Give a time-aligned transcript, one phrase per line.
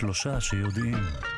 [0.00, 1.37] שלושה שיודעים.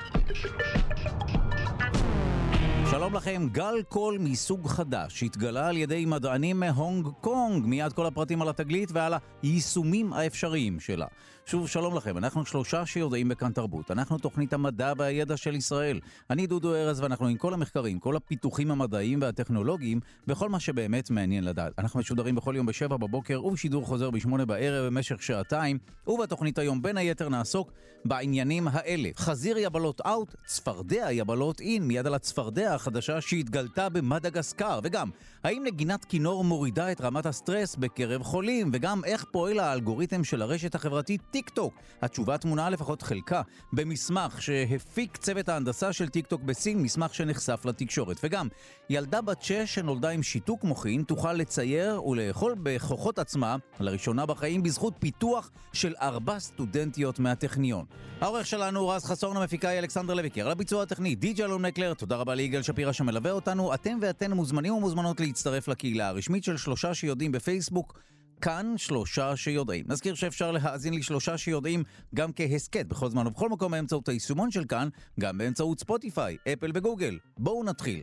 [3.10, 8.42] שלום לכם, גל קול מסוג חדש התגלה על ידי מדענים מהונג קונג, מיד כל הפרטים
[8.42, 11.06] על התגלית ועל היישומים האפשריים שלה.
[11.46, 13.90] שוב, שלום לכם, אנחנו שלושה שיודעים בכאן תרבות.
[13.90, 16.00] אנחנו תוכנית המדע והידע של ישראל.
[16.30, 21.44] אני דודו ארז ואנחנו עם כל המחקרים, כל הפיתוחים המדעיים והטכנולוגיים, וכל מה שבאמת מעניין
[21.44, 21.72] לדעת.
[21.78, 26.96] אנחנו משודרים בכל יום בשבע בבוקר ובשידור חוזר בשמונה בערב במשך שעתיים, ובתוכנית היום בין
[26.96, 27.72] היתר נעסוק
[28.04, 29.08] בעניינים האלה.
[29.16, 35.10] חזיר יבלות out, צפרדע יבלות in, מיד על הצפרדע החדשה שהתגלתה במדגסקר, וגם,
[35.44, 40.74] האם נגינת כינור מורידה את רמת הסטרס בקרב חולים, וגם איך פועל האלגוריתם של הרשת
[40.74, 41.74] החברתית טיק טוק.
[42.02, 43.42] התשובה טמונה לפחות חלקה
[43.72, 48.16] במסמך שהפיק צוות ההנדסה של טיק טוק בסין, מסמך שנחשף לתקשורת.
[48.24, 48.48] וגם,
[48.90, 54.94] ילדה בת שש שנולדה עם שיתוק מוחין תוכל לצייר ולאכול בכוחות עצמה, לראשונה בחיים, בזכות
[54.98, 57.84] פיתוח של ארבע סטודנטיות מהטכניון.
[58.20, 62.16] העורך שלנו רז חסון, המפיקה היא אלכסנדר לויקר, על הביצוע הטכני די.ג'י אלון מקלר, תודה
[62.16, 63.74] רבה ליגאל שפירא שמלווה אותנו.
[63.74, 68.00] אתם ואתן מוזמנים ומוזמנות להצטרף לקהילה הרשמית של שלושה שיודעים בפייסבוק.
[68.40, 69.84] כאן שלושה שיודעים.
[69.88, 74.88] נזכיר שאפשר להאזין לשלושה שיודעים גם כהסכת בכל זמן ובכל מקום באמצעות היישומון של כאן,
[75.20, 77.18] גם באמצעות ספוטיפיי, אפל וגוגל.
[77.38, 78.02] בואו נתחיל.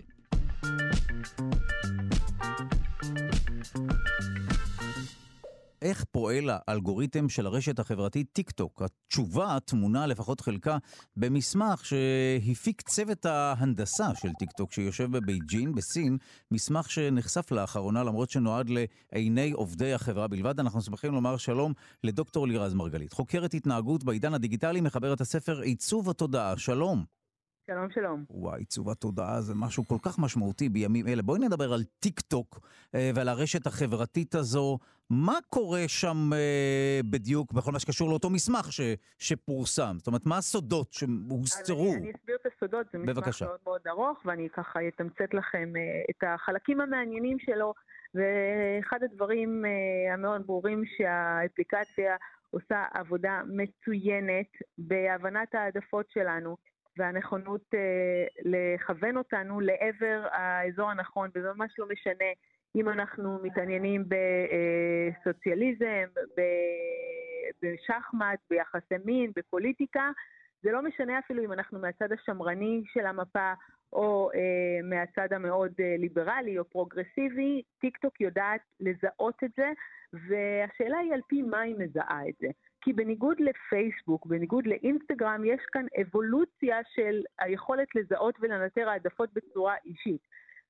[5.81, 8.81] איך פועל האלגוריתם של הרשת החברתית טיק טוק?
[8.81, 10.78] התשובה טמונה, לפחות חלקה,
[11.17, 16.17] במסמך שהפיק צוות ההנדסה של טיק טוק שיושב בבייג'ין, בסין,
[16.52, 20.59] מסמך שנחשף לאחרונה למרות שנועד לעיני עובדי החברה בלבד.
[20.59, 26.58] אנחנו שמחים לומר שלום לדוקטור לירז מרגלית, חוקרת התנהגות בעידן הדיגיטלי, מחברת הספר עיצוב התודעה.
[26.58, 27.17] שלום.
[27.72, 28.26] שלום, שלום.
[28.30, 31.22] וואי, עיצוב התודעה זה משהו כל כך משמעותי בימים אלה.
[31.22, 32.59] בואי נדבר על טיק טוק
[32.96, 34.78] אה, ועל הרשת החברתית הזו.
[35.09, 38.81] מה קורה שם אה, בדיוק בכל מה שקשור לאותו מסמך ש,
[39.19, 39.96] שפורסם?
[39.97, 41.94] זאת אומרת, מה הסודות שהוסתרו?
[41.94, 43.46] אני, אני אסביר את הסודות, זה מסמך בבקשה.
[43.46, 47.74] מאוד מאוד ארוך, ואני ככה אתמצת לכם אה, את החלקים המעניינים שלו.
[48.16, 49.66] ואחד הדברים
[50.14, 52.16] המאוד ברורים שהאפליקציה
[52.50, 56.58] עושה עבודה מצוינת בהבנת העדפות שלנו.
[56.97, 62.31] והנכונות אה, לכוון אותנו לעבר האזור הנכון, וזה ממש לא משנה
[62.75, 64.03] אם אנחנו מתעניינים
[65.24, 66.06] בסוציאליזם,
[67.63, 70.12] בשחמט, ביחסי מין, בפוליטיקה,
[70.63, 73.53] זה לא משנה אפילו אם אנחנו מהצד השמרני של המפה
[73.94, 79.72] או אה, מהצד המאוד אה, ליברלי או פרוגרסיבי, טיק טוק יודעת לזהות את זה,
[80.14, 82.47] והשאלה היא על פי מה היא מזהה את זה.
[82.88, 90.22] כי בניגוד לפייסבוק, בניגוד לאינסטגרם, יש כאן אבולוציה של היכולת לזהות ולנטר העדפות בצורה אישית.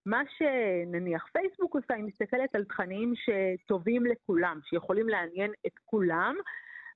[0.06, 6.36] מה שנניח פייסבוק עושה, היא מסתכלת על תכנים שטובים לכולם, שיכולים לעניין את כולם,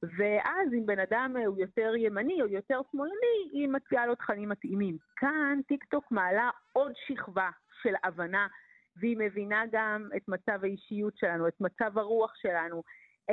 [0.03, 4.97] ואז אם בן אדם הוא יותר ימני או יותר שמאלני, היא מציעה לו תכנים מתאימים.
[5.15, 7.49] כאן טיק טוק מעלה עוד שכבה
[7.81, 8.47] של הבנה,
[8.95, 12.83] והיא מבינה גם את מצב האישיות שלנו, את מצב הרוח שלנו,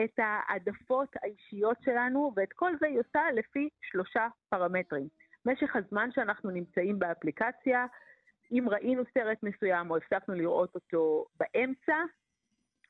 [0.04, 5.08] את העדפות האישיות שלנו, ואת כל זה היא עושה לפי שלושה פרמטרים.
[5.46, 7.86] משך הזמן שאנחנו נמצאים באפליקציה,
[8.52, 11.96] אם ראינו סרט מסוים או הפסקנו לראות אותו באמצע,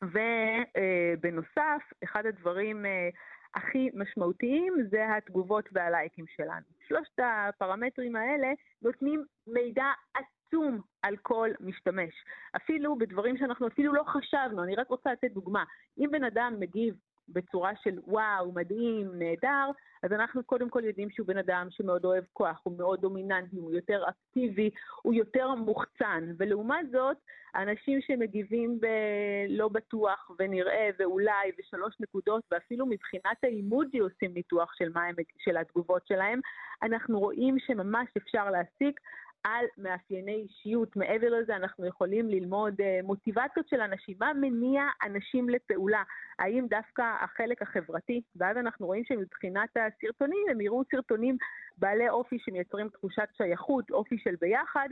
[0.03, 3.09] ובנוסף, אחד הדברים אה,
[3.55, 6.67] הכי משמעותיים זה התגובות והלייקים שלנו.
[6.89, 8.49] שלושת הפרמטרים האלה
[8.83, 9.87] נותנים מידע
[10.49, 12.15] עצום על כל משתמש.
[12.57, 15.65] אפילו בדברים שאנחנו אפילו לא חשבנו, אני רק רוצה לתת דוגמה.
[15.99, 16.95] אם בן אדם מגיב
[17.29, 19.71] בצורה של וואו, מדהים, נהדר,
[20.03, 23.73] אז אנחנו קודם כל יודעים שהוא בן אדם שמאוד אוהב כוח, הוא מאוד דומיננטי, הוא
[23.73, 24.71] יותר אקטיבי,
[25.03, 26.33] הוא יותר מוחצן.
[26.39, 27.17] ולעומת זאת,
[27.55, 35.15] אנשים שמגיבים בלא בטוח ונראה ואולי ושלוש נקודות, ואפילו מבחינת האימוג'י עושים ניתוח של, הם,
[35.39, 36.41] של התגובות שלהם,
[36.83, 39.01] אנחנו רואים שממש אפשר להסיק
[39.45, 40.97] על מאפייני אישיות.
[40.97, 46.03] מעבר לזה אנחנו יכולים ללמוד uh, מוטיבציות של אנשים, מה מניע אנשים לפעולה,
[46.39, 51.37] האם דווקא החלק החברתי, ואז אנחנו רואים שמבחינת הסרטונים הם יראו סרטונים
[51.79, 54.89] בעלי אופי שמייצרים תחושת שייכות, אופי של ביחד,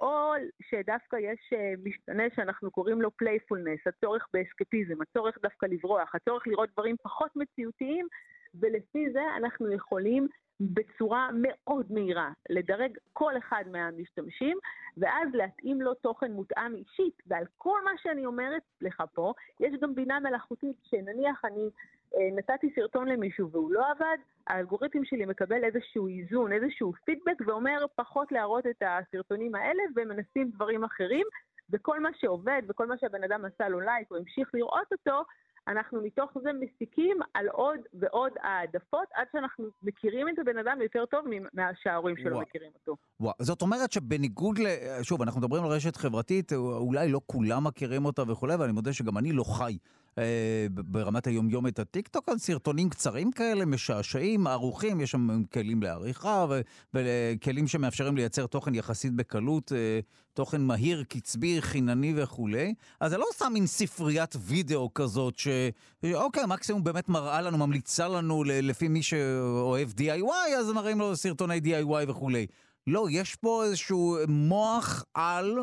[0.00, 0.32] או
[0.62, 6.70] שדווקא יש אה, משתנה שאנחנו קוראים לו playfulness, הצורך באסקפיזם, הצורך דווקא לברוח, הצורך לראות
[6.72, 8.06] דברים פחות מציאותיים,
[8.54, 10.28] ולפי זה אנחנו יכולים
[10.60, 14.58] בצורה מאוד מהירה, לדרג כל אחד מהמשתמשים,
[14.96, 17.22] ואז להתאים לו תוכן מותאם אישית.
[17.26, 21.70] ועל כל מה שאני אומרת לך פה, יש גם בינה מלאכותית, שנניח אני
[22.16, 24.16] אה, נתתי סרטון למישהו והוא לא עבד,
[24.46, 30.84] האלגוריתם שלי מקבל איזשהו איזון, איזשהו פידבק, ואומר פחות להראות את הסרטונים האלה, ומנסים דברים
[30.84, 31.26] אחרים,
[31.70, 35.22] וכל מה שעובד, וכל מה שהבן אדם עשה לו לייק, או המשיך לראות אותו,
[35.70, 41.04] אנחנו מתוך זה מסיקים על עוד ועוד העדפות, עד שאנחנו מכירים את הבן אדם יותר
[41.06, 42.42] טוב ממה שההורים שלו ווא.
[42.42, 42.96] מכירים אותו.
[43.20, 44.66] וואו, זאת אומרת שבניגוד ל...
[45.02, 49.18] שוב, אנחנו מדברים על רשת חברתית, אולי לא כולם מכירים אותה וכולי, ואני מודה שגם
[49.18, 49.78] אני לא חי
[50.18, 56.46] אה, ברמת היומיום את הטיקטוק, על סרטונים קצרים כאלה, משעשעים, ערוכים, יש שם כלים לעריכה
[56.94, 60.00] וכלים שמאפשרים לייצר תוכן יחסית בקלות, אה,
[60.34, 62.74] תוכן מהיר, קצבי, חינני וכולי.
[63.00, 68.44] אז זה לא סתם מין ספריית וידאו כזאת, שאוקיי, מקסימום באמת מראה לנו, ממליצה לנו
[68.46, 72.46] לפי מי שאוהב DIY, אז מראים לו סרטוני DIY וכולי.
[72.86, 75.58] לא, יש פה איזשהו מוח על,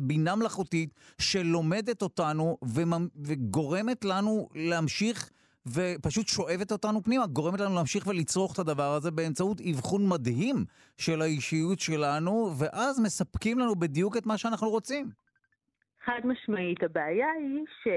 [0.00, 2.58] בינה מלאכותית, שלומדת אותנו
[3.24, 5.30] וגורמת לנו להמשיך
[5.66, 10.64] ופשוט שואבת אותנו פנימה, גורמת לנו להמשיך ולצרוך את הדבר הזה באמצעות אבחון מדהים
[10.98, 15.10] של האישיות שלנו, ואז מספקים לנו בדיוק את מה שאנחנו רוצים.
[16.04, 17.88] חד משמעית, הבעיה היא ש...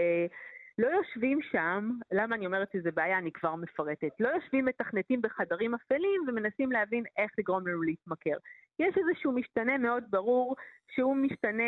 [0.77, 5.74] לא יושבים שם, למה אני אומרת שזה בעיה, אני כבר מפרטת, לא יושבים מתכנתים בחדרים
[5.74, 8.38] אפלים ומנסים להבין איך לגרום לנו להתמכר.
[8.80, 10.56] יש איזשהו משתנה מאוד ברור,
[10.92, 11.63] שהוא משתנה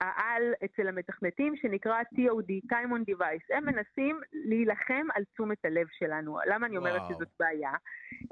[0.00, 3.56] העל אצל המתכנתים, שנקרא TOD, Time on Device.
[3.56, 6.38] הם מנסים להילחם על תשומת הלב שלנו.
[6.46, 7.14] למה אני אומרת וואו.
[7.14, 7.72] שזאת בעיה?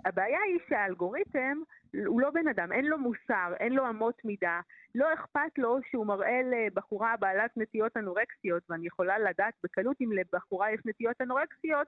[0.05, 1.59] הבעיה היא שהאלגוריתם
[2.07, 4.61] הוא לא בן אדם, אין לו מוסר, אין לו אמות מידה,
[4.95, 10.73] לא אכפת לו שהוא מראה לבחורה בעלת נטיות אנורקסיות, ואני יכולה לדעת בקלות אם לבחורה
[10.73, 11.87] יש נטיות אנורקסיות,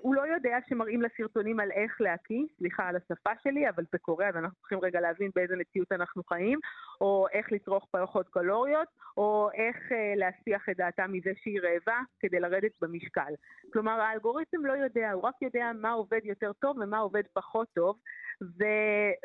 [0.00, 3.98] הוא לא יודע שמראים לה סרטונים על איך להקיא, סליחה על השפה שלי, אבל זה
[3.98, 6.58] קורה, אז אנחנו צריכים רגע להבין באיזה מציאות אנחנו חיים,
[7.00, 12.40] או איך לצרוך פחות קלוריות, או איך אה, להסיח את דעתה מזה שהיא רעבה כדי
[12.40, 13.32] לרדת במשקל.
[13.72, 17.96] כלומר, האלגוריתם לא יודע, הוא רק יודע מה עובד יותר טוב ומה עובד פחות טוב,
[18.42, 18.64] ו,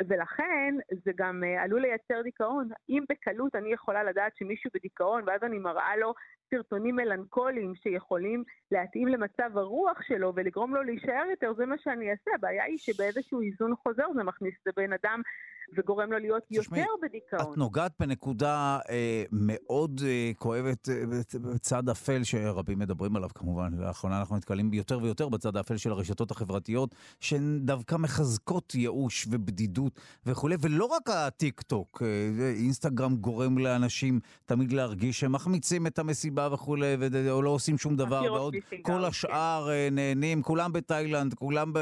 [0.08, 0.76] ולכן
[1.06, 2.70] זה גם uh, עלול לייצר דיכאון.
[2.90, 6.14] אם בקלות אני יכולה לדעת שמישהו בדיכאון, ואז אני מראה לו
[6.50, 12.32] סרטונים מלנכוליים שיכולים להתאים למצב הרוח שלו ולגרום לו להישאר יותר, זה מה שאני אעשה.
[12.36, 15.22] הבעיה היא שבאיזשהו איזון חוזר זה מכניס הבן אדם
[15.78, 17.54] וגורם לו להיות תשמעי, יותר בדיכאון.
[17.54, 21.04] את נוגעת בנקודה אה, מאוד אה, כואבת אה,
[21.34, 23.74] בצד אפל, שרבים מדברים עליו כמובן.
[23.78, 30.00] לאחרונה אנחנו נתקלים יותר ויותר בצד האפל של הרשתות החברתיות, שהן דווקא מחזקות ייאוש ובדידות
[30.26, 32.02] וכולי, ולא רק הטיק טוק.
[32.02, 36.96] אה, אינסטגרם גורם לאנשים תמיד להרגיש שהם מחמיצים את המסיבה וכולי,
[37.30, 39.06] או לא עושים שום דבר, ועוד כל.
[39.06, 39.96] השאר כן.
[39.96, 41.78] נהנים, כולם בתאילנד, כולם ב...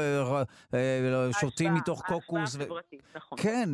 [0.74, 2.56] אה, שותים מתוך קוקוס.
[2.56, 3.38] חברתית, נכון.
[3.42, 3.68] כן,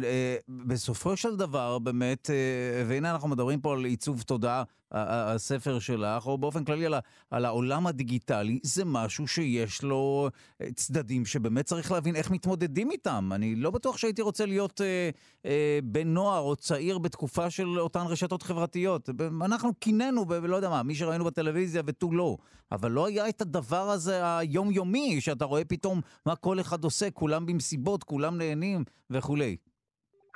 [0.48, 4.62] בסופו של דבר, באמת, אה, והנה אנחנו מדברים פה על עיצוב תודעה,
[4.92, 6.94] הספר שלך, או באופן כללי על,
[7.30, 10.28] על העולם הדיגיטלי, זה משהו שיש לו
[10.60, 13.30] אה, צדדים שבאמת צריך להבין איך מתמודדים איתם.
[13.34, 15.10] אני לא בטוח שהייתי רוצה להיות אה,
[15.46, 19.10] אה, בן נוער או צעיר בתקופה של אותן רשתות חברתיות.
[19.44, 22.36] אנחנו קינאנו, ולא יודע מה, מי שראינו בטלוויזיה ותו לא.
[22.72, 27.46] אבל לא היה את הדבר הזה היומיומי, שאתה רואה פתאום מה כל אחד עושה, כולם
[27.46, 29.56] במסיבות, כולם נהנים וכולי.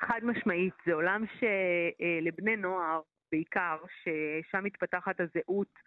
[0.06, 3.01] חד משמעית, זה עולם שלבני אה, נוער
[3.33, 5.79] בעיקר, ששם מתפתחת הזהות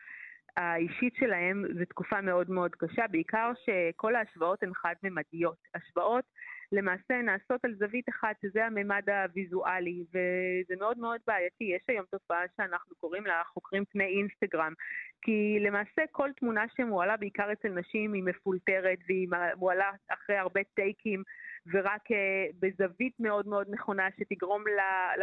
[0.57, 5.57] האישית שלהם, זו תקופה מאוד מאוד קשה, בעיקר שכל ההשוואות הן חד-ממדיות.
[5.75, 6.25] השוואות
[6.71, 11.63] למעשה נעשות על זווית אחת, שזה הממד הוויזואלי, וזה מאוד מאוד בעייתי.
[11.63, 14.73] יש היום תופעה שאנחנו קוראים לה חוקרים פני אינסטגרם,
[15.21, 21.23] כי למעשה כל תמונה שמועלה, בעיקר אצל נשים, היא מפולטרת, והיא מועלה אחרי הרבה טייקים.
[21.71, 22.15] ורק uh,
[22.59, 24.63] בזווית מאוד מאוד נכונה שתגרום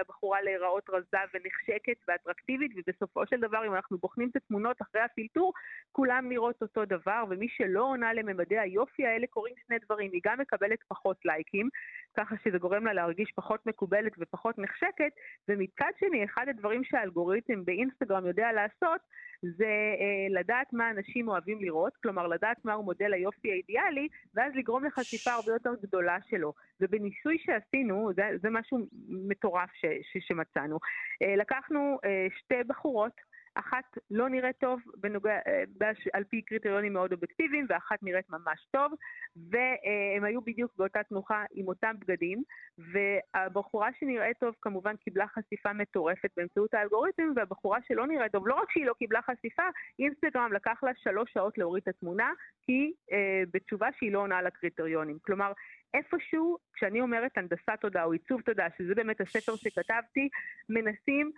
[0.00, 5.52] לבחורה להיראות רזה ונחשקת ואטרקטיבית, ובסופו של דבר, אם אנחנו בוחנים את התמונות אחרי הפילטור,
[5.92, 10.40] כולם נראות אותו דבר, ומי שלא עונה לממדי היופי האלה קורים שני דברים, היא גם
[10.40, 11.68] מקבלת פחות לייקים,
[12.16, 15.12] ככה שזה גורם לה להרגיש פחות מקובלת ופחות נחשקת,
[15.48, 19.00] ומצד שני, אחד הדברים שהאלגוריתם באינסטגרם יודע לעשות,
[19.42, 24.84] זה אה, לדעת מה אנשים אוהבים לראות, כלומר לדעת מהו מודל היופי האידיאלי, ואז לגרום
[24.84, 26.52] לחשיפה הרבה יותר גדולה שלו.
[26.80, 28.78] ובניסוי שעשינו, זה, זה משהו
[29.08, 30.78] מטורף ש, ש, שמצאנו,
[31.22, 33.12] אה, לקחנו אה, שתי בחורות,
[33.54, 38.92] אחת לא נראית טוב בנוגע, אה, על פי קריטריונים מאוד אובייקטיביים, ואחת נראית ממש טוב,
[39.36, 42.42] והם היו בדיוק באותה תנוחה עם אותם בגדים,
[42.78, 48.70] והבחורה שנראית טוב כמובן קיבלה חשיפה מטורפת באמצעות האלגוריתם, והבחורה שלא נראית טוב, לא רק
[48.70, 49.62] שהיא לא קיבלה חשיפה,
[49.98, 52.32] אינסטגרם לקח לה שלוש שעות להוריד את התמונה,
[52.62, 55.18] כי אה, בתשובה שהיא לא עונה לקריטריונים.
[55.22, 55.52] כלומר,
[55.94, 60.28] איפשהו, כשאני אומרת הנדסת תודעה או עיצוב תודעה, שזה באמת הספר שכתבתי,
[60.68, 61.32] מנסים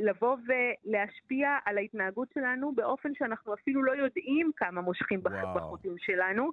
[0.00, 5.54] לבוא ולהשפיע על ההתנהגות שלנו באופן שאנחנו אפילו לא יודעים כמה מושכים וואו.
[5.54, 6.50] בחוטים שלנו.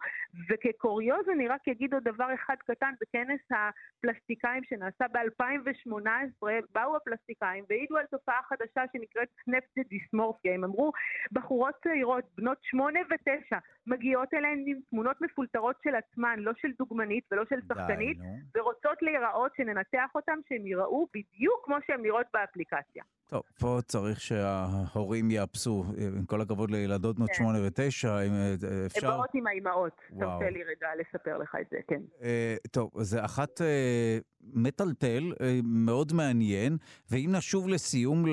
[0.49, 7.97] וכקוריוז אני רק אגיד עוד דבר אחד קטן, בכנס הפלסטיקאים שנעשה ב-2018, באו הפלסטיקאים והעידו
[7.97, 10.53] על תופעה חדשה שנקראת סנפטד דיסמורפיה.
[10.53, 10.91] הם אמרו,
[11.31, 17.23] בחורות צעירות, בנות שמונה ותשע, מגיעות אליהן עם תמונות מפולטרות של עצמן, לא של דוגמנית
[17.31, 18.17] ולא של שחקנית.
[18.55, 23.00] ורוצות להיראות, שננתח אותן, שהן ייראו בדיוק כמו שהן נראות באפליקציה.
[23.31, 25.85] טוב, פה צריך שההורים יאפסו.
[26.17, 27.35] עם כל הכבוד לילדות בנות כן.
[27.35, 29.11] שמונה ותשע, אם אה, הן אפשר...
[29.11, 30.01] באות עם האימהות.
[30.19, 32.01] תרשה לי רגע לספר לך את זה, כן.
[32.23, 34.17] אה, טוב, זה אחת אה,
[34.53, 35.33] מטלטל,
[35.63, 36.77] מאוד מעניין,
[37.11, 38.25] ואם נשוב לסיום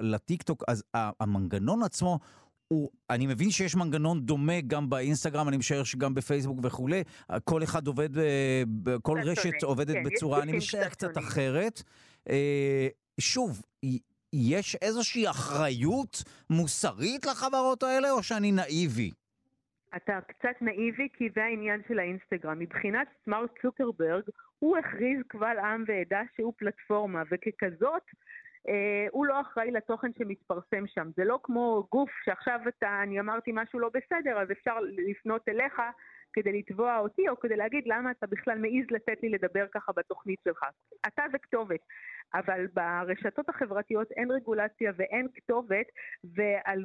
[0.00, 2.18] לטיקטוק, אז המנגנון עצמו...
[2.68, 7.02] הוא, אני מבין שיש מנגנון דומה גם באינסטגרם, אני משער שגם בפייסבוק וכולי,
[7.44, 8.08] כל אחד עובד,
[9.02, 9.62] כל רשת.
[9.62, 11.18] עובדת כן, בצורה, אני משער קצת.
[11.18, 11.82] אחרת.
[13.20, 13.62] שוב,
[14.32, 19.10] יש איזושהי אחריות מוסרית לחברות האלה, או שאני נאיבי?
[19.96, 22.58] אתה קצת נאיבי כי זה העניין של האינסטגרם.
[22.58, 24.22] מבחינת מרק צוקרברג,
[24.58, 28.02] הוא הכריז קבל עם ועדה שהוא פלטפורמה, וככזאת,
[28.68, 31.10] אה, הוא לא אחראי לתוכן שמתפרסם שם.
[31.16, 35.82] זה לא כמו גוף שעכשיו אתה, אני אמרתי משהו לא בסדר, אז אפשר לפנות אליך
[36.32, 40.38] כדי לתבוע אותי, או כדי להגיד למה אתה בכלל מעז לתת לי לדבר ככה בתוכנית
[40.44, 40.64] שלך.
[41.06, 41.80] אתה זה כתובת.
[42.34, 45.86] אבל ברשתות החברתיות אין רגולציה ואין כתובת,
[46.24, 46.84] ועל,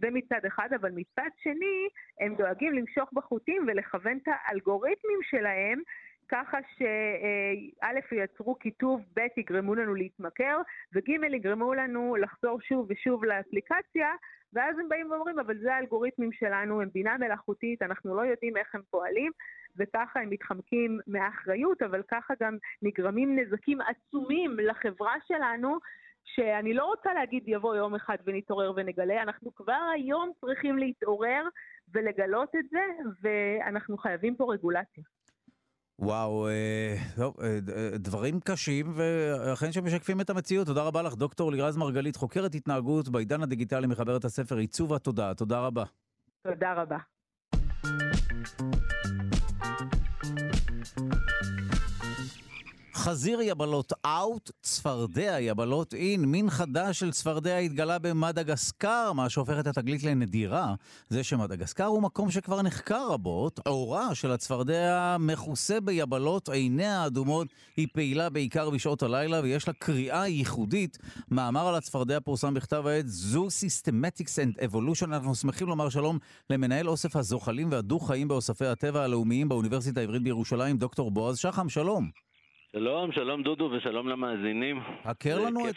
[0.00, 1.88] זה מצד אחד, אבל מצד שני,
[2.20, 5.82] הם דואגים למשוך בחוטים ולכוון את האלגוריתמים שלהם
[6.28, 10.60] ככה שא' ייצרו כיתוב, ב' יגרמו לנו להתמכר,
[10.94, 14.08] וג' יגרמו לנו לחזור שוב ושוב לאפליקציה,
[14.52, 18.74] ואז הם באים ואומרים, אבל זה האלגוריתמים שלנו, הם בינה מלאכותית, אנחנו לא יודעים איך
[18.74, 19.32] הם פועלים,
[19.76, 25.78] וככה הם מתחמקים מהאחריות, אבל ככה גם נגרמים נזקים עצומים לחברה שלנו,
[26.24, 31.42] שאני לא רוצה להגיד יבוא יום אחד ונתעורר ונגלה, אנחנו כבר היום צריכים להתעורר
[31.94, 32.84] ולגלות את זה,
[33.22, 35.04] ואנחנו חייבים פה רגולציה.
[35.98, 40.66] וואו, אה, טוב, אה, אה, דברים קשים ואכן שמשקפים את המציאות.
[40.66, 45.34] תודה רבה לך, דוקטור לירז מרגלית, חוקרת התנהגות בעידן הדיגיטלי, מחברת הספר עיצוב התודעה.
[45.34, 45.84] תודה רבה.
[46.42, 46.98] תודה רבה.
[53.06, 56.24] חזיר יבלות אאוט, צפרדע יבלות אין.
[56.24, 60.74] מין חדש של צפרדע התגלה במדגסקר, מה שהופך את התגלית לנדירה.
[61.08, 63.60] זה שמדגסקר הוא מקום שכבר נחקר רבות.
[63.66, 70.28] עורה של הצפרדע מכוסה ביבלות, עיניה האדומות, היא פעילה בעיקר בשעות הלילה ויש לה קריאה
[70.28, 70.98] ייחודית.
[71.30, 75.04] מאמר על הצפרדע פורסם בכתב העת זו Systematics and Evolution.
[75.04, 76.18] אנחנו שמחים לומר שלום
[76.50, 82.25] למנהל אוסף הזוחלים והדו-חיים באוספי הטבע הלאומיים באוניברסיטה העברית בירושלים, דוקטור בועז שחם, שלום.
[82.78, 84.80] שלום, שלום דודו ושלום למאזינים.
[85.04, 85.74] הכר לנו את.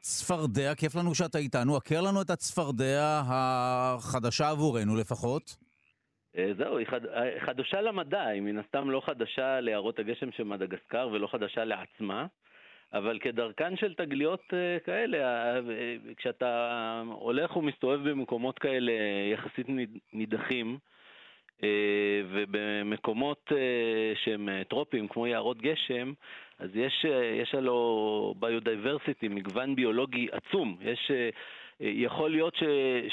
[0.00, 5.56] הצפרדע, כיף לנו שאתה איתנו, הכר לנו את הצפרדע החדשה עבורנו לפחות.
[6.38, 7.06] אה, זהו, היא חד...
[7.06, 12.26] אה, חדשה למדע, היא מן הסתם לא חדשה ליערות הגשם של מדגסקר ולא חדשה לעצמה,
[12.92, 15.54] אבל כדרכן של תגליות אה, כאלה,
[16.16, 18.92] כשאתה הולך ומסתובב במקומות כאלה
[19.32, 20.78] יחסית ניד- נידחים,
[22.30, 26.12] ובמקומות אה, שהם אה, טרופיים, כמו יערות גשם,
[26.58, 30.76] אז יש, אה, יש הלו ביודייברסיטי, מגוון ביולוגי עצום.
[30.80, 31.30] יש, אה,
[31.82, 32.62] אה, יכול להיות ש,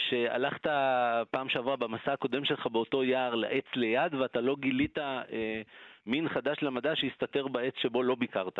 [0.09, 0.67] שהלכת
[1.31, 5.61] פעם שעברה במסע הקודם שלך באותו יער לעץ ליד, ואתה לא גילית אה,
[6.05, 8.59] מין חדש למדע שהסתתר בעץ שבו לא ביקרת.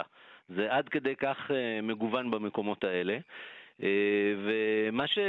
[0.49, 3.13] זה עד כדי כך אה, מגוון במקומות האלה.
[3.13, 3.19] אה,
[4.43, 5.19] ומה ש,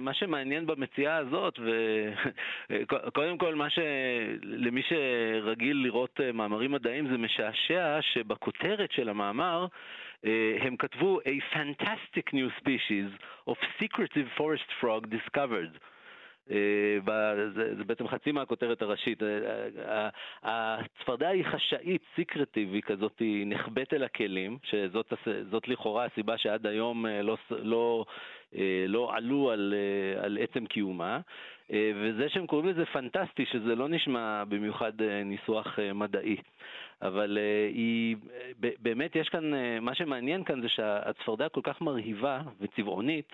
[0.00, 1.58] מה שמעניין במציאה הזאת,
[2.70, 3.78] וקודם כל, מה ש,
[4.42, 9.66] למי שרגיל לראות אה, מאמרים מדעיים, זה משעשע שבכותרת של המאמר
[10.24, 13.10] אה, הם כתבו A fantastic new species
[13.50, 15.78] of secretive forest frog discovered.
[16.50, 19.22] אה, זה, בעצם חצי מהכותרת הראשית.
[19.22, 19.28] אה,
[20.44, 27.06] אה, הצפרדע היא חשאית, סיקרטיב, היא כזאת, נחבאת אל הכלים, שזאת לכאורה הסיבה שעד היום
[27.06, 28.04] לא, לא,
[28.88, 29.74] לא עלו על,
[30.22, 31.20] על עצם קיומה.
[31.70, 34.92] וזה שהם קוראים לזה פנטסטי, שזה לא נשמע במיוחד
[35.24, 36.36] ניסוח מדעי.
[37.02, 37.38] אבל
[37.74, 38.16] היא,
[38.58, 39.50] באמת יש כאן,
[39.80, 43.32] מה שמעניין כאן זה שהצפרדע כל כך מרהיבה וצבעונית,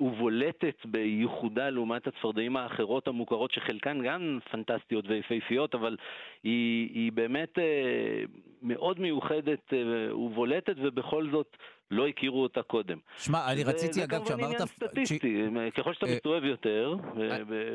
[0.00, 5.96] ובולטת בייחודה לעומת הצפרדעים האחרות המוכרות, שחלקן גם פנטסטיות ויפהפיות, אבל
[6.42, 8.24] היא, היא באמת אה,
[8.62, 11.56] מאוד מיוחדת אה, ובולטת, ובכל זאת
[11.90, 12.98] לא הכירו אותה קודם.
[13.18, 14.26] שמע, אני רציתי, אגב, כשאמרת...
[14.26, 15.42] זה כמובן עניין סטטיסטי,
[15.76, 16.94] ככל שאתה מסתובב יותר,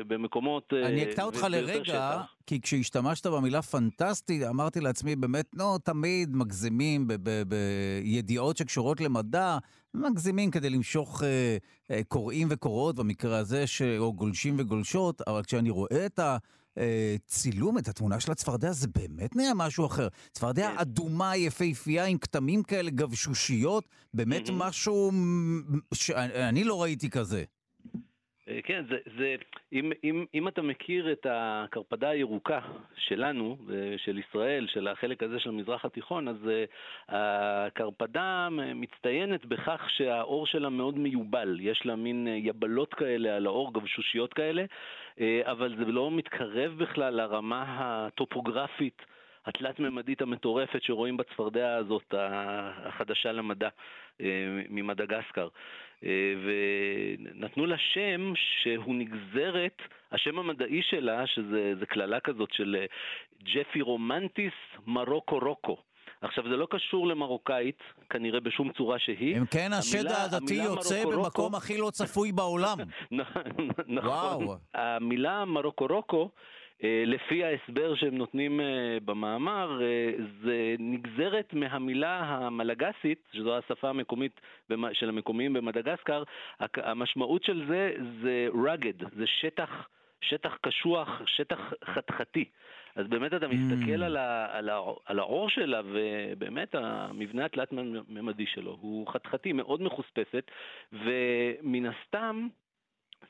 [0.08, 0.72] במקומות...
[0.72, 7.08] אני אקטע אותך לרגע, כי כשהשתמשת במילה פנטסטי, אמרתי לעצמי, באמת, נו, תמיד מגזימים
[7.46, 9.58] בידיעות שקשורות למדע,
[9.94, 11.22] מגזימים כדי למשוך
[12.08, 13.64] קוראים וקוראות, במקרה הזה,
[13.98, 16.36] או גולשים וגולשות, אבל כשאני רואה את ה...
[17.26, 20.08] צילום, את התמונה של הצפרדע, זה באמת נהיה משהו אחר.
[20.32, 20.78] צפרדע כן.
[20.78, 25.12] אדומה, יפהפייה, עם כתמים כאלה גבשושיות, באמת משהו
[25.94, 27.44] שאני לא ראיתי כזה.
[28.56, 29.34] אה, כן, זה, זה,
[29.72, 32.60] אם, אם, אם אתה מכיר את הקרפדה הירוקה
[32.96, 39.86] שלנו, אה, של ישראל, של החלק הזה של המזרח התיכון, אז uh, הקרפדה מצטיינת בכך
[39.88, 45.76] שהאור שלה מאוד מיובל, יש לה מין יבלות כאלה על האור, גבשושיות כאלה, uh, אבל
[45.78, 49.02] זה לא מתקרב בכלל לרמה הטופוגרפית.
[49.46, 53.68] התלת-ממדית המטורפת שרואים בצפרדע הזאת, החדשה למדע,
[54.68, 55.48] ממדגסקר.
[56.04, 62.86] אה, ונתנו לה שם שהוא נגזרת, השם המדעי שלה, שזה קללה כזאת של אה,
[63.42, 64.52] ג'פי רומנטיס
[64.86, 65.76] מרוקו רוקו.
[66.20, 67.78] עכשיו, זה לא קשור למרוקאית,
[68.10, 69.38] כנראה בשום צורה שהיא.
[69.38, 72.78] אם כן, השד העדתי יוצא במקום הכי לא צפוי בעולם.
[73.88, 74.46] נכון.
[74.74, 83.28] המילה מרוקו רוקו אה, לפי ההסבר שהם נותנים אה, במאמר, אה, זה נגזרת מהמילה המלגסית,
[83.32, 84.40] שזו השפה המקומית
[84.92, 86.22] של המקומיים במדגסקר,
[86.60, 89.88] המשמעות של זה זה rugged, זה שטח,
[90.20, 92.44] שטח קשוח, שטח חתחתי.
[92.96, 94.04] אז באמת אתה מסתכל mm.
[94.04, 100.50] על, ה, על, ה, על העור שלה, ובאמת המבנה התלת-ממדי שלו הוא חתחתי, מאוד מחוספסת,
[100.92, 102.48] ומן הסתם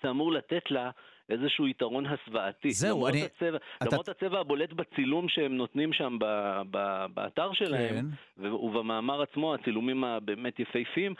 [0.02, 0.90] זה אמור לתת לה
[1.30, 2.70] איזשהו יתרון הסוואתי.
[2.70, 3.24] זהו, למרות אני...
[3.24, 3.86] הצבע, אתה...
[3.90, 6.24] למרות הצבע הבולט בצילום שהם נותנים שם ב,
[6.70, 8.50] ב, באתר שלהם, כן.
[8.50, 11.14] ובמאמר עצמו, הצילומים הבאמת יפהפיים,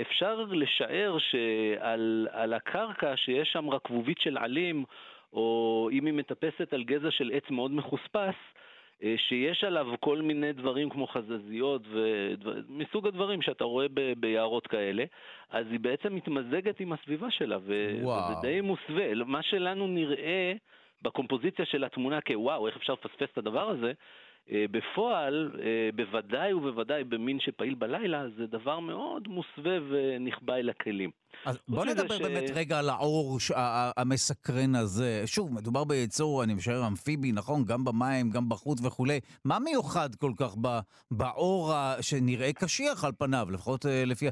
[0.00, 4.84] אפשר לשער שעל הקרקע שיש שם רקבובית של עלים,
[5.32, 8.67] או אם היא מטפסת על גזע של עץ מאוד מחוספס, אה,
[9.16, 15.04] שיש עליו כל מיני דברים כמו חזזיות ומסוג הדברים שאתה רואה ב- ביערות כאלה,
[15.50, 17.92] אז היא בעצם מתמזגת עם הסביבה שלה, ו-
[18.32, 19.14] וזה די מוסווה.
[19.14, 20.52] מה שלנו נראה
[21.02, 23.92] בקומפוזיציה של התמונה כוואו, איך אפשר לפספס את הדבר הזה, אה,
[24.52, 31.10] בפועל, אה, בוודאי ובוודאי במין שפעיל בלילה, זה דבר מאוד מוסווה ונכבה אל הכלים.
[31.44, 32.22] אז בוא נדבר ש...
[32.22, 33.38] באמת רגע על האור
[33.96, 35.22] המסקרן הזה.
[35.26, 37.64] שוב, מדובר ביצור, אני משער, אמפיבי, נכון?
[37.64, 39.20] גם במים, גם בחוץ וכולי.
[39.44, 40.56] מה מיוחד כל כך
[41.10, 44.26] באור שנראה קשיח על פניו, לפחות אה, לפי...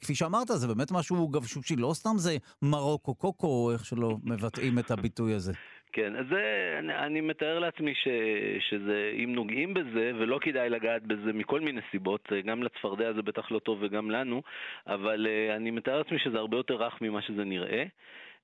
[0.00, 4.90] כפי שאמרת, זה באמת משהו גבשושי, לא סתם זה מרוקו קוקו, איך שלא מבטאים את
[4.90, 5.52] הביטוי הזה.
[5.92, 8.08] כן, אז זה, אני, אני מתאר לעצמי ש,
[8.68, 13.50] שזה, אם נוגעים בזה, ולא כדאי לגעת בזה מכל מיני סיבות, גם לצפרדע זה בטח
[13.50, 14.42] לא טוב וגם לנו,
[14.86, 17.84] אבל uh, אני מתאר לעצמי שזה הרבה יותר רך ממה שזה נראה.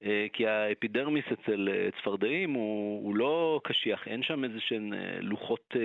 [0.01, 1.69] uh, כי האפידרמיס אצל
[2.01, 5.77] צפרדעים הוא, הוא לא קשיח, אין שם איזה שהן לוחות,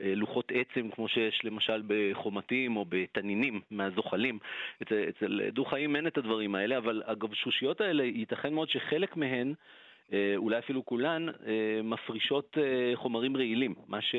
[0.00, 4.38] לוחות עצם כמו שיש למשל בחומתים או בתנינים מהזוחלים.
[4.82, 9.54] אצל, אצל דו-חיים אין את הדברים האלה, אבל הגבשושיות האלה, ייתכן מאוד שחלק מהן אה,
[10.36, 14.14] אולי אפילו כולן, אה, מפרישות אה, חומרים רעילים, מה, ש,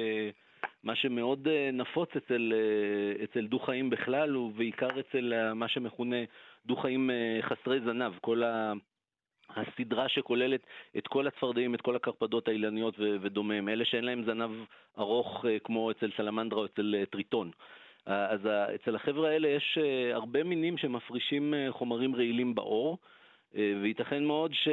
[0.84, 2.54] מה שמאוד נפוץ אצל,
[3.24, 6.16] אצל דו-חיים בכלל, ובעיקר אצל מה שמכונה
[6.66, 7.10] דו-חיים
[7.42, 8.74] חסרי זנב, כל ה...
[9.56, 10.62] הסדרה שכוללת
[10.98, 14.52] את כל הצפרדעים, את כל הקרפדות האילניות ודומיהם, אלה שאין להם זנב
[15.00, 17.52] ארוך כמו אצל סלמנדרה או אצל טריטון.
[18.06, 18.40] אז
[18.76, 19.78] אצל החבר'ה האלה יש
[20.14, 23.17] הרבה מינים שמפרישים חומרים רעילים בעור, אה,
[23.54, 24.68] וייתכן מאוד ש...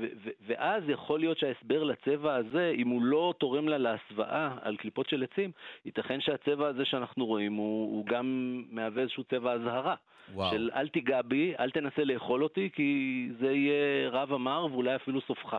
[0.00, 0.06] ו...
[0.24, 0.30] ו...
[0.46, 5.22] ואז יכול להיות שההסבר לצבע הזה, אם הוא לא תורם לה להסוואה על קליפות של
[5.22, 5.50] עצים,
[5.84, 9.94] ייתכן שהצבע הזה שאנחנו רואים הוא, הוא גם מהווה איזשהו צבע אזהרה.
[10.34, 10.50] וואו.
[10.50, 15.20] של אל תיגע בי, אל תנסה לאכול אותי, כי זה יהיה רב אמר ואולי אפילו
[15.20, 15.54] סופך.
[15.54, 15.58] אה,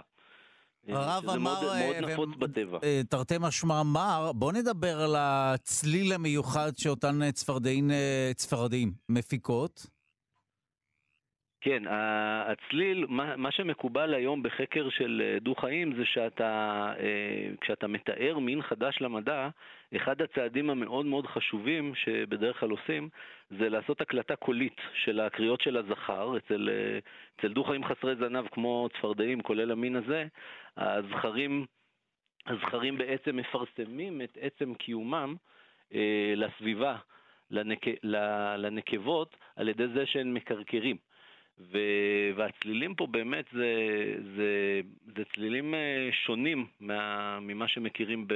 [0.96, 1.74] הרב אמר,
[2.84, 3.02] אה.
[3.10, 7.32] תרתי משמע מר, בוא נדבר על הצליל המיוחד שאותן
[8.36, 9.86] צפרדעים מפיקות.
[11.66, 18.62] כן, הצליל, מה, שמקובל היום בחקר של אה, דו-חיים זה שאתה, אה, כשאתה מתאר מין
[18.62, 19.50] חדש למדע,
[19.96, 23.10] אחד הצעדים המאוד מאוד חשובים שבדרך כלל עושים,
[23.60, 26.38] זה לעשות הקלטה קולית של הקריאות של הזכר.
[26.38, 27.00] אצל, אה,
[27.40, 30.28] אצל דו-חיים חסרי זנב כמו צפרדעים, כולל המין הזה,
[30.78, 31.66] הזכרים,
[32.46, 35.36] הזכרים בעצם מפרסמים את עצם קיומם
[36.36, 36.96] לסביבה,
[37.52, 37.86] לנק,
[38.58, 40.98] לנקבות, על ידי זה שהן מקרקרים.
[41.60, 41.78] ו...
[42.36, 43.76] והצלילים פה באמת זה,
[44.36, 44.82] זה,
[45.16, 47.40] זה צלילים אה, שונים מה...
[47.40, 48.34] ממה שמכירים, ב...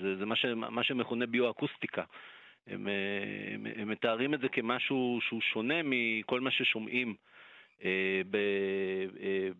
[0.00, 0.44] זה, זה מה, ש...
[0.54, 2.02] מה שמכונה ביואקוסטיקה.
[2.66, 2.88] הם,
[3.54, 7.14] הם, הם מתארים את זה כמשהו שהוא שונה מכל מה ששומעים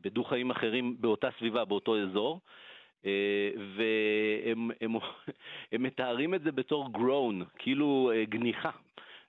[0.00, 2.40] בדו-חיים אחרים באותה סביבה, באותו אזור.
[3.76, 4.94] והם הם,
[5.72, 8.70] הם מתארים את זה בתור grown, כאילו גניחה.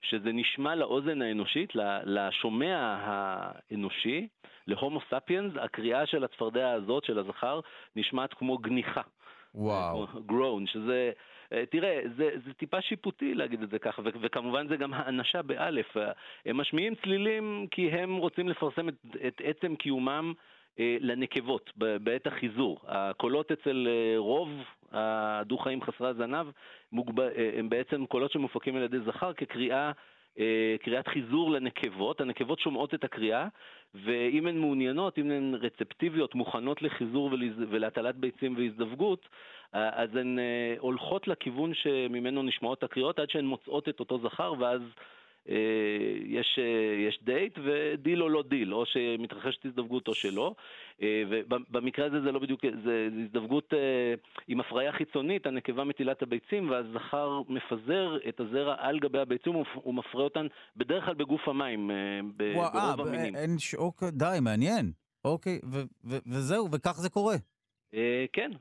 [0.02, 1.70] שזה נשמע לאוזן האנושית,
[2.06, 4.28] לשומע האנושי,
[4.68, 7.60] להומו ספיאנס, הקריאה של הצפרדע הזאת, של הזכר,
[7.96, 9.02] נשמעת כמו גניחה.
[9.56, 10.08] וואו.
[10.26, 11.12] גרון, שזה...
[11.54, 15.42] אה, תראה, זה, זה טיפה שיפוטי להגיד את זה ככה, ו- וכמובן זה גם האנשה
[15.42, 15.98] באלף.
[16.46, 18.96] הם משמיעים צלילים כי הם רוצים לפרסם את,
[19.28, 22.80] את עצם קיומם אה, לנקבות בעת החיזור.
[22.88, 24.50] הקולות אצל אה, רוב
[24.92, 26.48] הדו-חיים חסרי הזנב
[27.58, 29.92] הם בעצם קולות שמופקים על ידי זכר כקריאה
[30.82, 33.48] קריאת חיזור לנקבות, הנקבות שומעות את הקריאה,
[33.96, 37.30] ואם הן מעוניינות, אם הן רצפטיביות, מוכנות לחיזור
[37.70, 39.30] ולהטלת ביצים והזדווגות,
[39.74, 40.40] אז הן
[40.80, 44.88] הולכות לכיוון שממנו נשמעות הקריאות עד שהן מוצאות את אותו זכר, ואז אה,
[46.26, 50.56] יש, אה, יש דייט ודיל או לא דיל, או שמתרחשת הזדווגות או שלא.
[51.02, 53.74] אה, ובמקרה הזה זה לא בדיוק, זה הזדווגות
[54.48, 59.54] עם הפריה חיצונית, הנקבה מטילה את הביצים והזכר מפזר את הזרע על גבי הביצים
[59.86, 61.92] ומפרה אותן בדרך כלל בגוף המים,
[62.38, 63.36] ברוב המינים.
[63.36, 64.92] אין שוק, די, מעניין.
[65.26, 65.60] אוקיי,
[66.06, 67.36] וזהו, וכך זה קורה.
[67.94, 68.52] אה, כן,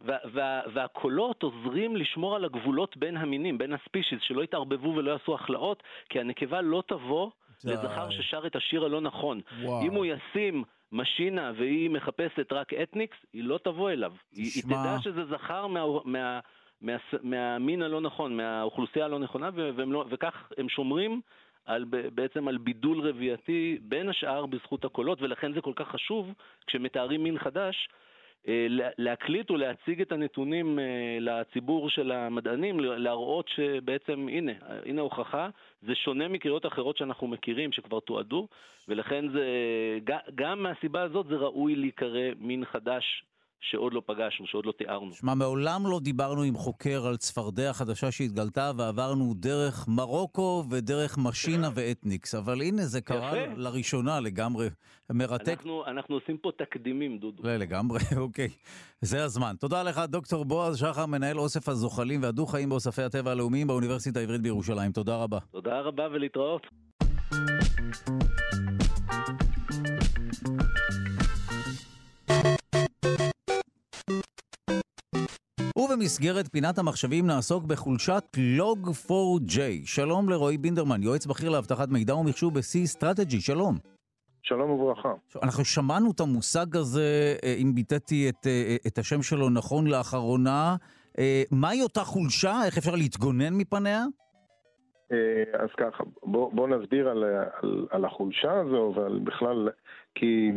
[0.72, 6.20] והקולות עוזרים לשמור על הגבולות בין המינים, בין הספישיס, שלא יתערבבו ולא יעשו הכלאות, כי
[6.20, 7.30] הנקבה לא תבוא
[7.64, 9.40] לזכר ששר את השיר הלא נכון.
[9.62, 14.12] אם הוא ישים משינה והיא מחפשת רק אתניקס, היא לא תבוא אליו.
[14.32, 16.40] היא, תדע שזה זכר מה, מה,
[16.80, 19.50] מה, מהמין הלא נכון, מהאוכלוסייה הלא נכונה,
[19.86, 21.20] לא, וכך הם שומרים
[21.64, 21.84] על,
[22.14, 26.32] בעצם על בידול רבייתי, בין השאר בזכות הקולות, ולכן זה כל כך חשוב
[26.66, 27.88] כשמתארים מין חדש.
[28.48, 28.66] אה,
[28.98, 30.85] להקליט ולהציג את הנתונים אה,
[31.20, 34.52] לציבור של המדענים, להראות שבעצם, הנה,
[34.87, 35.48] הנה הוכחה,
[35.82, 38.48] זה שונה מקריאות אחרות שאנחנו מכירים, שכבר תועדו,
[38.88, 39.44] ולכן זה,
[40.35, 43.24] גם מהסיבה הזאת זה ראוי להיקרא מין חדש
[43.61, 45.12] שעוד לא פגשנו, שעוד לא תיארנו.
[45.12, 51.69] שמע, מעולם לא דיברנו עם חוקר על צפרדע חדשה שהתגלתה, ועברנו דרך מרוקו ודרך משינה
[51.75, 53.53] ואתניקס, אבל הנה, זה קרה יפה.
[53.57, 54.69] לראשונה לגמרי.
[55.12, 55.49] מרתק.
[55.49, 57.42] אנחנו, אנחנו עושים פה תקדימים, דודו.
[57.42, 58.49] לא, לגמרי, אוקיי.
[59.01, 59.55] זה הזמן.
[59.61, 64.92] תודה לך, דוקטור בועז שחר, מנהל אוסף הזוחלים והדו-חיים באוספי הטבע הלאומיים באוניברסיטה העברית בירושלים.
[64.92, 65.38] תודה רבה.
[65.51, 66.66] תודה רבה ולהתראות.
[75.87, 78.25] ובמסגרת פינת המחשבים נעסוק בחולשת
[78.59, 79.59] Log4j.
[79.85, 83.75] שלום לרועי בינדרמן, יועץ בכיר לאבטחת מידע ומחשוב ב-C Strategy, שלום.
[84.42, 85.12] שלום וברכה.
[85.42, 90.77] אנחנו שמענו את המושג הזה, אה, אם ביטאתי את, אה, את השם שלו נכון לאחרונה.
[91.18, 92.55] אה, מהי אותה חולשה?
[92.66, 94.05] איך אפשר להתגונן מפניה?
[95.53, 97.25] אז ככה, בוא, בוא נסביר על,
[97.62, 99.68] על, על החולשה הזו, אבל בכלל,
[100.14, 100.51] כי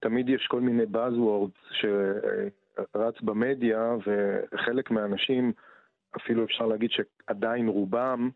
[0.00, 1.86] תמיד יש כל מיני Buzzwords
[2.94, 5.52] רץ במדיה, וחלק מהאנשים,
[6.16, 8.30] אפילו אפשר להגיד שעדיין רובם,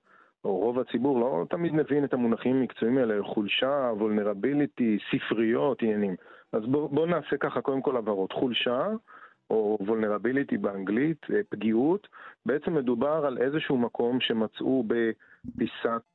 [0.45, 6.17] או רוב הציבור, לא תמיד מבין את המונחים המקצועיים האלה, חולשה, וולנרביליטי, ספריות, עניינים.
[6.53, 8.33] אז בואו בוא נעשה ככה קודם כל הבהרות.
[8.33, 8.89] חולשה,
[9.51, 12.09] או וולנרביליטי באנגלית, אה, פגיעות,
[12.47, 15.32] בעצם מדובר על איזשהו מקום שמצאו בפיסת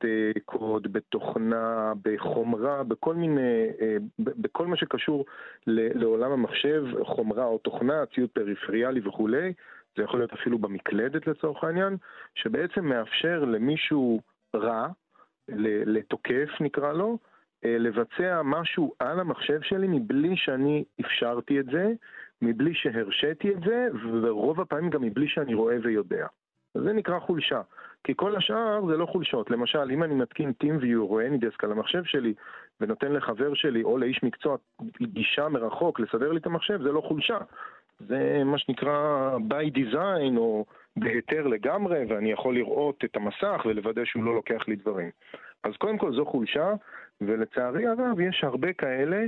[0.04, 5.24] אה, קוד, בתוכנה, בחומרה, בכל מיני, אה, בכל מה שקשור
[5.66, 9.52] לעולם המחשב, חומרה או תוכנה, ציוד פריפריאלי וכולי,
[9.96, 11.96] זה יכול להיות אפילו במקלדת לצורך העניין,
[12.34, 14.20] שבעצם מאפשר למישהו
[14.54, 14.88] רע,
[15.86, 17.18] לתוקף נקרא לו,
[17.62, 21.92] לבצע משהו על המחשב שלי מבלי שאני אפשרתי את זה,
[22.42, 23.88] מבלי שהרשיתי את זה,
[24.22, 26.26] ורוב הפעמים גם מבלי שאני רואה ויודע.
[26.74, 27.60] זה נקרא חולשה.
[28.04, 29.50] כי כל השאר זה לא חולשות.
[29.50, 32.34] למשל, אם אני מתקין TeamViewer או AnyDesk על המחשב שלי,
[32.80, 34.56] ונותן לחבר שלי או לאיש מקצוע
[35.02, 37.38] גישה מרחוק לסדר לי את המחשב, זה לא חולשה.
[38.00, 40.64] זה מה שנקרא by design או
[40.96, 45.10] בהיתר לגמרי, ואני יכול לראות את המסך ולוודא שהוא לא לוקח לי דברים.
[45.64, 46.72] אז קודם כל זו חולשה,
[47.20, 49.26] ולצערי הרב יש הרבה כאלה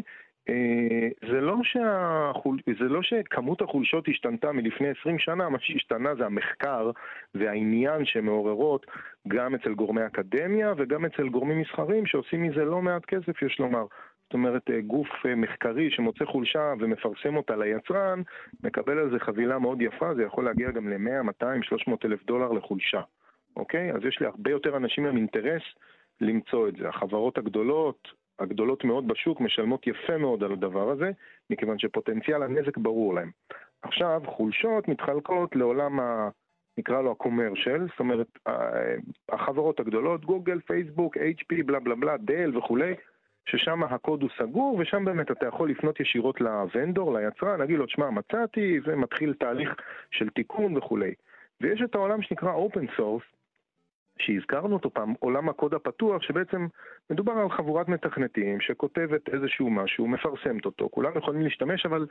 [1.30, 2.58] זה לא, שהחול...
[2.78, 6.90] זה לא שכמות החולשות השתנתה מלפני 20 שנה, מה שהשתנה זה המחקר
[7.34, 8.86] והעניין שמעוררות
[9.28, 13.84] גם אצל גורמי אקדמיה וגם אצל גורמים מסחרים שעושים מזה לא מעט כסף, יש לומר.
[14.30, 18.22] זאת אומרת, אה, גוף אה, מחקרי שמוצא חולשה ומפרסם אותה ליצרן,
[18.64, 22.52] מקבל על זה חבילה מאוד יפה, זה יכול להגיע גם ל-100, 200, 300 אלף דולר
[22.52, 23.00] לחולשה.
[23.56, 23.92] אוקיי?
[23.92, 25.62] אז יש להרבה יותר אנשים עם אינטרס
[26.20, 26.88] למצוא את זה.
[26.88, 28.08] החברות הגדולות,
[28.40, 31.10] הגדולות מאוד בשוק משלמות יפה מאוד על הדבר הזה,
[31.50, 33.30] מכיוון שפוטנציאל הנזק ברור להם.
[33.82, 36.28] עכשיו, חולשות מתחלקות לעולם ה...
[36.78, 38.26] נקרא לו ה-commercial, זאת אומרת,
[39.28, 42.94] החברות הגדולות, גוגל, פייסבוק, HP, בלה בלה בלה, דל וכולי,
[43.48, 48.10] ששם הקוד הוא סגור, ושם באמת אתה יכול לפנות ישירות לוונדור, ליצרן, להגיד לו, שמע,
[48.10, 49.74] מצאתי, ומתחיל תהליך
[50.10, 51.14] של תיקון וכולי.
[51.60, 53.39] ויש את העולם שנקרא open source,
[54.20, 56.66] שהזכרנו אותו פעם, עולם הקוד הפתוח, שבעצם
[57.10, 62.06] מדובר על חבורת מתכנתים שכותבת איזשהו משהו, מפרסמת אותו, כולם יכולים להשתמש, אבל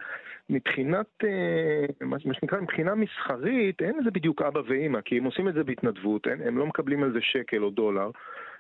[0.50, 5.54] מבחינת, אה, מה שנקרא, מבחינה מסחרית, אין לזה בדיוק אבא ואימא, כי הם עושים את
[5.54, 8.12] זה בהתנדבות, הם, הם לא מקבלים על זה שקל או דולר,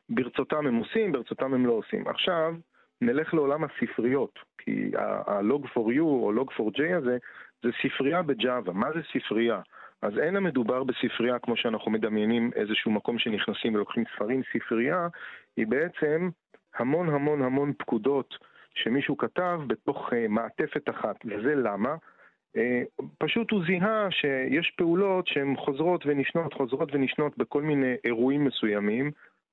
[0.10, 2.08] ברצותם הם עושים, ברצותם הם לא עושים.
[2.08, 2.54] עכשיו,
[3.02, 7.18] נלך לעולם הספריות, כי ה-log4u או log4j הזה,
[7.64, 8.74] זה ספרייה בג'אווה.
[8.74, 9.62] מה זה ספרייה?
[10.02, 14.42] אז אין המדובר בספרייה כמו שאנחנו מדמיינים איזשהו מקום שנכנסים ולוקחים ספרים.
[14.54, 15.08] ספרייה
[15.58, 16.30] היא בעצם
[16.76, 18.36] המון המון המון פקודות
[18.74, 21.16] שמישהו כתב בתוך uh, מעטפת אחת.
[21.26, 21.96] וזה למה?
[22.58, 29.12] Uh, פשוט הוא זיהה שיש פעולות שהן חוזרות ונשנות, חוזרות ונשנות בכל מיני אירועים מסוימים.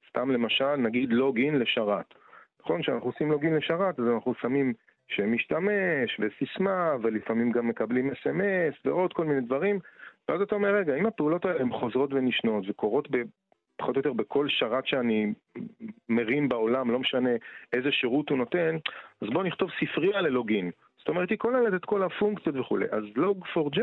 [0.09, 2.15] סתם למשל, נגיד לוגין לשרת.
[2.61, 4.73] נכון, כשאנחנו עושים לוגין לשרת, אז אנחנו שמים
[5.09, 9.79] שם משתמש וסיסמה, ולפעמים גם מקבלים אס.אם.אס ועוד כל מיני דברים.
[10.29, 13.09] ואז אתה אומר, רגע, אם הפעולות האלה הן חוזרות ונשנות וקורות.
[13.79, 15.33] פחות או יותר בכל שרת שאני
[16.09, 17.31] מרים בעולם, לא משנה
[17.73, 18.77] איזה שירות הוא נותן,
[19.21, 20.71] אז בואו נכתוב ספרייה ללוגין.
[20.99, 22.87] זאת אומרת, היא כוללת את כל הפונקציות וכולי.
[22.91, 23.81] אז log4j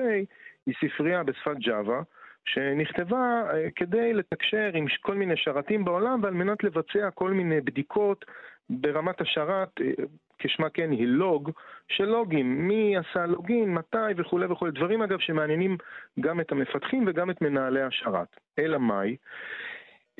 [0.65, 2.03] היא ספרייה בשפת Java,
[2.45, 8.25] שנכתבה אה, כדי לתקשר עם כל מיני שרתים בעולם ועל מנת לבצע כל מיני בדיקות
[8.69, 10.03] ברמת השרת, אה,
[10.43, 11.51] כשמה כן היא לוג,
[11.87, 15.77] של לוגים, מי עשה לוגין, מתי וכולי וכולי, דברים אגב שמעניינים
[16.19, 18.27] גם את המפתחים וגם את מנהלי השרת.
[18.59, 19.15] אלא מאי?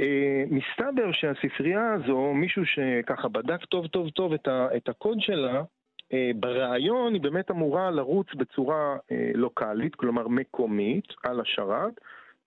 [0.02, 0.04] Uh,
[0.50, 6.16] מסתבר שהספרייה הזו, מישהו שככה בדק טוב טוב טוב את, ה, את הקוד שלה, uh,
[6.36, 11.94] ברעיון היא באמת אמורה לרוץ בצורה uh, לוקאלית, כלומר מקומית, על השרת,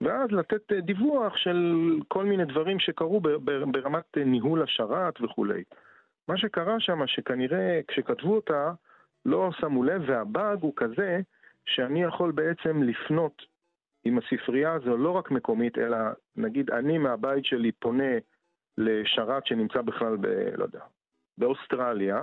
[0.00, 1.74] ואז לתת דיווח של
[2.08, 3.20] כל מיני דברים שקרו
[3.70, 5.62] ברמת ניהול השרת וכולי.
[6.28, 8.72] מה שקרה שם, שכנראה כשכתבו אותה
[9.26, 11.20] לא שמו לב, והבאג הוא כזה
[11.66, 13.42] שאני יכול בעצם לפנות
[14.04, 15.98] עם הספרייה הזו לא רק מקומית, אלא
[16.36, 18.12] נגיד אני מהבית שלי פונה
[18.78, 20.26] לשרת שנמצא בכלל ב...
[20.56, 20.80] לא יודע,
[21.38, 22.22] באוסטרליה,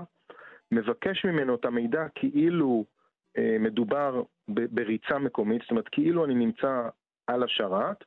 [0.72, 2.86] מבקש ממנו את המידע כאילו
[3.38, 6.90] אה, מדובר ב- בריצה מקומית, זאת אומרת כאילו אני נמצא
[7.28, 8.04] על השרת,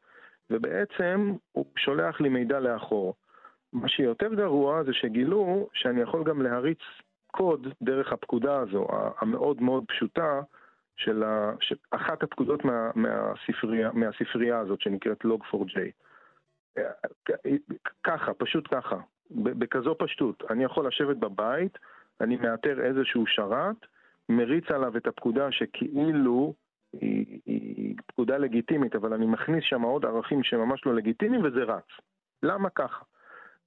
[0.50, 3.14] ובעצם הוא שולח לי מידע לאחור.
[3.72, 6.78] מה שיותר גרוע זה שגילו שאני יכול גם להריץ
[7.26, 8.86] קוד דרך הפקודה הזו,
[9.18, 10.40] המאוד מאוד פשוטה,
[10.96, 11.24] של
[11.90, 15.78] אחת הפקודות מה, מהספרייה, מהספרייה הזאת שנקראת log4j.
[18.04, 18.96] ככה, פשוט ככה,
[19.30, 20.42] בכזו פשטות.
[20.50, 21.78] אני יכול לשבת בבית,
[22.20, 23.76] אני מאתר איזשהו שרת,
[24.28, 26.54] מריץ עליו את הפקודה שכאילו
[26.92, 31.88] היא, היא פקודה לגיטימית, אבל אני מכניס שם עוד ערכים שממש לא לגיטימיים וזה רץ.
[32.42, 33.04] למה ככה?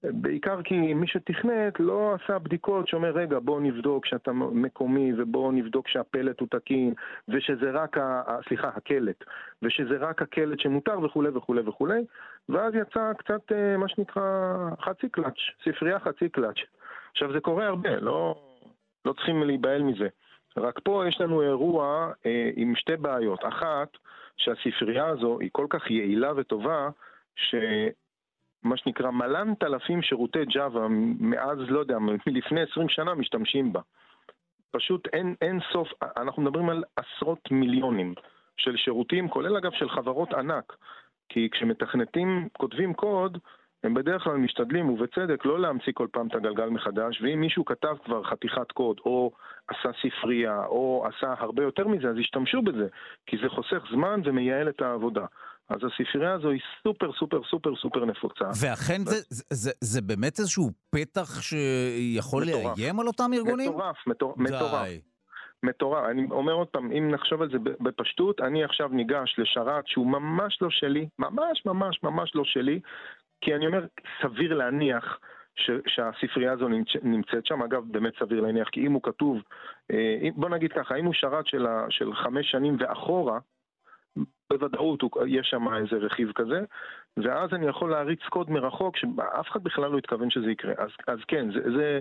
[0.03, 5.87] בעיקר כי מי שתכנת לא עשה בדיקות שאומר, רגע, בוא נבדוק שאתה מקומי ובוא נבדוק
[5.87, 6.93] שהפלט הוא תקין
[7.27, 8.37] ושזה רק, ה...
[8.47, 9.23] סליחה, הקלט,
[9.61, 12.01] ושזה רק הקלט שמותר וכולי וכולי וכולי,
[12.49, 14.23] ואז יצא קצת אה, מה שנקרא
[14.81, 16.59] חצי קלאץ', ספרייה חצי קלאץ'.
[17.11, 18.35] עכשיו זה קורה הרבה, לא,
[19.05, 20.07] לא צריכים להיבהל מזה.
[20.57, 23.39] רק פה יש לנו אירוע אה, עם שתי בעיות.
[23.45, 23.89] אחת,
[24.37, 26.89] שהספרייה הזו היא כל כך יעילה וטובה,
[27.35, 27.55] ש...
[28.63, 30.87] מה שנקרא מלנת אלפים שירותי ג'אווה
[31.19, 33.81] מאז, לא יודע, מלפני 20 שנה משתמשים בה.
[34.71, 38.13] פשוט אין, אין סוף, אנחנו מדברים על עשרות מיליונים
[38.57, 40.75] של שירותים, כולל אגב של חברות ענק.
[41.29, 43.37] כי כשמתכנתים, כותבים קוד,
[43.83, 47.95] הם בדרך כלל משתדלים, ובצדק, לא להמציא כל פעם את הגלגל מחדש, ואם מישהו כתב
[48.05, 49.31] כבר חתיכת קוד, או
[49.67, 52.87] עשה ספרייה, או עשה הרבה יותר מזה, אז ישתמשו בזה,
[53.25, 55.25] כי זה חוסך זמן ומייעל את העבודה.
[55.69, 58.45] אז הספרייה הזו היא סופר סופר סופר סופר נפוצה.
[58.61, 59.09] ואכן ו...
[59.09, 62.77] זה, זה, זה באמת איזשהו פתח שיכול מטורף.
[62.77, 63.69] לאיים על אותם ארגונים?
[63.69, 64.87] מטורף, מטור, מטורף.
[65.63, 66.05] מטורף.
[66.09, 70.57] אני אומר עוד פעם, אם נחשוב על זה בפשטות, אני עכשיו ניגש לשרת שהוא ממש
[70.61, 72.79] לא שלי, ממש ממש ממש לא שלי,
[73.41, 73.85] כי אני אומר,
[74.21, 75.19] סביר להניח
[75.55, 79.37] ש, שהספרייה הזו נמצ, נמצאת שם, אגב, באמת סביר להניח, כי אם הוא כתוב,
[79.91, 81.47] אה, בוא נגיד ככה, אם הוא שרת
[81.89, 83.39] של חמש שנים ואחורה,
[84.49, 86.59] בוודאות יש שם איזה רכיב כזה,
[87.17, 90.73] ואז אני יכול להריץ קוד מרחוק שאף אחד בכלל לא התכוון שזה יקרה.
[90.77, 91.99] אז, אז כן, זה, זה,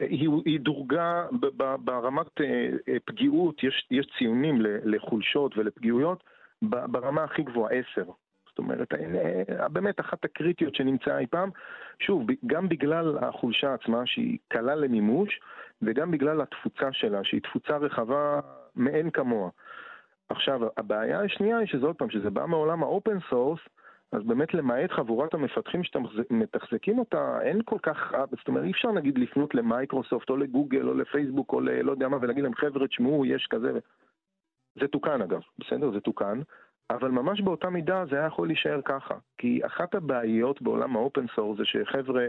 [0.00, 1.26] היא, היא דורגה
[1.84, 6.24] ברמת אה, אה, פגיעות, יש, יש ציונים לחולשות ולפגיעויות
[6.62, 8.04] ברמה הכי גבוהה, עשר.
[8.48, 11.50] זאת אומרת, אה, באמת אחת הקריטיות שנמצאה אי פעם,
[11.98, 15.40] שוב, גם בגלל החולשה עצמה שהיא קלה למימוש,
[15.82, 18.40] וגם בגלל התפוצה שלה, שהיא תפוצה רחבה
[18.76, 19.50] מאין כמוה.
[20.32, 23.60] עכשיו, הבעיה השנייה היא שזה עוד פעם, שזה בא מעולם ה open source,
[24.12, 29.18] אז באמת למעט חבורת המפתחים שמתחזקים אותה, אין כל כך, זאת אומרת, אי אפשר נגיד
[29.18, 33.46] לפנות למייקרוסופט או לגוגל או לפייסבוק או ללא יודע מה ולהגיד להם חבר'ה, תשמעו, יש
[33.50, 33.78] כזה.
[34.80, 35.90] זה תוקן אגב, בסדר?
[35.90, 36.40] זה תוקן.
[36.90, 39.14] אבל ממש באותה מידה זה היה יכול להישאר ככה.
[39.38, 42.26] כי אחת הבעיות בעולם ה open source זה שחבר'ה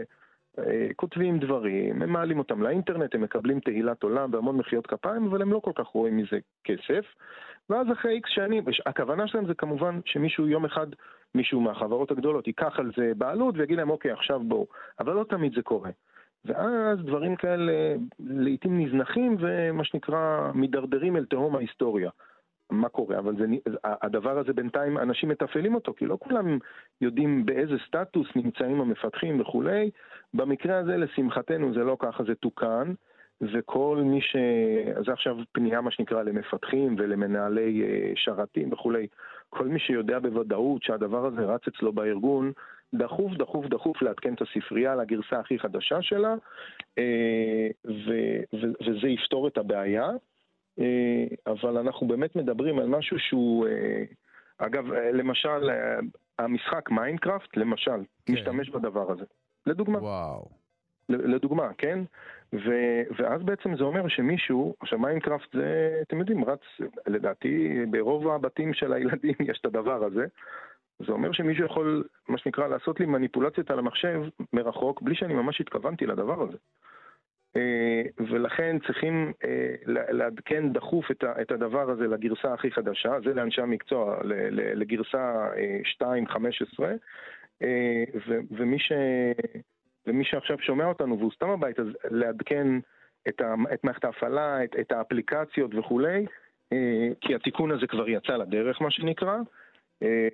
[0.58, 5.42] אה, כותבים דברים, הם מעלים אותם לאינטרנט, הם מקבלים תהילת עולם והמון מחיאות כפיים, אבל
[5.42, 7.04] הם לא כל כך רואים מזה כסף.
[7.70, 10.86] ואז אחרי איקס שנים, הכוונה שלהם זה כמובן שמישהו יום אחד,
[11.34, 14.66] מישהו מהחברות הגדולות ייקח על זה בעלות ויגיד להם אוקיי עכשיו בואו,
[15.00, 15.90] אבל לא תמיד זה קורה.
[16.44, 17.72] ואז דברים כאלה
[18.20, 22.10] לעיתים נזנחים ומה שנקרא מידרדרים אל תהום ההיסטוריה.
[22.70, 23.44] מה קורה, אבל זה,
[23.84, 26.58] הדבר הזה בינתיים אנשים מתפעלים אותו, כי לא כולם
[27.00, 29.90] יודעים באיזה סטטוס נמצאים המפתחים וכולי.
[30.34, 32.92] במקרה הזה, לשמחתנו, זה לא ככה, זה תוקן.
[33.52, 34.36] וכל מי ש...
[35.06, 39.06] זה עכשיו פנייה מה שנקרא למפתחים ולמנהלי אה, שרתים וכולי.
[39.50, 42.52] כל מי שיודע בוודאות שהדבר הזה רץ אצלו בארגון,
[42.94, 46.34] דחוף, דחוף, דחוף לעדכן את הספרייה לגרסה הכי חדשה שלה,
[46.98, 47.68] אה,
[48.86, 50.10] וזה יפתור את הבעיה.
[50.78, 53.66] אה, אבל אנחנו באמת מדברים על משהו שהוא...
[54.58, 55.70] אגב, למשל,
[56.38, 58.32] המשחק מיינקראפט, למשל, כן.
[58.32, 59.24] משתמש בדבר הזה.
[59.66, 59.98] לדוגמה.
[59.98, 60.63] וואו.
[61.08, 61.98] לדוגמה, כן?
[62.52, 62.70] ו,
[63.18, 66.60] ואז בעצם זה אומר שמישהו, עכשיו מיינקראפט זה, אתם יודעים, רץ,
[67.06, 70.26] לדעתי ברוב הבתים של הילדים יש את הדבר הזה.
[70.98, 75.60] זה אומר שמישהו יכול, מה שנקרא, לעשות לי מניפולציות על המחשב מרחוק, בלי שאני ממש
[75.60, 76.56] התכוונתי לדבר הזה.
[77.56, 84.18] אה, ולכן צריכים אה, לעדכן דחוף את הדבר הזה לגרסה הכי חדשה, זה לאנשי המקצוע,
[84.52, 85.48] לגרסה
[86.02, 86.82] 2.15,
[87.62, 88.04] אה,
[88.50, 88.92] ומי ש...
[90.06, 92.66] ומי שעכשיו שומע אותנו והוא סתם בבית, אז לעדכן
[93.28, 96.26] את, ה, את מערכת ההפעלה, את, את האפליקציות וכולי,
[96.72, 99.38] אה, כי התיקון הזה כבר יצא לדרך, מה שנקרא.
[100.02, 100.28] אה,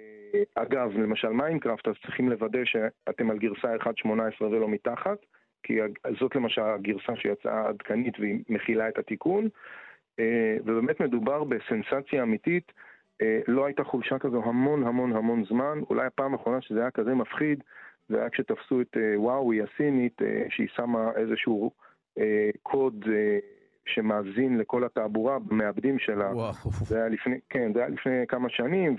[0.55, 5.19] אגב, למשל מיינקראפט, אז צריכים לוודא שאתם על גרסה 1.18 ולא מתחת,
[5.63, 5.79] כי
[6.21, 9.49] זאת למשל הגרסה שיצאה עדכנית והיא מכילה את התיקון.
[10.19, 12.73] אה, ובאמת מדובר בסנסציה אמיתית.
[13.49, 17.65] לא הייתה חולשה כזו המון המון המון זמן, אולי הפעם האחרונה שזה היה כזה מפחיד,
[18.11, 21.71] זה היה כשתפסו את אה, וואווי הסינית, אה, שהיא שמה איזשהו
[22.19, 23.05] אה, קוד
[23.87, 26.35] שמאזין לכל התעבורה במעבדים שלה.
[26.35, 26.53] וואו.
[26.89, 28.97] זה היה לפני, כן, זה היה לפני כמה שנים,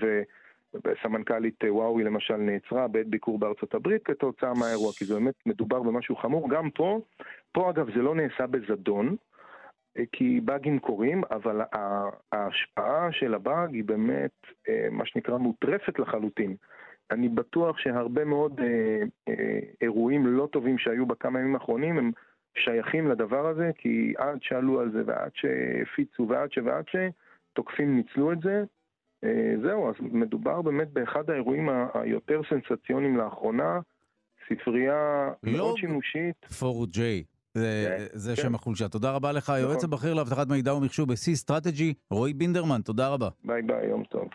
[0.74, 6.16] וסמנכ"לית וואוי למשל נעצרה בעת ביקור בארצות הברית כתוצאה מהאירוע, כי זה באמת מדובר במשהו
[6.16, 6.50] חמור.
[6.50, 7.00] גם פה,
[7.52, 9.16] פה אגב זה לא נעשה בזדון,
[10.12, 11.60] כי באגים קורים, אבל
[12.32, 14.46] ההשפעה של הבאג היא באמת,
[14.90, 16.56] מה שנקרא, מוטרפת לחלוטין.
[17.10, 22.10] אני בטוח שהרבה מאוד אה, אה, אירועים לא טובים שהיו בכמה ימים האחרונים הם
[22.54, 26.58] שייכים לדבר הזה, כי עד שעלו על זה ועד שהפיצו ועד ש...
[26.58, 26.96] ועד ש...
[27.52, 28.64] תוקפים ניצלו את זה.
[29.24, 33.80] אה, זהו, אז מדובר באמת באחד האירועים היותר סנסציוניים לאחרונה,
[34.48, 36.46] ספרייה לא מאוד שימושית.
[36.50, 37.00] 4J.
[37.54, 38.42] זה, כן, זה כן.
[38.42, 38.88] שם החולשה.
[38.88, 39.54] תודה רבה לך, נכון.
[39.54, 43.28] היועץ הבכיר לאבטחת מידע ומחשוב ב-C-Strategy, רועי בינדרמן, תודה רבה.
[43.44, 44.28] ביי ביי, יום טוב.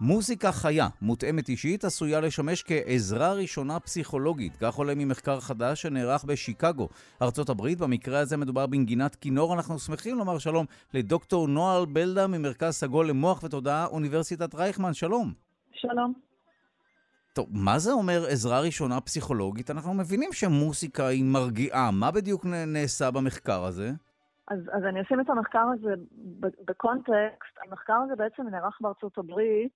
[0.00, 4.52] מוזיקה חיה, מותאמת אישית, עשויה לשמש כעזרה ראשונה פסיכולוגית.
[4.60, 6.88] כך עולה ממחקר חדש שנערך בשיקגו,
[7.22, 7.78] ארצות הברית.
[7.78, 9.54] במקרה הזה מדובר בנגינת כינור.
[9.54, 14.94] אנחנו שמחים לומר שלום לדוקטור נועל בלדה ממרכז סגול למוח ותודעה, אוניברסיטת רייכמן.
[14.94, 15.32] שלום.
[15.72, 16.29] שלום.
[17.32, 19.70] טוב, מה זה אומר עזרה ראשונה פסיכולוגית?
[19.70, 21.90] אנחנו מבינים שמוסיקה היא מרגיעה.
[21.92, 23.90] מה בדיוק נעשה במחקר הזה?
[24.48, 25.94] אז, אז אני אשים את המחקר הזה
[26.64, 27.58] בקונטקסט.
[27.66, 29.72] המחקר הזה בעצם נערך בארצות הברית,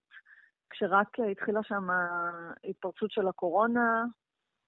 [0.70, 4.04] כשרק התחילה שם ההתפרצות של הקורונה,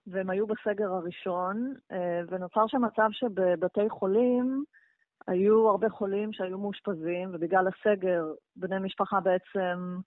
[0.07, 4.65] והם היו בסגר הראשון, אה, ונוצר שם מצב שבבתי חולים
[5.27, 8.25] היו הרבה חולים שהיו מאושפזים, ובגלל הסגר
[8.57, 9.99] בני משפחה בעצם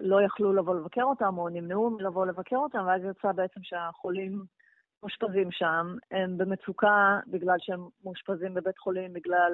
[0.00, 4.44] לא יכלו לבוא לבקר אותם, או נמנעו מלבוא לבקר אותם, ואז יצא בעצם שהחולים
[5.02, 9.52] מאושפזים שם, הם במצוקה בגלל שהם מאושפזים בבית חולים, בגלל,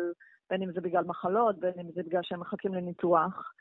[0.50, 3.52] בין אם זה בגלל מחלות, בין אם זה בגלל שהם מחכים לניתוח.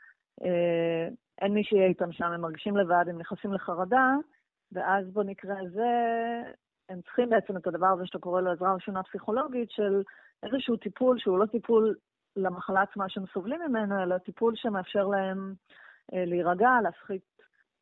[0.42, 1.08] אה,
[1.40, 4.14] אין מי שיהיה איתם שם, הם מרגישים לבד, הם נכנסים לחרדה,
[4.72, 5.90] ואז במקרה הזה
[6.88, 10.02] הם צריכים בעצם את הדבר הזה שאתה קורא לו עזרה ראשונה פסיכולוגית, של
[10.42, 11.94] איזשהו טיפול שהוא לא טיפול
[12.36, 15.54] למחלה עצמה שהם סובלים ממנו, אלא טיפול שמאפשר להם אה,
[16.12, 17.22] להירגע, להפחית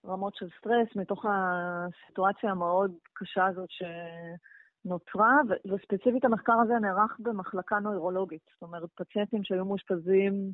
[0.07, 8.43] רמות של סטרס מתוך הסיטואציה המאוד קשה הזאת שנוצרה, וספציפית המחקר הזה נערך במחלקה נוירולוגית.
[8.55, 10.53] זאת אומרת, פציינטים שהיו מאושפזים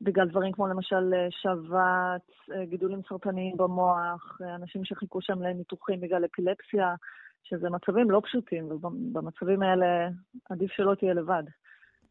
[0.00, 6.94] בגלל דברים כמו למשל שבץ, גידולים סרטניים במוח, אנשים שחיכו שם לניתוחים בגלל אפילפסיה,
[7.42, 10.08] שזה מצבים לא פשוטים, ובמצבים האלה
[10.50, 11.42] עדיף שלא תהיה לבד.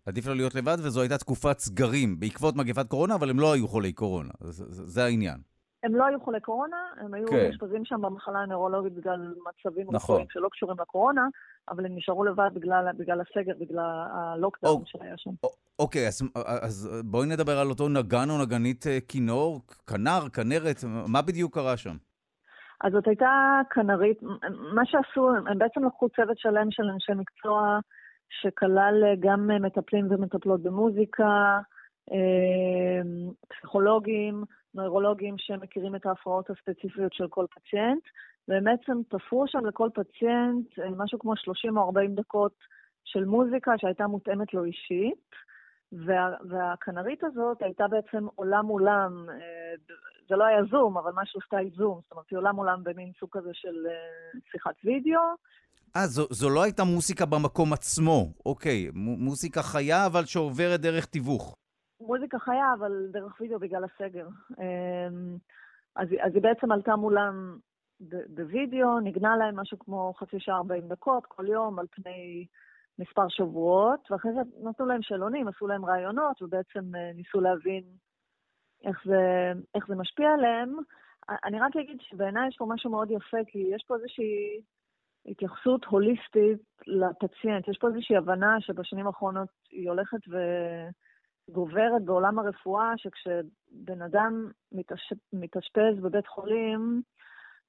[0.08, 3.68] עדיף לא להיות לבד, וזו הייתה תקופת סגרים בעקבות מגפת קורונה, אבל הם לא היו
[3.68, 5.38] חולי קורונה, זה, זה העניין.
[5.84, 7.44] הם לא היו חולי קורונה, הם היו כן.
[7.44, 9.96] מאושפזים שם במחלה הנוירולוגית בגלל מצבים נכון.
[9.96, 11.28] רפואיים שלא קשורים לקורונה,
[11.70, 15.30] אבל הם נשארו לבד בגלל, בגלל הסגר, בגלל הלוקדאון או, שהיה שם.
[15.44, 15.50] או,
[15.80, 16.22] אוקיי, אז,
[16.62, 21.78] אז בואי נדבר על אותו נגן או נגנית אה, כינור, כנר, כנרת, מה בדיוק קרה
[21.78, 21.96] שם?
[22.84, 24.24] אז זאת הייתה כנרית,
[24.76, 27.80] מה שעשו, הם בעצם לקחו צוות שלם של אנשי מקצוע,
[28.30, 31.60] שכלל גם מטפלים ומטפלות במוזיקה,
[32.12, 33.02] אה,
[33.48, 38.04] פסיכולוגים, נוירולוגים שמכירים את ההפרעות הספציפיות של כל פציינט,
[38.48, 42.54] והם בעצם תפרו שם לכל פציינט אה, משהו כמו 30 או 40 דקות
[43.04, 45.36] של מוזיקה שהייתה מותאמת לו אישית,
[45.92, 49.74] וה, והכנרית הזאת הייתה בעצם עולם מולם, אה,
[50.30, 53.30] זה לא היה זום, אבל משהו סטייל זום, זאת אומרת, היא עולם מולם במין סוג
[53.32, 55.22] כזה של אה, שיחת וידאו.
[55.96, 61.56] אה, זו, זו לא הייתה מוסיקה במקום עצמו, אוקיי, מוסיקה חיה, אבל שעוברת דרך תיווך.
[62.02, 64.28] מוזיקה חיה, אבל דרך וידאו בגלל הסגר.
[64.60, 65.38] אמ,
[65.96, 67.58] אז, אז היא בעצם עלתה מולם
[68.30, 72.46] בווידאו, ניגנה להם משהו כמו חצי שעה 40 דקות כל יום על פני
[73.00, 77.84] מספר שבועות, ואחרי זה נתנו להם שאלונים, עשו להם רעיונות, ובעצם אה, ניסו להבין
[78.84, 80.78] איך זה, איך זה משפיע עליהם.
[81.44, 84.62] אני רק אגיד שבעיניי יש פה משהו מאוד יפה, כי יש פה איזושהי
[85.28, 87.68] התייחסות הוליסטית לפציינט.
[87.68, 90.38] יש פה איזושהי הבנה שבשנים האחרונות היא הולכת ו...
[91.52, 94.52] גוברת בעולם הרפואה, שכשבן אדם
[95.34, 97.02] מתאשפז בבית חולים,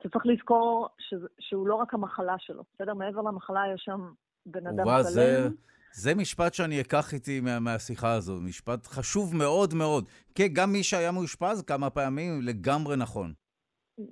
[0.03, 2.95] צריך לזכור שזה, שהוא לא רק המחלה שלו, בסדר?
[2.95, 4.01] מעבר למחלה יש שם
[4.47, 5.03] בן אדם שלם.
[5.03, 5.49] זה,
[5.93, 10.05] זה משפט שאני אקח איתי מה, מהשיחה הזו, משפט חשוב מאוד מאוד.
[10.35, 13.33] כן, גם מי שהיה מאושפז כמה פעמים, לגמרי נכון.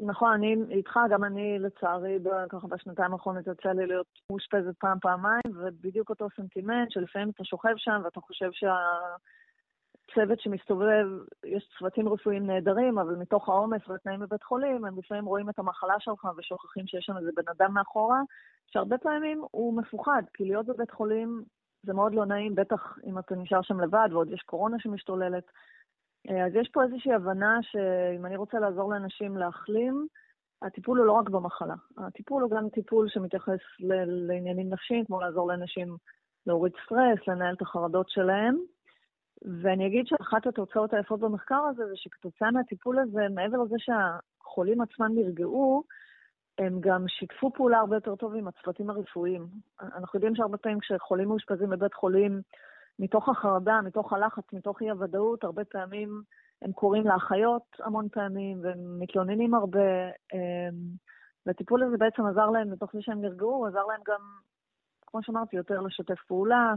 [0.01, 2.19] נכון, אני איתך, גם אני לצערי,
[2.49, 7.75] ככה בשנתיים האחרונות יוצא לי להיות מאושפזת פעם, פעמיים, ובדיוק אותו סנטימנט, שלפעמים אתה שוכב
[7.77, 8.75] שם ואתה חושב שה...
[10.15, 11.07] צוות שמסתובב,
[11.45, 15.95] יש צוותים רפואיים נהדרים, אבל מתוך העומס והתנאים בבית חולים, הם לפעמים רואים את המחלה
[15.99, 18.21] שלך ושוכחים שיש שם איזה בן אדם מאחורה,
[18.67, 21.43] שהרבה פעמים הוא מפוחד, כי להיות בבית חולים
[21.83, 25.45] זה מאוד לא נעים, בטח אם אתה נשאר שם לבד ועוד יש קורונה שמשתוללת.
[26.29, 30.07] אז יש פה איזושהי הבנה שאם אני רוצה לעזור לאנשים להחלים,
[30.63, 31.75] הטיפול הוא לא רק במחלה.
[31.99, 33.59] הטיפול הוא גם טיפול שמתייחס
[34.07, 35.97] לעניינים נפשיים, כמו לעזור לאנשים
[36.47, 38.57] להוריד סטרס, לנהל את החרדות שלהם.
[39.63, 45.11] ואני אגיד שאחת התוצאות היפות במחקר הזה זה שכתוצאה מהטיפול הזה, מעבר לזה שהחולים עצמם
[45.15, 45.83] נרגעו,
[46.59, 49.47] הם גם שיתפו פעולה הרבה יותר טוב עם הצוותים הרפואיים.
[49.81, 52.41] אנחנו יודעים שהרבה פעמים כשחולים מאושפזים בבית חולים,
[52.99, 56.23] מתוך החרדה, מתוך הלחץ, מתוך אי-הוודאות, הרבה פעמים
[56.63, 60.07] הם קוראים לאחיות המון פעמים, והם מתלוננים הרבה.
[60.35, 61.07] אמ,
[61.47, 64.21] והטיפול הזה בעצם עזר להם, מתוך זה שהם נרגעו, עזר להם גם,
[65.07, 66.75] כמו שאמרתי, יותר לשתף פעולה,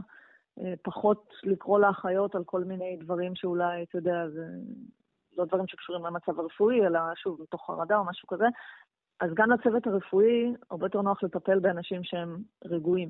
[0.60, 4.46] אה, פחות לקרוא לאחיות על כל מיני דברים שאולי, אתה יודע, זה
[5.38, 8.46] לא דברים שקשורים למצב הרפואי, אלא שוב, מתוך חרדה או משהו כזה.
[9.20, 13.10] אז גם לצוות הרפואי הרבה יותר נוח לטפל באנשים שהם רגועים.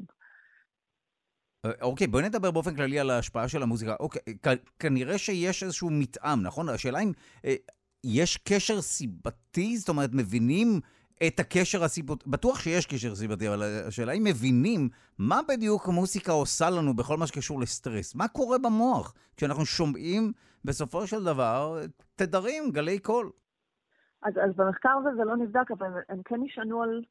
[1.65, 3.95] אה, אוקיי, בואי נדבר באופן כללי על ההשפעה של המוזיקה.
[3.99, 6.69] אוקיי, כ- כנראה שיש איזשהו מתאם, נכון?
[6.69, 7.11] השאלה אם
[7.45, 7.55] אה,
[8.03, 10.79] יש קשר סיבתי, זאת אומרת, מבינים
[11.27, 16.69] את הקשר הסיבתי, בטוח שיש קשר סיבתי, אבל השאלה אם מבינים מה בדיוק המוסיקה עושה
[16.69, 18.15] לנו בכל מה שקשור לסטרס.
[18.15, 20.31] מה קורה במוח כשאנחנו שומעים
[20.65, 21.81] בסופו של דבר
[22.15, 23.31] תדרים, גלי קול?
[24.23, 27.03] אז, אז במחקר הזה זה לא נבדק, אבל הם כן נשענו על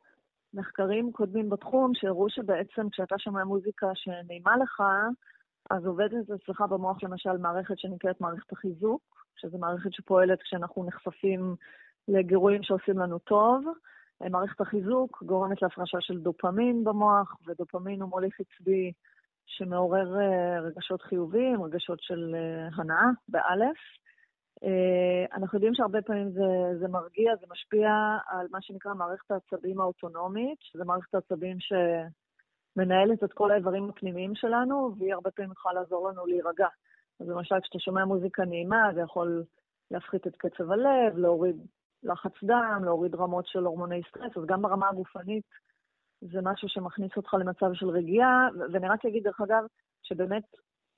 [0.55, 4.83] מחקרים קודמים בתחום, שהראו שבעצם כשאתה שומע מוזיקה שנעימה לך,
[5.71, 11.57] אז עובדת אצלך במוח למשל מערכת שנקראת מערכת החיזוק, שזו מערכת שפועלת כשאנחנו נחשפים
[12.09, 13.65] לגירויים שעושים לנו טוב.
[14.31, 18.93] מערכת החיזוק גורמת להפרשה של דופמין במוח, ודופמין הוא מוליך עצבי
[19.47, 23.77] שמעורר אה, רגשות חיוביים, רגשות של אה, הנאה, באלף.
[24.65, 27.91] אה, אנחנו יודעים שהרבה פעמים זה, זה מרגיע, זה משפיע
[28.27, 34.95] על מה שנקרא מערכת העצבים האוטונומית, שזה מערכת העצבים שמנהלת את כל האיברים הפנימיים שלנו,
[34.99, 36.69] והיא הרבה פעמים יכולה לעזור לנו להירגע.
[37.21, 39.45] אז למשל, כשאתה שומע מוזיקה נעימה, זה יכול
[39.91, 41.57] להפחית את קצב הלב, להוריד
[42.03, 45.45] לחץ דם, להוריד רמות של הורמוני סטרס, אז גם ברמה הגופנית
[46.21, 49.65] זה משהו שמכניס אותך למצב של רגיעה, ואני רק אגיד, דרך אגב,
[50.03, 50.43] שבאמת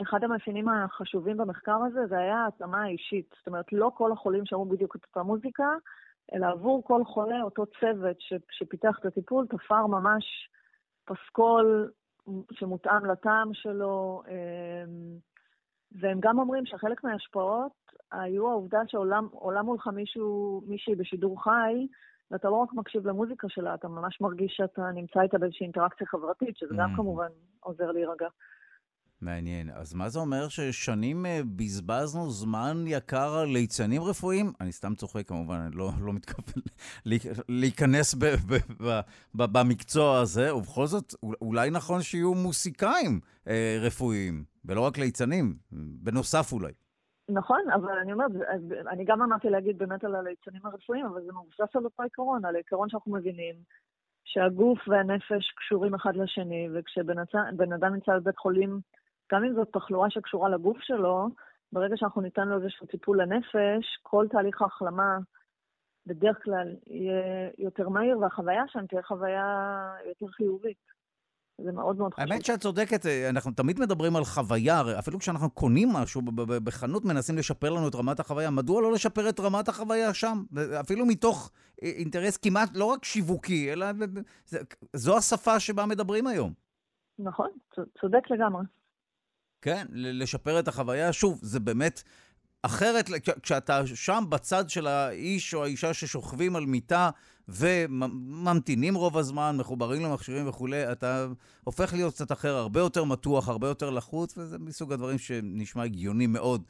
[0.03, 3.35] אחד המאפיינים החשובים במחקר הזה זה היה ההתאמה האישית.
[3.39, 5.69] זאת אומרת, לא כל החולים שמעו בדיוק את אותה מוזיקה,
[6.35, 10.25] אלא עבור כל חולה, אותו צוות ש, שפיתח את הטיפול, תפר ממש
[11.05, 11.91] פסקול
[12.53, 15.19] שמותאם לטעם שלו, אמ,
[16.01, 17.73] והם גם אומרים שחלק מההשפעות
[18.13, 21.87] היו העובדה שעולה מולך מישהו, מישהי בשידור חי,
[22.31, 26.57] ואתה לא רק מקשיב למוזיקה שלה, אתה ממש מרגיש שאתה נמצא איתה באיזושהי אינטראקציה חברתית,
[26.57, 26.97] שזה גם mm.
[26.97, 27.29] כמובן
[27.61, 28.29] עוזר להירגע.
[29.23, 29.71] מעניין.
[29.71, 34.53] אז מה זה אומר ששנים אה, בזבזנו זמן יקר על ליצנים רפואיים?
[34.61, 36.62] אני סתם צוחק כמובן, אני לא, לא מתכוון
[37.49, 38.55] להיכנס ב, ב,
[38.85, 39.01] ב,
[39.35, 46.53] ב, במקצוע הזה, ובכל זאת, אולי נכון שיהיו מוסיקאים אה, רפואיים, ולא רק ליצנים, בנוסף
[46.53, 46.73] אולי.
[47.29, 48.31] נכון, אבל אני אומרת,
[48.91, 52.55] אני גם אמרתי להגיד באמת על הליצנים הרפואיים, אבל זה מבוסס על אותו עיקרון, על
[52.55, 53.55] העיקרון שאנחנו מבינים
[54.25, 57.18] שהגוף והנפש קשורים אחד לשני, וכשבן
[57.73, 58.81] אדם נמצא בבית חולים,
[59.33, 61.28] גם אם זאת תחלואה שקשורה לגוף שלו,
[61.72, 65.18] ברגע שאנחנו ניתן לו איזשהו טיפול לנפש, כל תהליך ההחלמה
[66.07, 69.45] בדרך כלל יהיה יותר מהיר, והחוויה שם תהיה חוויה
[70.09, 71.01] יותר חיובית.
[71.64, 72.33] זה מאוד מאוד חשוב.
[72.33, 76.22] האמת שאת צודקת, אנחנו תמיד מדברים על חוויה, אפילו כשאנחנו קונים משהו
[76.64, 78.51] בחנות מנסים לשפר לנו את רמת החוויה.
[78.51, 80.43] מדוע לא לשפר את רמת החוויה שם?
[80.81, 81.51] אפילו מתוך
[81.83, 83.87] אינטרס כמעט לא רק שיווקי, אלא
[84.93, 86.53] זו השפה שבה מדברים היום.
[87.18, 87.49] נכון,
[88.01, 88.62] צודק לגמרי.
[89.63, 91.13] כן, לשפר את החוויה.
[91.13, 92.03] שוב, זה באמת
[92.63, 93.11] אחרת,
[93.43, 97.11] כשאתה שם בצד של האיש או האישה ששוכבים על מיטה
[97.49, 101.27] וממתינים רוב הזמן, מחוברים למכשירים וכולי, אתה
[101.65, 106.27] הופך להיות קצת אחר, הרבה יותר מתוח, הרבה יותר לחוץ, וזה מסוג הדברים שנשמע הגיוני
[106.27, 106.63] מאוד,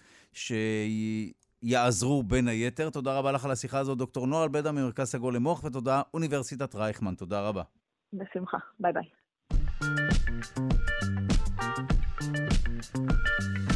[1.63, 2.91] שיעזרו בין היתר.
[2.91, 7.15] תודה רבה לך על השיחה הזאת, דוקטור נועה אלבדה ממרכז סגול למוח, ותודה אוניברסיטת רייכמן.
[7.15, 7.63] תודה רבה.
[8.13, 8.59] בשמחה.
[8.81, 9.05] ביי ביי.
[12.83, 13.70] Thank you.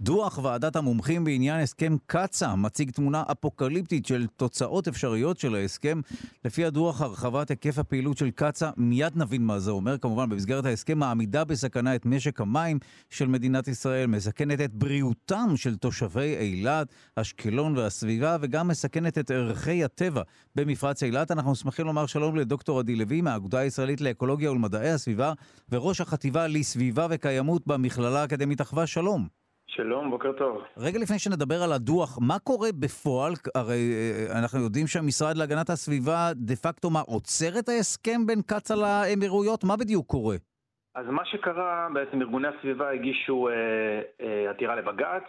[0.00, 6.00] דוח ועדת המומחים בעניין הסכם קצ"א מציג תמונה אפוקליפטית של תוצאות אפשריות של ההסכם.
[6.44, 10.98] לפי הדוח, הרחבת היקף הפעילות של קצ"א, מיד נבין מה זה אומר, כמובן במסגרת ההסכם
[10.98, 12.78] מעמידה בסכנה את משק המים
[13.10, 19.84] של מדינת ישראל, מסכנת את בריאותם של תושבי אילת, אשקלון והסביבה, וגם מסכנת את ערכי
[19.84, 20.22] הטבע
[20.54, 21.30] במפרץ אילת.
[21.30, 25.32] אנחנו שמחים לומר שלום לדוקטור עדי לוי מהאגודה הישראלית לאקולוגיה ולמדעי הסביבה,
[25.72, 28.86] וראש החטיבה לסביבה וקיימות במכללה האקדמית אחווה.
[28.86, 29.45] שלום.
[29.76, 30.62] שלום, בוקר טוב.
[30.76, 33.32] רגע לפני שנדבר על הדוח, מה קורה בפועל?
[33.54, 38.74] הרי אה, אנחנו יודעים שהמשרד להגנת הסביבה דה פקטו מה, עוצר את ההסכם בין קצ"א
[38.74, 39.64] לאמירויות?
[39.64, 40.36] מה בדיוק קורה?
[40.94, 43.54] אז מה שקרה, בעצם ארגוני הסביבה הגישו אה,
[44.20, 45.28] אה, עתירה לבג"ץ,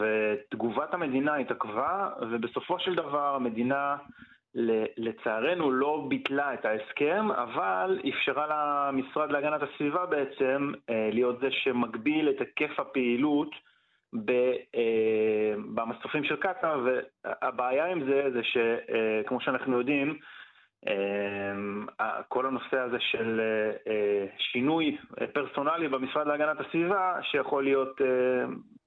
[0.00, 3.96] ותגובת המדינה התעכבה, ובסופו של דבר המדינה,
[4.96, 8.46] לצערנו, לא ביטלה את ההסכם, אבל אפשרה
[8.92, 13.50] למשרד להגנת הסביבה בעצם אה, להיות זה שמגביל את היקף הפעילות
[14.76, 20.18] אה, במסופים של קטאר, והבעיה עם זה זה שכמו אה, שאנחנו יודעים,
[20.88, 23.40] אה, כל הנושא הזה של
[24.38, 24.96] שינוי
[25.32, 28.00] פרסונלי במשרד להגנת הסביבה, שיכול להיות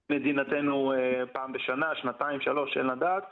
[0.09, 0.93] מדינתנו
[1.31, 3.23] פעם בשנה, שנתיים, שלוש, אין לדעת,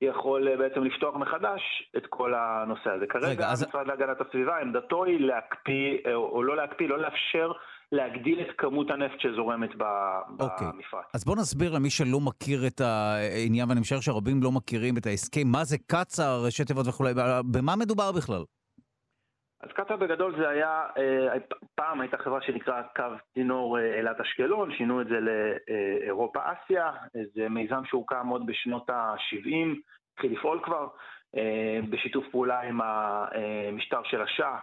[0.00, 3.06] יכול בעצם לפתוח מחדש את כל הנושא הזה.
[3.06, 3.86] כרגע רגע, המשרד אז...
[3.86, 7.52] להגנת הסביבה, עמדתו היא להקפיא, או לא להקפיא, לא לאפשר
[7.92, 9.70] להגדיל את כמות הנפט שזורמת
[10.40, 10.66] אוקיי.
[10.72, 11.04] במפרץ.
[11.14, 15.46] אז בוא נסביר למי שלא מכיר את העניין, ואני משער שהרבים לא מכירים את ההסכם,
[15.52, 17.12] מה זה קצ"א, ראשי תיבות וכולי,
[17.52, 18.42] במה מדובר בכלל?
[19.60, 21.38] אז קטאר בגדול זה היה, אה,
[21.74, 26.92] פעם הייתה חברה שנקרא קו צינור אה, אילת אשקלון, שינו את זה לאירופה-אסיה,
[27.34, 29.78] זה מיזם שהוקם עוד בשנות ה-70,
[30.12, 30.88] התחיל לפעול כבר,
[31.36, 34.58] אה, בשיתוף פעולה עם המשטר של השאה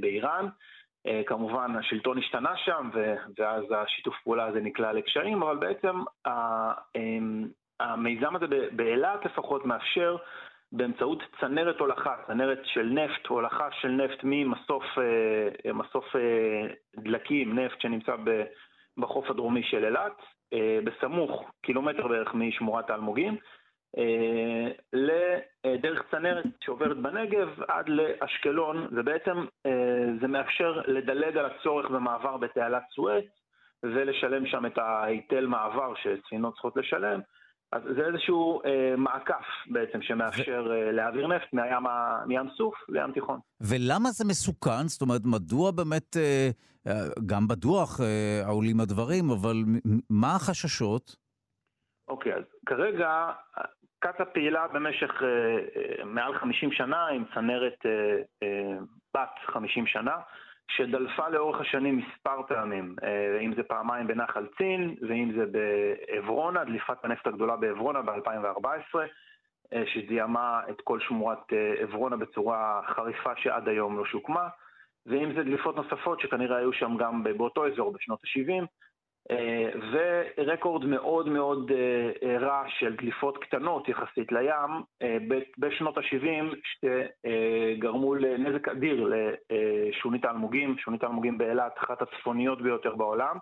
[0.00, 0.48] באיראן.
[1.08, 2.90] אה, כמובן השלטון השתנה שם
[3.38, 6.02] ואז השיתוף פעולה הזה נקלע לקשיים, אבל בעצם
[6.96, 7.48] אמ,
[7.80, 10.16] המיזם הזה באילת לפחות מאפשר
[10.72, 18.14] באמצעות צנרת הולכה, צנרת של נפט, הולכה של נפט ממסוף אה, אה, דלקים, נפט שנמצא
[18.98, 20.22] בחוף הדרומי של אילת,
[20.84, 23.36] בסמוך, קילומטר בערך משמורת האלמוגים,
[24.92, 29.72] לדרך צנרת שעוברת בנגב עד לאשקלון, ובעצם אה,
[30.20, 33.24] זה מאפשר לדלג על הצורך במעבר בתעלת סואץ
[33.82, 37.20] ולשלם שם את ההיטל מעבר שספינות צריכות לשלם.
[37.72, 40.72] אז זה איזשהו אה, מעקף בעצם שמאפשר ו...
[40.72, 41.82] אה, להעביר נפט מהים,
[42.26, 43.40] מים סוף לים תיכון.
[43.60, 44.86] ולמה זה מסוכן?
[44.86, 46.50] זאת אומרת, מדוע באמת, אה,
[46.86, 46.92] אה
[47.26, 49.56] גם בדוח אה, עולים הדברים, אבל
[50.10, 51.16] מה החששות?
[52.08, 53.30] אוקיי, אז כרגע
[53.98, 57.86] קצ"א פעילה במשך אה, אה, מעל 50 שנה עם צנרת
[58.42, 58.78] אה,
[59.14, 60.16] בת 50 שנה,
[60.70, 62.94] שדלפה לאורך השנים מספר פעמים,
[63.40, 68.98] אם זה פעמיים בנחל צין ואם זה בעברונה, דליפת הנפט הגדולה בעברונה ב-2014,
[69.72, 74.48] אה, שזיהמה את כל שמורת עברונה בצורה חריפה שעד היום לא שוקמה,
[75.06, 78.64] ואם זה דליפות נוספות שכנראה היו שם גם באותו אזור בשנות ה-70.
[79.30, 79.70] אה,
[80.38, 84.82] ורקורד מאוד מאוד אה, רע של דליפות קטנות יחסית לים
[85.58, 93.36] בשנות ה-70 שגרמו לנזק אדיר לשונית האלמוגים, שונית האלמוגים באילת, אחת הצפוניות ביותר בעולם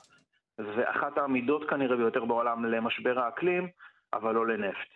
[0.59, 3.69] ואחת העמידות כנראה ביותר בעולם למשבר האקלים,
[4.15, 4.89] אבל לא לנפט.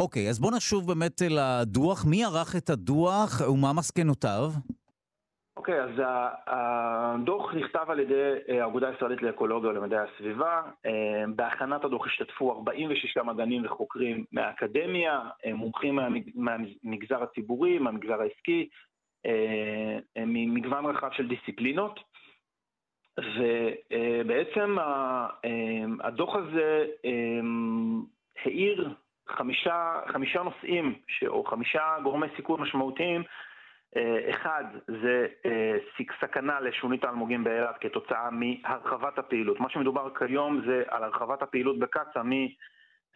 [0.00, 2.06] אוקיי, okay, אז בוא נשוב באמת אל הדוח.
[2.06, 4.50] מי ערך את הדוח ומה מסקנותיו?
[5.60, 5.90] אוקיי, okay, אז
[6.46, 10.62] הדוח נכתב על ידי אה, האגודה הישראלית לאקולוגיה ולמדעי הסביבה.
[10.86, 15.98] אה, בהכנת הדוח השתתפו 46 מדענים וחוקרים מהאקדמיה, אה, מומחים
[16.34, 18.68] מהמגזר הציבורי, מהמגזר העסקי,
[20.16, 22.00] ממגוון רחב של דיסציפלינות.
[23.18, 24.76] ובעצם
[26.00, 26.86] הדוח הזה
[28.44, 28.94] האיר
[29.28, 30.94] חמישה, חמישה נושאים,
[31.26, 33.22] או חמישה גורמי סיכון משמעותיים
[34.30, 35.76] אחד זה אה,
[36.20, 39.60] סכנה לשונית האלמוגים באילת כתוצאה מהרחבת הפעילות.
[39.60, 42.22] מה שמדובר כיום זה על הרחבת הפעילות בקצא"א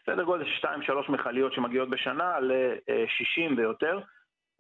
[0.01, 4.01] מסדר גודל של 2-3 מכליות שמגיעות בשנה ל-60 ויותר,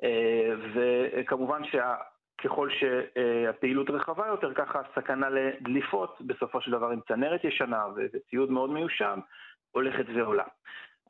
[0.04, 7.84] אה, וכמובן שככל שהפעילות רחבה יותר, ככה הסכנה לדליפות בסופו של דבר עם צנרת ישנה
[7.96, 9.18] וציוד מאוד מיושן
[9.70, 10.44] הולכת ועולה.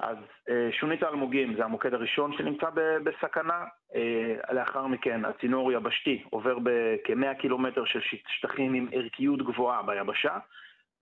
[0.01, 0.17] אז
[0.49, 2.67] אה, שונית האלמוגים זה המוקד הראשון שנמצא
[3.05, 3.65] בסכנה,
[3.95, 10.39] אה, לאחר מכן הצינור יבשתי עובר בכ-100 קילומטר של שטחים עם ערכיות גבוהה ביבשה,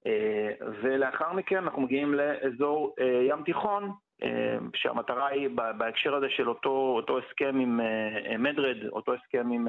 [0.07, 0.51] אה,
[0.83, 2.95] ולאחר מכן אנחנו מגיעים לאזור
[3.29, 3.93] ים תיכון,
[4.75, 7.81] שהמטרה היא בהקשר הזה של אותו, אותו הסכם עם
[8.39, 9.69] מדרד, אותו הסכם עם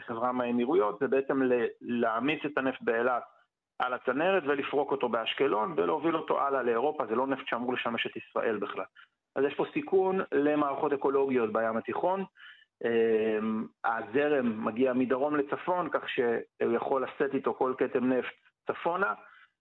[0.00, 1.42] חברה מהאמירויות, זה בעצם
[1.80, 3.22] להעמיס את הנפט באילת
[3.78, 8.16] על הצנרת ולפרוק אותו באשקלון ולהוביל אותו הלאה לאירופה, זה לא נפט שאמור לשמש את
[8.16, 8.84] ישראל בכלל.
[9.36, 12.24] אז יש פה סיכון למערכות אקולוגיות בים התיכון.
[12.84, 18.34] אמ, הזרם מגיע מדרום לצפון, כך שהוא יכול לשאת איתו כל כתם נפט
[18.66, 19.14] צפונה,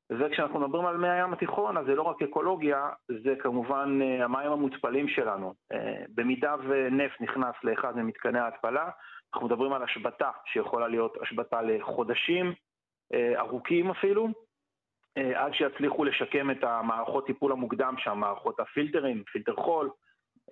[0.09, 2.89] וכשאנחנו מדברים על מי הים התיכון, אז זה לא רק אקולוגיה,
[3.24, 5.53] זה כמובן אה, המים המותפלים שלנו.
[5.72, 8.89] אה, במידה ונפט נכנס לאחד ממתקני ההתפלה,
[9.34, 12.53] אנחנו מדברים על השבתה שיכולה להיות השבתה לחודשים,
[13.14, 14.28] ארוכים אפילו,
[15.18, 19.89] אה, עד שיצליחו לשקם את המערכות טיפול המוקדם שם, מערכות הפילטרים, פילטר חול,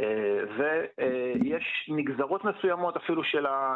[0.01, 3.23] אה, ויש נגזרות מסוימות אפילו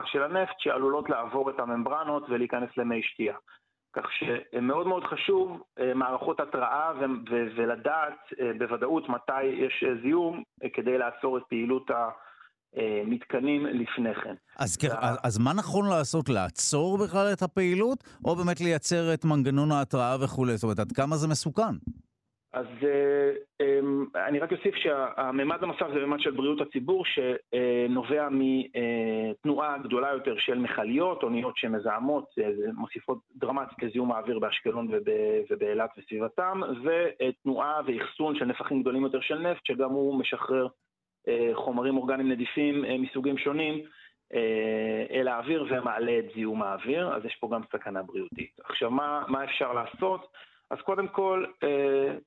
[0.05, 3.35] של הנפט שעלולות לעבור את הממברנות ולהיכנס למי שתייה.
[3.93, 5.63] כך שמאוד מאוד חשוב
[5.95, 6.91] מערכות התראה
[7.55, 12.09] ולדעת בוודאות מתי יש זיהום כדי לעצור את פעילות ה...
[12.77, 14.35] אה, מתקנים לפני כן.
[14.59, 15.15] אז, וה...
[15.23, 16.29] אז מה נכון לעשות?
[16.29, 20.57] לעצור בכלל את הפעילות, או באמת לייצר את מנגנון ההתראה וכולי?
[20.57, 21.75] זאת אומרת, עד כמה זה מסוכן?
[22.53, 29.77] אז אה, אמ, אני רק אוסיף שהממד הנוסף זה ממד של בריאות הציבור שנובע מתנועה
[29.77, 34.87] גדולה יותר של מכליות, אוניות שמזהמות, אה, מוסיפות דרמטית לזיהום האוויר באשקלון
[35.49, 40.69] ובאילת וסביבתם, ותנועה ואחסון של נפחים גדולים יותר של נפט שגם הוא משחרר אה,
[41.53, 43.81] חומרים אורגניים נדיפים אה, מסוגים שונים
[44.33, 48.59] אה, אל האוויר ומעלה את זיהום האוויר, אז יש פה גם סכנה בריאותית.
[48.63, 50.27] עכשיו, מה, מה אפשר לעשות?
[50.71, 51.45] אז קודם כל,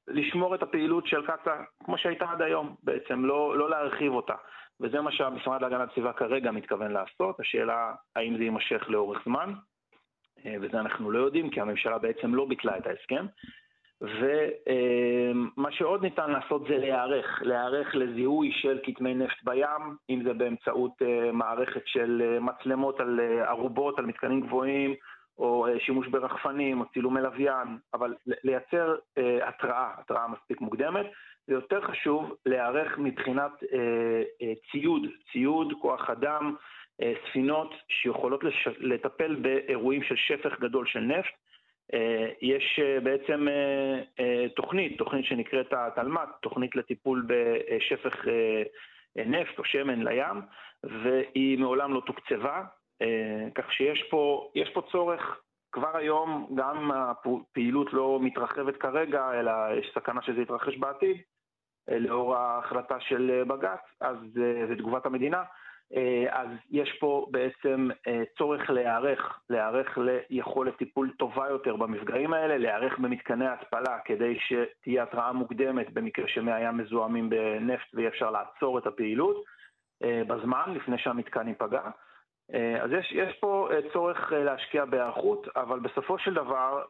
[0.08, 4.34] לשמור את הפעילות של קצא"א כמו שהייתה עד היום בעצם, לא, לא להרחיב אותה.
[4.80, 9.52] וזה מה שהמשרד להגנת הסביבה כרגע מתכוון לעשות, השאלה האם זה יימשך לאורך זמן,
[10.60, 13.26] וזה אנחנו לא יודעים, כי הממשלה בעצם לא ביטלה את ההסכם.
[15.72, 21.32] שעוד ניתן לעשות זה להיערך, להיערך לזיהוי של כתמי נפט בים, אם זה באמצעות אה,
[21.32, 24.94] מערכת של אה, מצלמות על אה, ערובות, על מתקנים גבוהים,
[25.38, 28.14] או שימוש ברחפנים, או צילומי לוויין, אבל
[28.44, 28.96] לייצר
[29.42, 31.06] התראה, התראה מספיק מוקדמת.
[31.46, 33.52] זה יותר חשוב להיערך מבחינת
[34.70, 35.02] ציוד,
[35.32, 36.54] ציוד, כוח אדם,
[37.28, 38.40] ספינות שיכולות
[38.78, 41.32] לטפל באירועים של שפך גדול של נפט.
[41.94, 43.46] אה, יש אה, בעצם
[44.18, 48.26] אה, תוכנית, תוכנית שנקראת התלמ"ת, תוכנית לטיפול בשפך
[49.16, 50.40] נפט או שמן לים,
[50.84, 52.64] והיא מעולם לא תוקצבה,
[53.54, 55.40] כך שיש פה, פה צורך.
[55.72, 61.16] כבר היום, גם הפעילות לא מתרחבת כרגע, אלא יש סכנה שזה יתרחש בעתיד,
[61.88, 64.16] לאור ההחלטה של בג"ץ, אז
[64.68, 65.44] ותגובת המדינה, אה,
[66.30, 69.98] אז יש פה בעצם אה, צורך להיערך, להיערך
[70.30, 76.52] ליכולת טיפול טובה יותר במפגעים האלה, להיערך במתקני התפלה כדי שתהיה התראה מוקדמת במקרה שמי
[76.52, 79.44] הים מזוהמים בנפט ואי אפשר לעצור את הפעילות
[80.04, 81.82] אה, בזמן לפני שהמתקן ייפגע.
[82.82, 86.82] אז יש, יש פה צורך להשקיע בהיערכות, אבל בסופו של דבר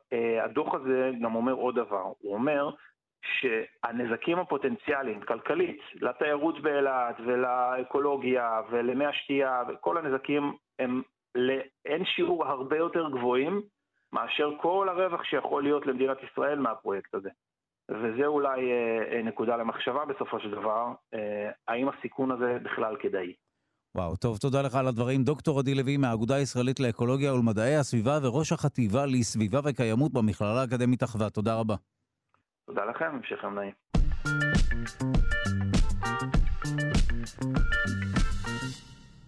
[0.44, 2.70] הדוח הזה גם אומר עוד דבר, הוא אומר
[3.22, 11.02] שהנזקים הפוטנציאליים, כלכלית, לתיירות באילת ולאקולוגיה ולמי השתייה וכל הנזקים הם
[11.34, 13.62] לאין שיעור הרבה יותר גבוהים
[14.12, 17.30] מאשר כל הרווח שיכול להיות למדינת ישראל מהפרויקט הזה.
[17.90, 18.60] וזה אולי
[19.24, 20.86] נקודה למחשבה בסופו של דבר,
[21.68, 23.32] האם הסיכון הזה בכלל כדאי.
[23.96, 25.24] וואו, טוב, תודה לך על הדברים.
[25.24, 31.30] דוקטור עדי לוי מהאגודה הישראלית לאקולוגיה ולמדעי הסביבה וראש החטיבה לסביבה וקיימות במכללה האקדמית אחווה.
[31.30, 31.74] תודה רבה.
[32.70, 33.72] תודה לכם, המשך יום נעים.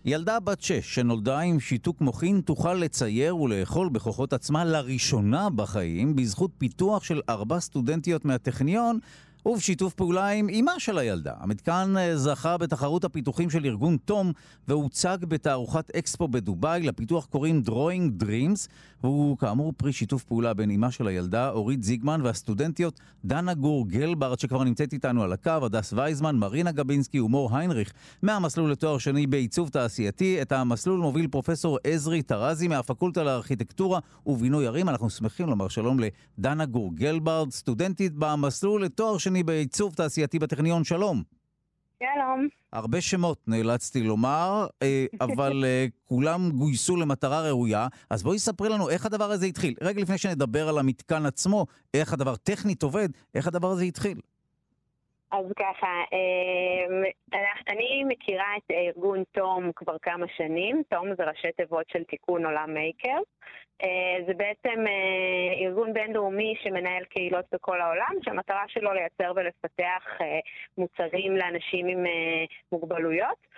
[0.04, 6.50] ילדה בת שש שנולדה עם שיתוק מוחין תוכל לצייר ולאכול בכוחות עצמה לראשונה בחיים בזכות
[6.58, 8.98] פיתוח של ארבע סטודנטיות מהטכניון
[9.46, 11.32] ובשיתוף פעולה עם אמה של הילדה.
[11.38, 14.32] המתקן אה, זכה בתחרות הפיתוחים של ארגון תום
[14.68, 16.82] והוצג בתערוכת אקספו בדובאי.
[16.82, 18.68] לפיתוח קוראים Drawing Dreams,
[19.02, 24.38] והוא כאמור פרי שיתוף פעולה בין אמה של הילדה, אורית זיגמן, והסטודנטיות דנה גור גלברד,
[24.38, 29.68] שכבר נמצאת איתנו על הקו, הדס וייזמן, מרינה גבינסקי ומור היינריך, מהמסלול לתואר שני בעיצוב
[29.68, 30.42] תעשייתי.
[30.42, 34.88] את המסלול מוביל פרופסור עזרי טרזי מהפקולטה לארכיטקטורה ובינוי ערים.
[34.88, 35.98] אנחנו שמחים לומר שלום
[36.38, 41.22] לדנה גור גלברד, סטודנטית במסלול לתואר שני שני בעיצוב תעשייתי בטכניון, שלום.
[41.98, 42.48] שלום.
[42.72, 48.90] הרבה שמות נאלצתי לומר, אה, אבל אה, כולם גויסו למטרה ראויה, אז בואי ספרי לנו
[48.90, 49.74] איך הדבר הזה התחיל.
[49.82, 54.18] רגע לפני שנדבר על המתקן עצמו, איך הדבר טכנית עובד, איך הדבר הזה התחיל.
[55.32, 57.02] אז ככה, אמ,
[57.68, 62.74] אני מכירה את ארגון תום כבר כמה שנים, תום זה ראשי תיבות של תיקון עולם
[62.74, 63.18] מייקר.
[63.82, 70.38] אה, זה בעצם אה, ארגון בינלאומי שמנהל קהילות בכל העולם, שהמטרה שלו לייצר ולפתח אה,
[70.78, 72.04] מוצרים לאנשים עם
[72.72, 73.52] מוגבלויות.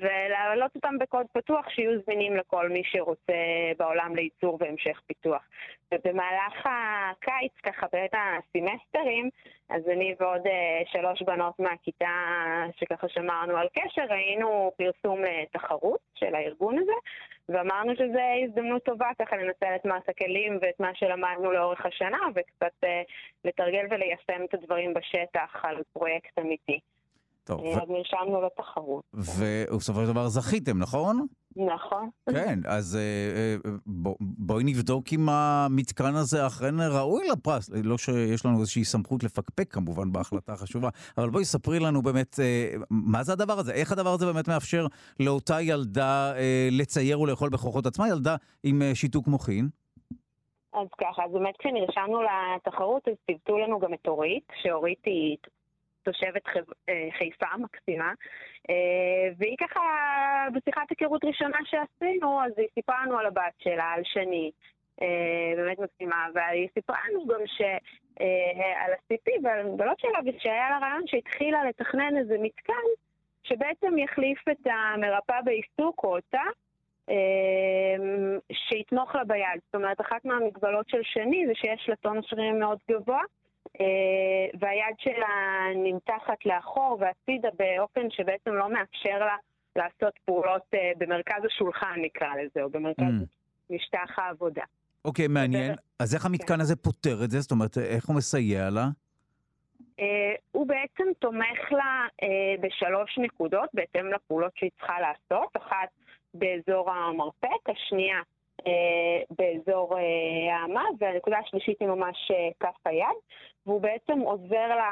[0.00, 3.32] ולהעלות אותם בקוד פתוח שיהיו זמינים לכל מי שרוצה
[3.78, 5.42] בעולם לייצור והמשך פיתוח.
[5.94, 9.30] ובמהלך הקיץ, ככה בין הסמסטרים,
[9.68, 10.42] אז אני ועוד
[10.86, 12.06] שלוש בנות מהכיתה
[12.76, 16.92] שככה שמרנו על קשר, ראינו פרסום לתחרות של הארגון הזה,
[17.48, 22.84] ואמרנו שזו הזדמנות טובה ככה לנצל את מס הכלים ואת מה שלמדנו לאורך השנה וקצת
[22.84, 23.02] אה,
[23.44, 26.80] לתרגל וליישם את הדברים בשטח על פרויקט אמיתי.
[27.44, 27.60] טוב.
[27.66, 27.92] אז ו...
[27.92, 29.04] נרשמנו לתחרות.
[29.14, 31.26] ובסופו של דבר זכיתם, נכון?
[31.56, 32.10] נכון.
[32.30, 37.70] כן, אז אה, אה, בוא, בואי נבדוק אם המתקן הזה אכן ראוי לפרס.
[37.84, 40.88] לא שיש לנו איזושהי סמכות לפקפק כמובן בהחלטה החשובה,
[41.18, 44.86] אבל בואי ספרי לנו באמת אה, מה זה הדבר הזה, איך הדבר הזה באמת מאפשר
[45.20, 46.32] לאותה ילדה
[46.70, 49.68] לצייר ולאכול בכוחות עצמה, ילדה עם שיתוק מוחין.
[50.72, 55.36] אז ככה, אז באמת כשנרשמנו לתחרות אז ציוותו לנו גם את אורית, שאורית היא
[56.04, 56.42] תושבת
[56.88, 58.12] אה, חיפה מקסימה,
[58.70, 59.80] אה, והיא ככה,
[60.54, 64.50] בשיחת היכרות ראשונה שעשינו, אז היא סיפרה לנו על הבת שלה, על שני,
[65.02, 67.62] אה, באמת מקסימה, והיא סיפרה לנו גם ש...
[68.84, 72.86] על ה-CP ועל המגבלות שלה, ושהיה לה רעיון שהתחילה לתכנן איזה מתקן
[73.42, 76.42] שבעצם יחליף את המרפאה בעיסוק או אותה,
[78.52, 79.60] שיתמוך לה ביד.
[79.66, 83.20] זאת אומרת, אחת מהמגבלות של שני זה שיש לה טון שרירים מאוד גבוה,
[84.60, 89.36] והיד שלה נמתחת לאחור והצידה באופן שבעצם לא מאפשר לה
[89.76, 93.74] לעשות פעולות אה, במרכז השולחן נקרא לזה, או במרכז mm.
[93.74, 94.62] משטח העבודה.
[95.04, 95.74] אוקיי, okay, מעניין.
[95.98, 96.60] אז איך המתקן כן.
[96.60, 97.40] הזה פותר את זה?
[97.40, 98.86] זאת אומרת, איך הוא מסייע לה?
[100.00, 100.02] Uh,
[100.52, 102.26] הוא בעצם תומך לה uh,
[102.60, 105.88] בשלוש נקודות בהתאם לפעולות שהיא צריכה לעשות, אחת
[106.34, 108.22] באזור המרפק, השנייה אה,
[109.38, 113.16] באזור אה, האמה, והנקודה השלישית היא ממש אה, כף היד,
[113.66, 114.90] והוא בעצם עוזר לה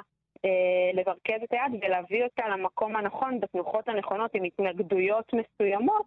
[0.95, 6.07] לברכז את היד ולהביא אותה למקום הנכון, בתנוחות הנכונות, עם התנגדויות מסוימות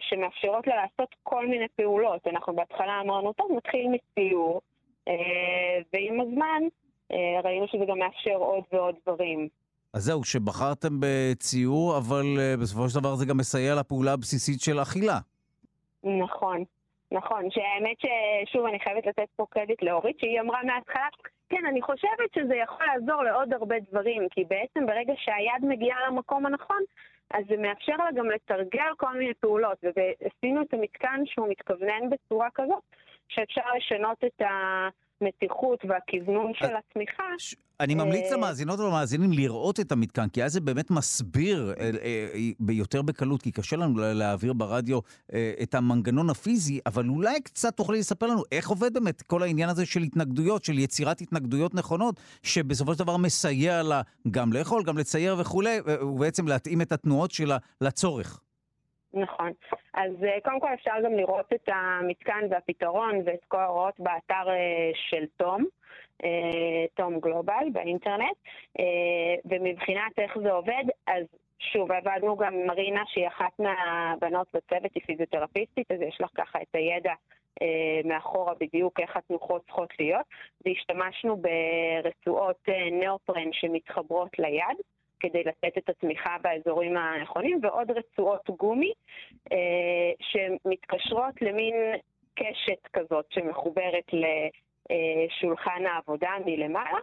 [0.00, 2.26] שמאפשרות לה לעשות כל מיני פעולות.
[2.26, 4.60] אנחנו בהתחלה אמרנו, טוב, נתחיל מציור,
[5.92, 6.62] ועם הזמן
[7.44, 9.48] ראינו שזה גם מאפשר עוד ועוד דברים.
[9.94, 12.24] אז זהו, שבחרתם בציור, אבל
[12.62, 15.18] בסופו של דבר זה גם מסייע לפעולה הבסיסית של אכילה.
[16.08, 16.64] נכון,
[17.12, 17.50] נכון.
[17.50, 21.08] שהאמת ששוב, אני חייבת לתת פה קרדיט לאורית, שהיא אמרה מההתחלה,
[21.48, 26.46] כן, אני חושבת שזה יכול לעזור לעוד הרבה דברים, כי בעצם ברגע שהיד מגיעה למקום
[26.46, 26.82] הנכון,
[27.30, 32.48] אז זה מאפשר לה גם לתרגל כל מיני פעולות, ועשינו את המתקן שהוא מתכוונן בצורה
[32.54, 32.82] כזאת,
[33.28, 34.88] שאפשר לשנות את ה...
[35.20, 37.22] המתיחות והכוונון של התמיכה.
[37.80, 42.72] אני ממליץ אה, למאזינות ולמאזינים לראות את המתקן, כי אז זה באמת מסביר אה, אה,
[42.72, 44.98] יותר בקלות, כי קשה לנו להעביר ברדיו
[45.62, 49.86] את המנגנון הפיזי, אבל אולי קצת תוכלי לספר לנו איך עובד באמת כל העניין הזה
[49.86, 55.36] של התנגדויות, של יצירת התנגדויות נכונות, שבסופו של דבר מסייע לה גם לאכול, גם לצייר
[55.38, 58.40] וכולי, ובעצם להתאים את התנועות שלה לצורך.
[59.18, 59.52] נכון.
[59.94, 64.90] אז אה, קודם כל אפשר גם לראות את המתקן והפתרון ואת כל ההוראות באתר אה,
[64.94, 65.64] של תום,
[66.24, 68.36] אה, תום גלובל באינטרנט,
[69.44, 71.24] ומבחינת איך זה עובד, אז
[71.58, 76.62] שוב, עבדנו גם עם מרינה שהיא אחת מהבנות בצוות, היא פיזיותרפיסטית, אז יש לך ככה
[76.62, 77.12] את הידע
[78.04, 80.26] מאחורה בדיוק איך התנוחות צריכות להיות,
[80.66, 84.76] והשתמשנו ברצועות נאופרן שמתחברות ליד.
[85.20, 88.92] כדי לתת את התמיכה באזורים הנכונים, ועוד רצועות גומי
[89.52, 91.74] אה, שמתקשרות למין
[92.34, 94.04] קשת כזאת שמחוברת
[94.90, 96.98] לשולחן העבודה מלמעלה,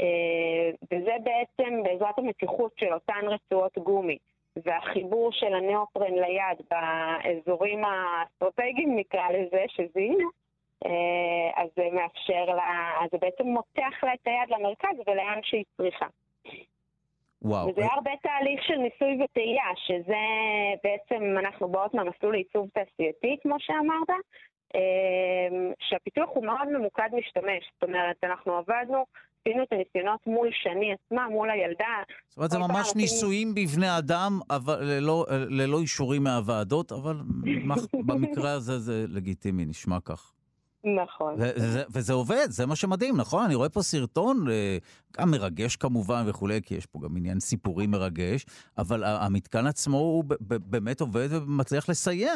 [0.00, 4.18] אה, וזה בעצם בעזרת המתיחות של אותן רצועות גומי.
[4.64, 10.28] והחיבור של הנאופרן ליד באזורים האסטרטגיים נקרא לזה, שזיהינו,
[10.86, 15.64] אה, אז זה מאפשר לה, אז זה בעצם מותח לה את היד למרכז ולאן שהיא
[15.76, 16.06] צריכה.
[17.46, 17.68] וואו.
[17.68, 20.24] וזה היה הרבה תהליך של ניסוי וטעייה, שזה
[20.84, 24.10] בעצם, אנחנו באות מהמסלול לעיצוב תעשייתי, כמו שאמרת,
[24.74, 27.62] אמ, שהפיתוח הוא מאוד ממוקד משתמש.
[27.74, 29.04] זאת אומרת, אנחנו עבדנו,
[29.40, 31.96] עשינו את הניסיונות מול שני עצמה, מול הילדה.
[32.28, 37.16] זאת אומרת, זה ממש ניסויים בבני אדם, אבל ללא, ללא אישורים מהוועדות, אבל
[38.06, 40.35] במקרה הזה זה לגיטימי, נשמע כך.
[40.86, 41.34] נכון.
[41.34, 43.44] וזה, וזה עובד, זה מה שמדהים, נכון?
[43.44, 44.76] אני רואה פה סרטון, אה,
[45.16, 48.46] גם מרגש כמובן וכולי, כי יש פה גם עניין סיפורי מרגש,
[48.78, 52.34] אבל המתקן עצמו הוא באמת עובד ומצליח לסייע.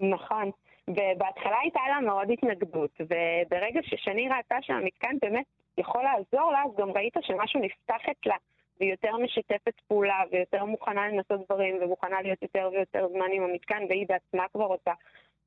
[0.00, 0.50] נכון.
[0.88, 5.44] ובהתחלה הייתה לה מאוד התנגדות, וברגע ששני ראתה שהמתקן באמת
[5.78, 8.36] יכול לעזור לה, אז גם ראית שמשהו נפתח אצלה,
[8.80, 13.82] והיא יותר משתפת פעולה, ויותר מוכנה לנסות דברים, ומוכנה להיות יותר ויותר זמן עם המתקן,
[13.88, 14.92] והיא בעצמה כבר רוצה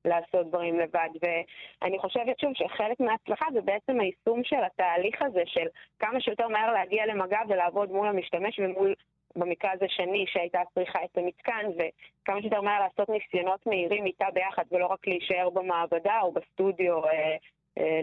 [0.06, 1.10] לעשות דברים לבד.
[1.22, 5.66] ואני חושבת שוב שחלק מההצלחה זה בעצם היישום של התהליך הזה של
[6.00, 8.94] כמה שיותר מהר להגיע למגע ולעבוד מול המשתמש ומול,
[9.36, 14.64] במקרה הזה שני שהייתה צריכה את המתקן, וכמה שיותר מהר לעשות ניסיונות מהירים איתה ביחד
[14.72, 17.36] ולא רק להישאר במעבדה או בסטודיו אה,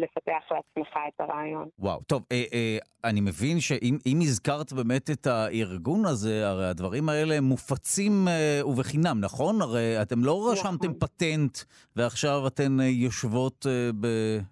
[0.00, 1.68] לפתח לעצמך את הרעיון.
[1.78, 7.40] וואו, טוב, אה, אה, אני מבין שאם הזכרת באמת את הארגון הזה, הרי הדברים האלה
[7.40, 9.62] מופצים אה, ובחינם, נכון?
[9.62, 10.52] הרי אתם לא נכון.
[10.52, 11.58] רשמתם פטנט
[11.96, 13.90] ועכשיו אתן אה, יושבות אה,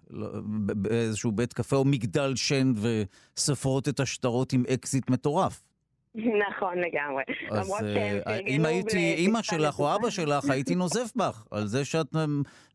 [0.09, 0.27] לא,
[0.75, 5.70] באיזשהו בית קפה או מגדל שן וסופרות את השטרות עם אקזיט מטורף.
[6.49, 7.23] נכון לגמרי.
[7.51, 12.07] אז אה, אם הייתי אימא שלך או אבא שלך, הייתי נוזף בך על זה שאת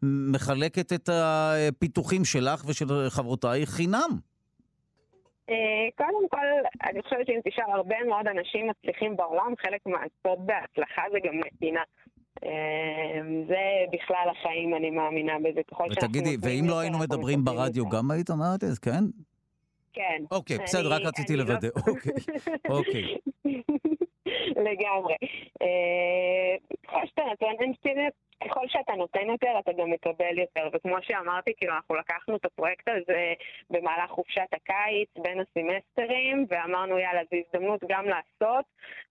[0.03, 4.11] מחלקת את הפיתוחים שלך ושל חברותיי חינם.
[5.51, 5.55] אה,
[5.97, 6.47] קודם כל,
[6.91, 11.83] אני חושבת שאם תשאל הרבה מאוד אנשים מצליחים בעולם, חלק מהסוד בהצלחה זה גם נתינה.
[12.45, 15.61] אה, זה בכלל החיים, אני מאמינה בזה.
[15.91, 19.05] ותגידי, ואם לא היינו מדברים ברדיו, גם היית אומרת את זה, כן?
[19.97, 20.23] כן.
[20.31, 21.69] אוקיי, בסדר, רק רציתי לא- לוודא.
[21.89, 22.13] אוקיי,
[22.69, 23.17] אוקיי.
[24.57, 25.15] לגמרי.
[26.87, 27.47] ככל שאתה נותן
[28.45, 30.69] ככל שאתה נותן יותר, אתה גם מקבל יותר.
[30.73, 33.33] וכמו שאמרתי, כאילו, אנחנו לקחנו את הפרויקט הזה
[33.71, 38.65] במהלך חופשת הקיץ, בין הסמסטרים, ואמרנו, יאללה, זו הזדמנות גם לעשות.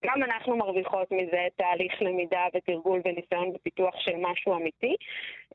[0.06, 4.96] גם אנחנו מרוויחות מזה תהליך למידה ותרגול וניסיון בפיתוח של משהו אמיתי.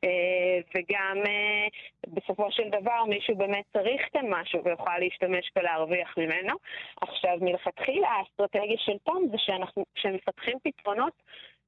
[0.03, 1.67] אה, וגם אה,
[2.07, 6.55] בסופו של דבר מישהו באמת צריך כאן משהו ויוכל להשתמש ולהרוויח ממנו.
[7.01, 11.13] עכשיו, מלכתחילה האסטרטגיה של תום זה שאנחנו, כשמפתחים פתרונות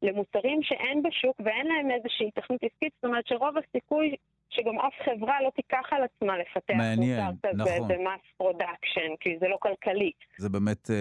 [0.03, 4.15] למוצרים שאין בשוק ואין להם איזושהי תכנית עסקית, זאת אומרת שרוב הסיכוי
[4.49, 7.87] שגם אף חברה לא תיקח על עצמה לפתח מעניין, מוצר כזה נכון.
[7.87, 10.11] ב mass production, כי זה לא כלכלי.
[10.37, 10.95] זה באמת אה,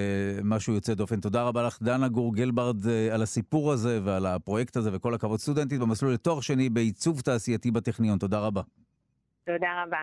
[0.45, 1.21] משהו יוצא דופן.
[1.21, 5.39] תודה רבה לך, דנה גור גלברד, אה, על הסיפור הזה ועל הפרויקט הזה, וכל הכבוד.
[5.39, 8.19] סטודנטית במסלול לתואר שני בעיצוב תעשייתי בטכניון.
[8.19, 8.63] תודה רבה.
[9.45, 10.03] תודה רבה.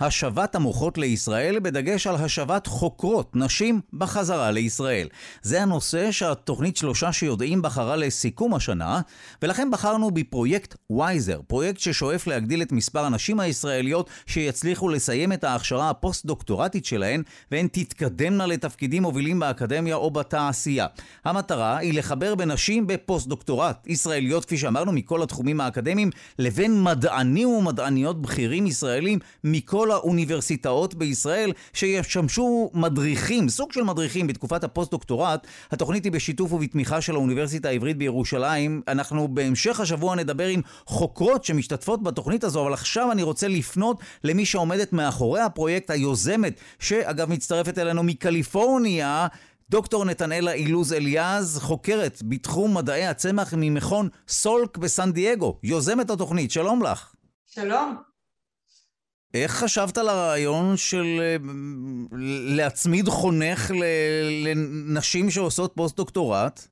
[0.00, 5.08] השבת המוחות לישראל, בדגש על השבת חוקרות, נשים, בחזרה לישראל.
[5.42, 9.00] זה הנושא שהתוכנית שלושה שיודעים בחרה לסיכום השנה,
[9.42, 15.90] ולכן בחרנו בפרויקט וייזר, פרויקט ששואף להגדיל את מספר הנשים הישראליות שיצליחו לסיים את ההכשרה
[15.90, 20.86] הפוסט-דוקטורטית שלהן, והן תתקדמנה לתפקידים מובילים באקדמיה או בתעשייה.
[21.24, 28.22] המטרה היא לחבר בין נשים בפוסט-דוקטורט, ישראליות, כפי שאמרנו, מכל התחומים האקדמיים, לבין מדענים ומדעניות
[28.22, 35.46] בכירים ישראלים מכל כל האוניברסיטאות בישראל שישמשו מדריכים, סוג של מדריכים בתקופת הפוסט-דוקטורט.
[35.70, 38.82] התוכנית היא בשיתוף ובתמיכה של האוניברסיטה העברית בירושלים.
[38.88, 44.46] אנחנו בהמשך השבוע נדבר עם חוקרות שמשתתפות בתוכנית הזו, אבל עכשיו אני רוצה לפנות למי
[44.46, 49.26] שעומדת מאחורי הפרויקט, היוזמת, שאגב מצטרפת אלינו מקליפורניה.
[49.70, 56.82] דוקטור נתנאלה אילוז אליעז, חוקרת בתחום מדעי הצמח ממכון סולק בסן דייגו, יוזמת התוכנית, שלום
[56.82, 57.12] לך.
[57.46, 58.07] שלום.
[59.34, 61.36] איך חשבת על הרעיון של אה,
[62.56, 63.70] להצמיד חונך
[64.44, 66.68] לנשים שעושות פוסט-דוקטורט?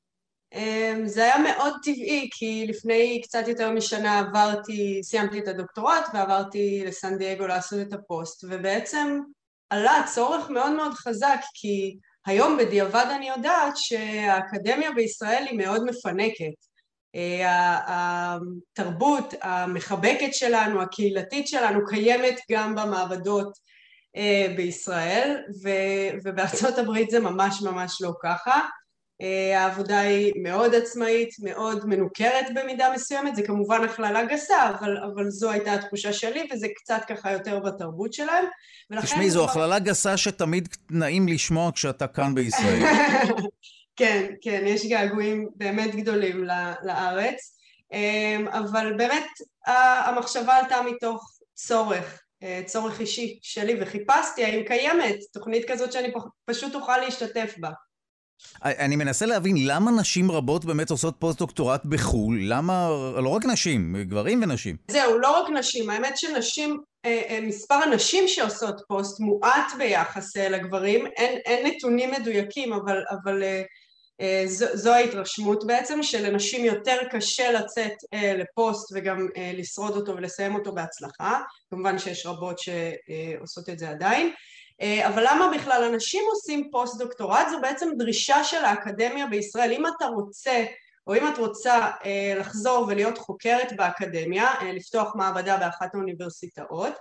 [0.55, 6.83] אמ, זה היה מאוד טבעי, כי לפני קצת יותר משנה עברתי, סיימתי את הדוקטורט ועברתי
[6.87, 9.21] לסן דייגו לעשות את הפוסט, ובעצם
[9.71, 11.97] עלה צורך מאוד מאוד חזק, כי
[12.27, 16.76] היום בדיעבד אני יודעת שהאקדמיה בישראל היא מאוד מפנקת.
[17.87, 23.59] התרבות המחבקת שלנו, הקהילתית שלנו, קיימת גם במעבדות
[24.57, 25.37] בישראל,
[26.25, 28.61] ובארצות הברית זה ממש ממש לא ככה.
[29.57, 35.51] העבודה היא מאוד עצמאית, מאוד מנוכרת במידה מסוימת, זה כמובן הכללה גסה, אבל, אבל זו
[35.51, 38.45] הייתה התחושה שלי, וזה קצת ככה יותר בתרבות שלהם.
[39.03, 39.45] תשמעי, זו.
[39.45, 42.83] הכללה גסה שתמיד נעים לשמוע כשאתה כאן בישראל.
[43.97, 46.45] כן, כן, יש געגועים באמת גדולים
[46.83, 47.59] לארץ,
[47.93, 49.27] אמ, אבל באמת
[50.07, 56.13] המחשבה עלתה מתוך צורך, אה, צורך אישי שלי, וחיפשתי האם קיימת תוכנית כזאת שאני
[56.45, 57.71] פשוט אוכל להשתתף בה.
[58.65, 62.89] אני מנסה להבין למה נשים רבות באמת עושות פוסט-דוקטורט בחו"ל, למה,
[63.23, 64.77] לא רק נשים, גברים ונשים.
[64.91, 71.07] זהו, לא רק נשים, האמת שנשים, אה, אה, מספר הנשים שעושות פוסט מועט ביחס לגברים,
[71.07, 73.63] אין, אין נתונים מדויקים, אבל, אבל אה,
[74.47, 80.55] זו, זו ההתרשמות בעצם, שלנשים יותר קשה לצאת אה, לפוסט וגם אה, לשרוד אותו ולסיים
[80.55, 81.41] אותו בהצלחה,
[81.71, 84.33] כמובן שיש רבות שעושות את זה עדיין,
[85.07, 87.49] אבל למה בכלל אנשים עושים פוסט דוקטורט?
[87.51, 90.65] זו בעצם דרישה של האקדמיה בישראל, אם אתה רוצה
[91.07, 91.91] או אם את רוצה
[92.37, 96.93] לחזור ולהיות חוקרת באקדמיה, לפתוח מעבדה באחת האוניברסיטאות,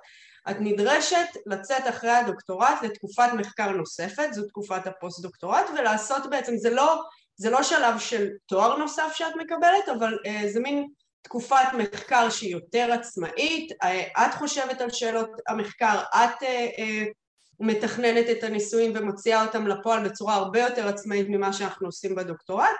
[0.49, 7.03] את נדרשת לצאת אחרי הדוקטורט לתקופת מחקר נוספת, זו תקופת הפוסט-דוקטורט, ולעשות בעצם, זה לא,
[7.35, 10.87] זה לא שלב של תואר נוסף שאת מקבלת, אבל uh, זה מין
[11.21, 17.11] תקופת מחקר שהיא יותר עצמאית, uh, את חושבת על שאלות המחקר, את uh, uh,
[17.59, 22.75] מתכננת את הניסויים ומוציאה אותם לפועל בצורה הרבה יותר עצמאית ממה שאנחנו עושים בדוקטורט, אה,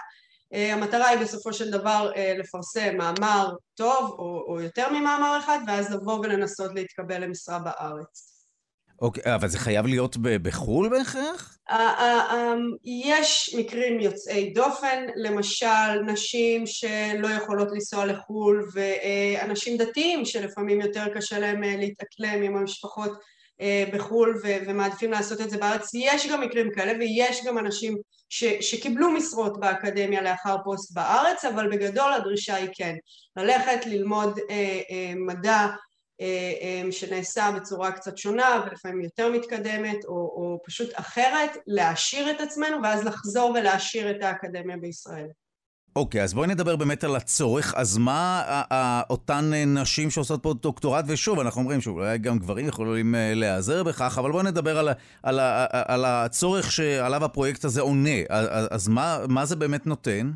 [0.52, 5.94] המטרה היא בסופו של דבר אה, לפרסם מאמר טוב או, או יותר ממאמר אחד ואז
[5.94, 8.32] לבוא ולנסות להתקבל למשרה בארץ.
[9.02, 11.58] אוקיי, אבל זה חייב להיות בחו"ל בהכרח?
[12.86, 21.40] יש מקרים יוצאי דופן, למשל נשים שלא יכולות לנסוע לחו"ל ואנשים דתיים שלפעמים יותר קשה
[21.40, 23.12] להם אה, להתאקלם עם המשפחות
[23.94, 25.92] בחו"ל ומעדיפים לעשות את זה בארץ.
[25.94, 27.98] יש גם מקרים כאלה ויש גם אנשים
[28.36, 32.96] ש, שקיבלו משרות באקדמיה לאחר פוסט בארץ, אבל בגדול הדרישה היא כן,
[33.38, 35.68] ללכת ללמוד אה, אה, מדע
[36.22, 42.42] אה, אה, שנעשה בצורה קצת שונה ולפעמים יותר מתקדמת או, או פשוט אחרת, להעשיר את
[42.42, 45.28] עצמנו ואז לחזור ולהעשיר את האקדמיה בישראל.
[45.96, 47.74] אוקיי, okay, אז בואי נדבר באמת על הצורך.
[47.76, 48.44] אז מה
[49.10, 54.18] אותן נשים שעושות פה דוקטורט, ושוב, אנחנו אומרים שאולי גם גברים יכולים אה, להיעזר בכך,
[54.18, 54.90] אבל בואי נדבר על,
[55.24, 55.40] על,
[55.72, 58.20] על הצורך שעליו הפרויקט הזה עונה.
[58.72, 60.32] אז מה, מה זה באמת נותן?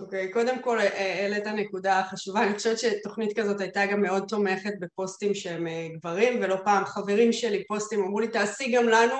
[0.00, 4.24] אוקיי, אוקיי, קודם כל אה, העלית נקודה חשובה, אני חושבת שתוכנית כזאת הייתה גם מאוד
[4.28, 9.16] תומכת בפוסטים שהם אה, גברים, ולא פעם חברים שלי פוסטים אמרו לי תעשי גם לנו,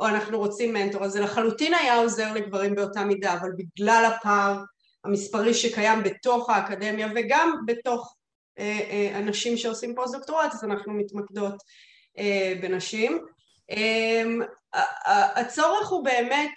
[0.00, 4.62] או אנחנו רוצים מנטור, אז זה לחלוטין היה עוזר לגברים באותה מידה, אבל בגלל הפער
[5.04, 8.14] המספרי שקיים בתוך האקדמיה וגם בתוך
[8.58, 11.54] אה, אה, אנשים שעושים פוסט-דוקטורט, אז אנחנו מתמקדות
[12.18, 13.24] אה, בנשים.
[13.70, 14.40] אמ,
[15.34, 16.50] הצורך הוא באמת,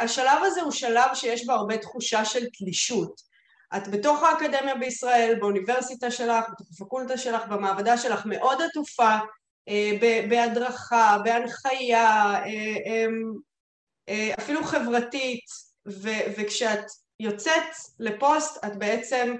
[0.00, 3.20] השלב הזה הוא שלב שיש בו הרבה תחושה של תלישות.
[3.76, 9.16] את בתוך האקדמיה בישראל, באוניברסיטה שלך, בתוך הפקולטה שלך, במעבדה שלך, מאוד עטופה
[10.30, 13.32] בהדרכה, בהנחיה, אמ,
[14.38, 15.44] אפילו חברתית,
[16.36, 16.84] וכשאת
[17.24, 17.62] יוצאת
[18.00, 19.34] לפוסט, את בעצם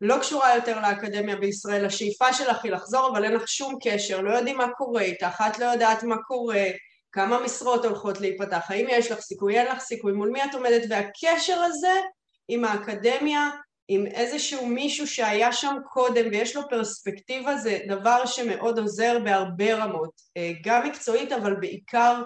[0.00, 4.30] לא קשורה יותר לאקדמיה בישראל, השאיפה שלך היא לחזור, אבל אין לך שום קשר, לא
[4.30, 6.64] יודעים מה קורה איתך, את לא יודעת מה קורה,
[7.12, 10.82] כמה משרות הולכות להיפתח, האם יש לך סיכוי, אין לך סיכוי, מול מי את עומדת,
[10.88, 12.00] והקשר הזה
[12.48, 13.50] עם האקדמיה,
[13.88, 20.12] עם איזשהו מישהו שהיה שם קודם ויש לו פרספקטיבה, זה דבר שמאוד עוזר בהרבה רמות,
[20.36, 22.22] אה, גם מקצועית, אבל בעיקר,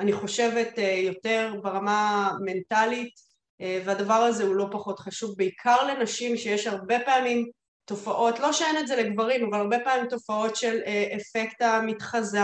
[0.00, 3.27] אני חושבת, אה, יותר ברמה מנטלית,
[3.60, 7.50] והדבר הזה הוא לא פחות חשוב, בעיקר לנשים שיש הרבה פעמים
[7.88, 12.38] תופעות, לא שאין את זה לגברים, אבל הרבה פעמים תופעות של אה, אפקט המתחזה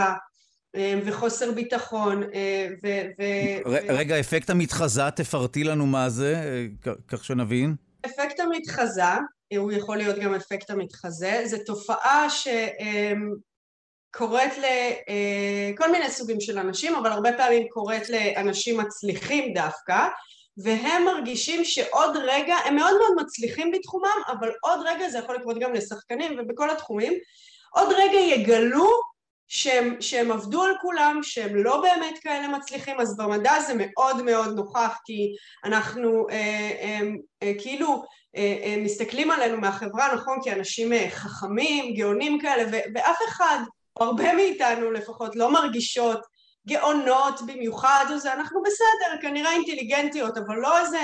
[0.77, 2.23] אה, וחוסר ביטחון
[2.83, 2.89] ו...
[3.19, 3.23] ו
[3.89, 6.63] רגע, אפקט המתחזה, תפרטי לנו מה זה,
[7.09, 7.75] כך שנבין.
[8.07, 9.03] אפקט המתחזה,
[9.57, 12.27] הוא יכול להיות גם אפקט המתחזה, זו תופעה
[14.11, 20.09] שקורית לכל מיני סוגים של אנשים, אבל הרבה פעמים קורית לאנשים מצליחים דווקא,
[20.59, 25.59] והם מרגישים שעוד רגע, הם מאוד מאוד מצליחים בתחומם, אבל עוד רגע, זה יכול לקרות
[25.59, 27.13] גם לשחקנים ובכל התחומים,
[27.71, 28.91] עוד רגע יגלו
[29.49, 34.57] שהם, שהם עבדו על כולם, שהם לא באמת כאלה מצליחים, אז במדע זה מאוד מאוד
[34.57, 35.35] נוכח, כי
[35.65, 36.37] אנחנו אה,
[36.81, 37.01] אה,
[37.43, 38.05] אה, כאילו
[38.37, 40.39] אה, אה, מסתכלים עלינו מהחברה, נכון?
[40.43, 43.59] כי אנשים אה, חכמים, גאונים כאלה, ו- ואף אחד,
[44.01, 46.21] הרבה מאיתנו לפחות, לא מרגישות
[46.69, 51.01] גאונות במיוחד, או אנחנו בסדר, כנראה אינטליגנטיות, אבל לא איזה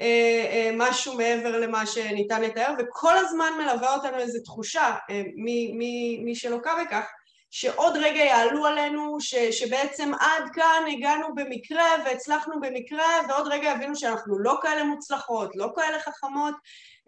[0.00, 5.72] אה, אה, משהו מעבר למה שניתן לתאר, וכל הזמן מלווה אותנו איזו תחושה, אה, מי,
[5.72, 7.04] מי, מי שלוקה בכך,
[7.50, 13.96] שעוד רגע יעלו עלינו, ש, שבעצם עד כאן הגענו במקרה והצלחנו במקרה, ועוד רגע יבינו
[13.96, 16.54] שאנחנו לא כאלה מוצלחות, לא כאלה חכמות,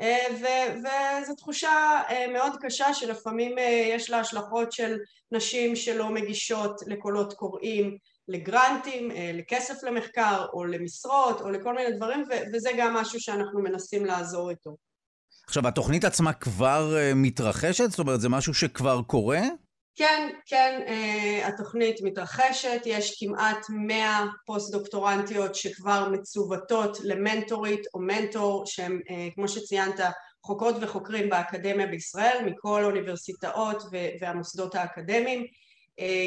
[0.00, 0.26] אה,
[1.22, 4.96] וזו תחושה אה, מאוד קשה שלפעמים אה, יש לה השלכות של
[5.32, 7.96] נשים שלא מגישות לקולות קוראים,
[8.28, 12.24] לגרנטים, לכסף למחקר, או למשרות, או לכל מיני דברים,
[12.54, 14.76] וזה גם משהו שאנחנו מנסים לעזור איתו.
[15.46, 17.90] עכשיו, התוכנית עצמה כבר מתרחשת?
[17.90, 19.40] זאת אומרת, זה משהו שכבר קורה?
[19.98, 20.80] כן, כן,
[21.44, 29.00] התוכנית מתרחשת, יש כמעט 100 פוסט-דוקטורנטיות שכבר מצוותות למנטורית או מנטור, שהם,
[29.34, 30.00] כמו שציינת,
[30.42, 33.82] חוקרות וחוקרים באקדמיה בישראל, מכל האוניברסיטאות
[34.20, 35.46] והמוסדות האקדמיים.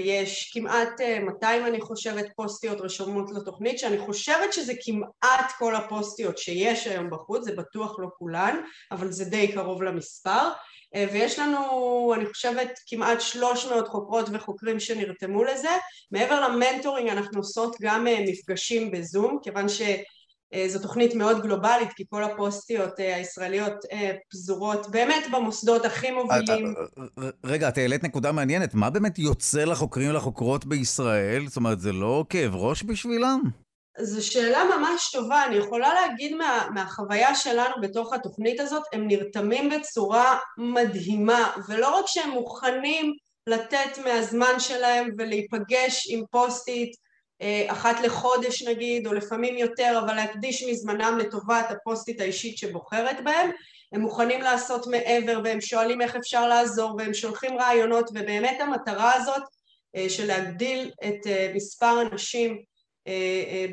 [0.04, 6.88] יש כמעט 200, אני חושבת, פוסטיות רשומות לתוכנית, שאני חושבת שזה כמעט כל הפוסטיות שיש
[6.88, 8.62] היום בחוץ, זה בטוח לא כולן,
[8.92, 10.50] אבל זה די קרוב למספר.
[10.96, 15.70] אה, ויש לנו, אני חושבת, כמעט 300 חוקרות וחוקרים שנרתמו לזה.
[16.12, 22.24] מעבר למנטורינג אנחנו עושות גם אה, מפגשים בזום, כיוון שזו תוכנית מאוד גלובלית, כי כל
[22.24, 23.74] הפוסטיות אה, הישראליות
[24.32, 26.74] פזורות באמת במוסדות הכי מובילים.
[27.44, 28.74] רגע, את העלית נקודה מעניינת.
[28.74, 31.48] מה באמת יוצא לחוקרים ולחוקרות בישראל?
[31.48, 33.42] זאת אומרת, זה לא כאב ראש בשבילם?
[34.00, 39.70] זו שאלה ממש טובה, אני יכולה להגיד מה, מהחוויה שלנו בתוך התוכנית הזאת, הם נרתמים
[39.70, 43.14] בצורה מדהימה, ולא רק שהם מוכנים
[43.48, 46.92] לתת מהזמן שלהם ולהיפגש עם פוסטית
[47.42, 53.52] אה, אחת לחודש נגיד, או לפעמים יותר, אבל להקדיש מזמנם לטובת הפוסטית האישית שבוחרת בהם,
[53.94, 59.44] הם מוכנים לעשות מעבר והם שואלים איך אפשר לעזור והם שולחים רעיונות ובאמת המטרה הזאת
[59.96, 62.71] אה, של להגדיל את אה, מספר הנשים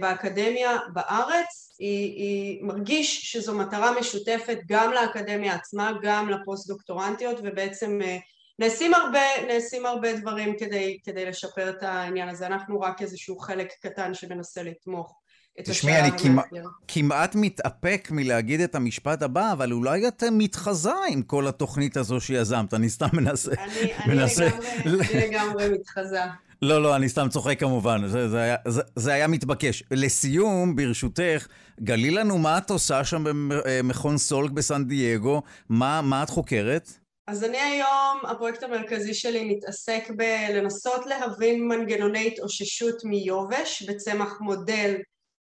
[0.00, 8.18] באקדמיה בארץ, היא, היא מרגיש שזו מטרה משותפת גם לאקדמיה עצמה, גם לפוסט-דוקטורנטיות, ובעצם אה,
[8.58, 12.46] נעשים הרבה, נעשים הרבה דברים כדי, כדי לשפר את העניין הזה.
[12.46, 15.20] אנחנו רק איזשהו חלק קטן שמנסה לתמוך.
[15.64, 16.46] תשמעי, אני כמעט,
[16.88, 22.74] כמעט מתאפק מלהגיד את המשפט הבא, אבל אולי את מתחזה עם כל התוכנית הזו שיזמת,
[22.74, 23.50] אני סתם מנסה...
[23.58, 24.46] אני, מנסה...
[24.46, 26.20] אני לגמרי, לגמרי מתחזה.
[26.62, 29.82] לא, לא, אני סתם צוחק כמובן, זה, זה, היה, זה, זה היה מתבקש.
[29.90, 31.46] לסיום, ברשותך,
[31.80, 36.90] גלי לנו מה את עושה שם במכון סולק בסן דייגו, מה, מה את חוקרת?
[37.26, 44.94] אז אני היום, הפרויקט המרכזי שלי מתעסק בלנסות להבין מנגנוני התאוששות מיובש בצמח מודל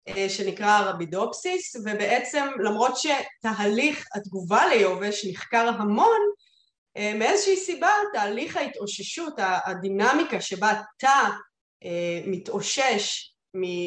[0.08, 6.47] אה, שנקרא הרבידופסיס, ובעצם למרות שתהליך התגובה ליובש נחקר המון, אה,
[6.96, 11.28] מאיזושהי סיבה תהליך ההתאוששות, הדינמיקה שבה תא
[11.84, 13.34] אה, מתאושש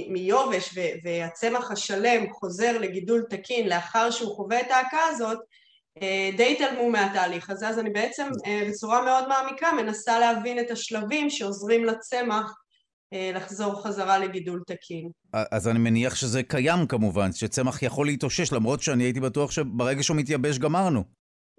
[0.10, 5.40] מיובש והצמח השלם חוזר לגידול תקין לאחר שהוא חווה את ההכה הזאת,
[6.02, 8.28] אה, די התעלמו מהתהליך הזה, אז אני בעצם
[8.70, 12.54] בצורה מאוד מעמיקה מנסה להבין את השלבים שעוזרים לצמח
[13.34, 15.10] לחזור חזרה לגידול תקין.
[15.34, 20.18] אז אני מניח שזה קיים כמובן, שצמח יכול להתאושש, למרות שאני הייתי בטוח שברגע שהוא
[20.18, 21.04] מתייבש גמרנו.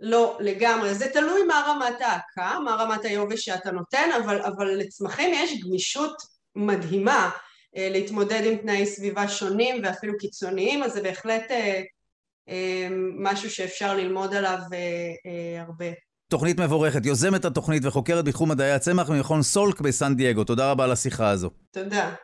[0.02, 0.94] לא, לגמרי.
[0.94, 6.22] זה תלוי מה רמת ההקה, מה רמת היובש שאתה נותן, אבל, אבל לצמחים יש גמישות
[6.56, 7.30] מדהימה
[7.76, 11.82] אה, להתמודד עם תנאי סביבה שונים ואפילו קיצוניים, אז זה בהחלט אה,
[12.48, 12.88] אה,
[13.18, 14.78] משהו שאפשר ללמוד עליו אה,
[15.26, 15.86] אה, הרבה.
[16.28, 20.44] תוכנית מבורכת, יוזמת התוכנית וחוקרת בתחום מדעי הצמח ממכון סולק בסן דייגו.
[20.44, 21.50] תודה רבה על השיחה הזו.
[21.70, 22.14] תודה.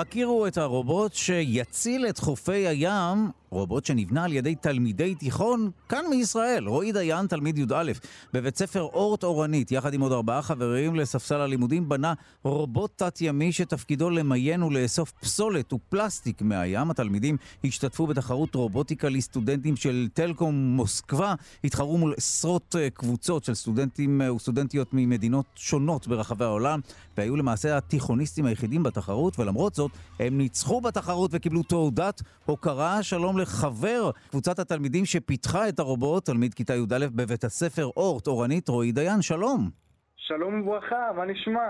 [0.00, 6.68] הכירו את הרובוט שיציל את חופי הים רובוט שנבנה על ידי תלמידי תיכון כאן מישראל.
[6.68, 7.92] רועי דיין, תלמיד י"א,
[8.32, 14.10] בבית ספר אורט אורנית, יחד עם עוד ארבעה חברים לספסל הלימודים, בנה רובוט תת-ימי שתפקידו
[14.10, 16.90] למיין ולאסוף פסולת ופלסטיק מהים.
[16.90, 21.34] התלמידים השתתפו בתחרות רובוטיקה לסטודנטים של טלקום מוסקבה,
[21.64, 26.80] התחרו מול עשרות אה, קבוצות של סטודנטים אה, וסטודנטיות ממדינות שונות ברחבי העולם,
[27.16, 29.90] והיו למעשה התיכוניסטים היחידים בתחרות, ולמרות זאת
[30.20, 33.02] הם ניצחו בתחרות וקיבלו תעודת הוקרה.
[33.02, 38.92] שלום לחבר קבוצת התלמידים שפיתחה את הרובוט, תלמיד כיתה י"א בבית הספר אורט, אורנית, רועי
[38.92, 39.70] דיין, שלום.
[40.16, 41.60] שלום וברכה, מה נשמע?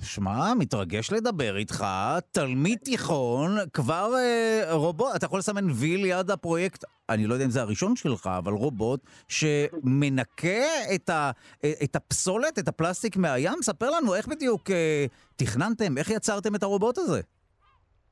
[0.00, 1.86] שמע, מתרגש לדבר איתך,
[2.32, 7.50] תלמיד תיכון, כבר אה, רובוט, אתה יכול לסמן וי ליד הפרויקט, אני לא יודע אם
[7.50, 10.64] זה הראשון שלך, אבל רובוט שמנקה
[10.94, 11.30] את, ה,
[11.84, 13.62] את הפסולת, את הפלסטיק מהים.
[13.62, 15.06] ספר לנו איך בדיוק אה,
[15.36, 17.20] תכננתם, איך יצרתם את הרובוט הזה.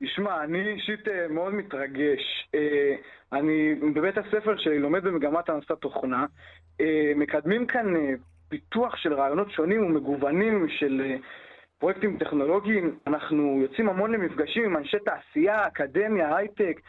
[0.04, 2.48] תשמע, אני אישית אה, מאוד מתרגש.
[2.54, 2.94] אה,
[3.32, 6.26] אני בבית הספר שלי לומד במגמת הנדסת תוכנה.
[6.80, 7.94] אה, מקדמים כאן
[8.48, 11.16] פיתוח של רעיונות שונים ומגוונים של
[11.78, 12.98] פרויקטים טכנולוגיים.
[13.06, 16.80] אנחנו יוצאים המון למפגשים עם אנשי תעשייה, אקדמיה, הייטק.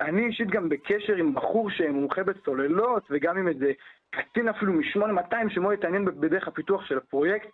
[0.00, 3.72] אני אישית גם בקשר עם בחור שמומחה בצוללות, וגם עם איזה
[4.10, 7.48] קצין אפילו מ-8200 שמאוד התעניין בדרך הפיתוח של הפרויקט.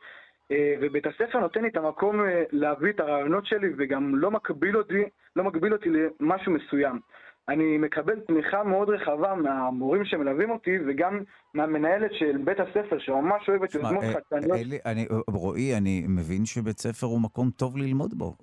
[0.50, 4.76] אה, ובית הספר נותן לי את המקום אה, להביא את הרעיונות שלי וגם לא מגביל
[4.76, 5.02] אותי,
[5.36, 5.88] לא מגביל אותי
[6.20, 7.00] למשהו מסוים.
[7.48, 11.20] אני מקבל תמיכה מאוד רחבה מהמורים שמלווים אותי וגם
[11.54, 14.80] מהמנהלת של בית הספר שממש אוהבת יוזמות אה, חדשניות.
[15.28, 18.36] רועי, אני מבין שבית ספר הוא מקום טוב ללמוד בו.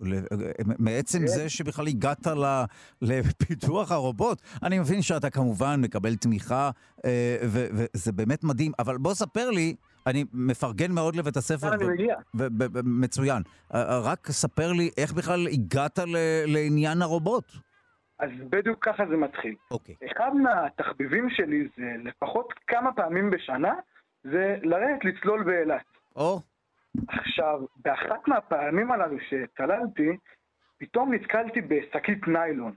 [0.79, 1.27] מעצם כן.
[1.27, 2.27] זה שבכלל הגעת
[3.01, 6.69] לפיתוח הרובוט, אני מבין שאתה כמובן מקבל תמיכה
[7.43, 9.75] וזה באמת מדהים, אבל בוא ספר לי
[10.07, 11.73] אני מפרגן מאוד לבית הספר.
[11.73, 12.15] אני מגיע.
[12.83, 13.43] מצוין.
[14.03, 15.99] רק ספר לי איך בכלל הגעת
[16.45, 17.51] לעניין הרובוט.
[18.19, 19.55] אז בדיוק ככה זה מתחיל.
[19.71, 19.95] אוקיי.
[20.11, 23.73] אחד מהתחביבים שלי זה לפחות כמה פעמים בשנה,
[24.23, 25.85] זה לרדת לצלול באילת.
[26.15, 26.39] או.
[27.07, 30.17] עכשיו, באחת מהפעמים הללו שצללתי,
[30.77, 32.73] פתאום נתקלתי בשקית ניילון.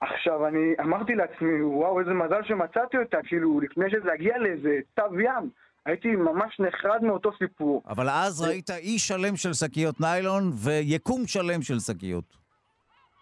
[0.00, 5.20] עכשיו, אני אמרתי לעצמי, וואו, איזה מזל שמצאתי אותה, כאילו, לפני שזה יגיע לאיזה צו
[5.20, 5.50] ים.
[5.90, 7.82] הייתי ממש נחרד מאותו סיפור.
[7.88, 12.36] אבל אז ראית אי שלם של שקיות ניילון ויקום שלם של שקיות.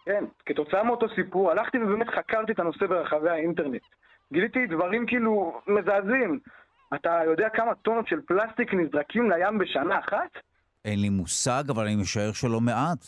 [0.05, 3.83] כן, כתוצאה מאותו סיפור הלכתי ובאמת חקרתי את הנושא ברחבי האינטרנט.
[4.33, 6.39] גיליתי דברים כאילו מזעזעים.
[6.95, 10.31] אתה יודע כמה טונות של פלסטיק נזרקים לים בשנה אחת?
[10.85, 13.05] אין לי מושג, אבל אני משער שלא מעט.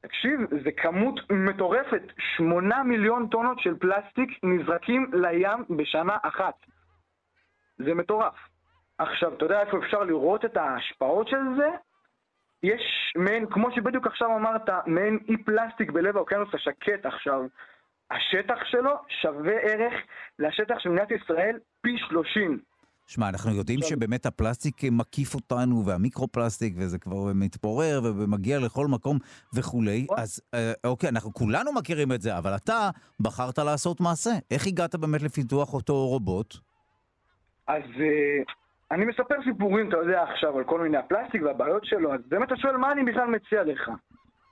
[0.00, 2.02] תקשיב, זה כמות מטורפת.
[2.36, 6.54] שמונה מיליון טונות של פלסטיק נזרקים לים בשנה אחת.
[7.78, 8.51] זה מטורף.
[9.02, 11.68] עכשיו, אתה יודע איפה אפשר לראות את ההשפעות של זה?
[12.62, 17.40] יש מעין, כמו שבדיוק עכשיו אמרת, מעין אי פלסטיק בלב האוקיינוס השקט עכשיו.
[18.10, 18.90] השטח שלו
[19.22, 19.94] שווה ערך
[20.38, 22.58] לשטח של מדינת ישראל פי 30.
[23.06, 23.96] שמע, אנחנו יודעים עכשיו...
[23.96, 29.18] שבאמת הפלסטיק מקיף אותנו, והמיקרו-פלסטיק, וזה כבר מתפורר ומגיע לכל מקום
[29.54, 30.06] וכולי.
[30.08, 30.14] או.
[30.18, 34.30] אז אה, אוקיי, אנחנו כולנו מכירים את זה, אבל אתה בחרת לעשות מעשה.
[34.50, 36.54] איך הגעת באמת לפיתוח אותו רובוט?
[37.66, 38.42] אז אה,
[38.92, 42.56] אני מספר סיפורים, אתה יודע, עכשיו על כל מיני הפלסטיק והבעיות שלו, אז באמת אתה
[42.56, 43.90] שואל מה אני בכלל מציע לך.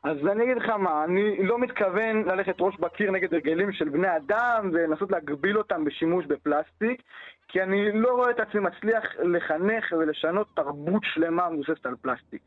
[0.04, 4.16] אז אני אגיד לך מה, אני לא מתכוון ללכת ראש בקיר נגד הרגלים של בני
[4.16, 7.02] אדם ולנסות להגביל אותם בשימוש בפלסטיק,
[7.48, 12.42] כי אני לא רואה את עצמי מצליח לחנך ולשנות תרבות שלמה מבוססת על פלסטיק.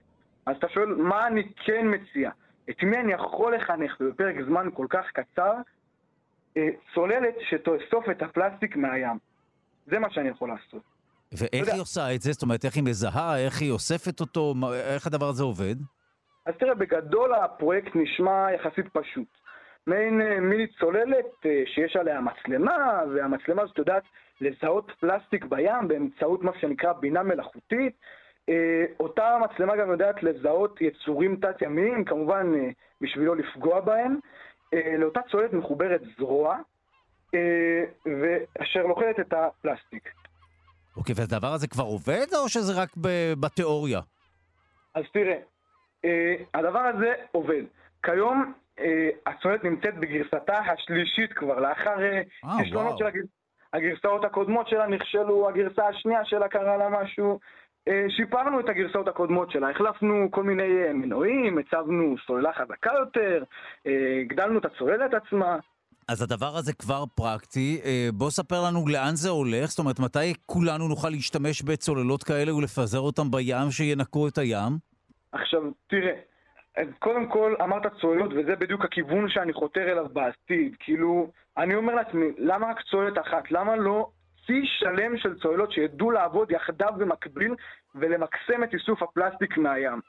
[0.46, 2.32] אז אתה שואל, מה אני כן מציע?
[2.70, 5.54] את מי אני יכול לחנך בפרק זמן כל כך קצר?
[6.58, 9.18] אה, צוללת שתאסוף את הפלסטיק מהים.
[9.86, 10.93] זה מה שאני יכול לעשות.
[11.38, 12.32] ואיך היא עושה את זה?
[12.32, 14.54] זאת אומרת, איך היא מזהה, איך היא אוספת אותו,
[14.94, 15.76] איך הדבר הזה עובד?
[16.46, 19.28] אז תראה, בגדול הפרויקט נשמע יחסית פשוט.
[19.88, 24.04] מעין אה, מיני צוללת אה, שיש עליה מצלמה, והמצלמה הזאת יודעת
[24.42, 27.94] לזהות פלסטיק בים באמצעות מה שנקרא בינה מלאכותית.
[28.50, 32.54] אה, אותה מצלמה גם יודעת לזהות יצורים תת-ימיים, כמובן
[33.02, 34.20] בשביל לא לפגוע בהם.
[34.98, 36.58] לאותה צוללת מחוברת זרוע,
[38.62, 40.10] אשר לוחלת את הפלסטיק.
[40.98, 42.90] אוקיי, והדבר הזה כבר עובד, או שזה רק
[43.40, 44.00] בתיאוריה?
[44.96, 45.38] אז תראה,
[46.06, 47.64] אה, הדבר הזה עובד.
[48.04, 52.22] כיום אה, הצוללת נמצאת בגרסתה השלישית כבר, לאחר אה,
[52.58, 53.22] כישלונות של הגר...
[53.74, 57.40] הגרסאות הקודמות שלה נכשלו, הגרסה השנייה שלה קרה לה משהו.
[57.88, 63.44] אה, שיפרנו את הגרסאות הקודמות שלה, החלפנו כל מיני אה, מנועים, הצבנו סוללה חזקה יותר,
[63.88, 65.58] אה, הגדלנו את הצוללת עצמה.
[66.08, 67.82] אז הדבר הזה כבר פרקטי.
[67.86, 72.56] אה, בוא ספר לנו לאן זה הולך, זאת אומרת, מתי כולנו נוכל להשתמש בצוללות כאלה
[72.56, 74.72] ולפזר אותם בים שינקו את הים?
[75.32, 76.14] עכשיו, תראה,
[77.00, 80.76] קודם כל אמרת צוללות, וזה בדיוק הכיוון שאני חותר אליו בעתיד.
[80.80, 83.52] כאילו, אני אומר לעצמי, למה רק צוללת אחת?
[83.52, 84.10] למה לא
[84.48, 87.56] צי שלם של צוללות שידעו לעבוד יחדיו במקביל
[87.96, 90.00] ולמקסם את איסוף הפלסטיק מהים?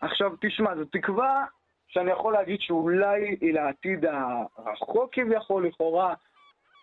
[0.00, 1.44] עכשיו, תשמע, זו תקווה
[1.90, 4.04] שאני יכול להגיד שאולי היא לעתיד
[4.56, 6.14] הרחוק כביכול, לכאורה,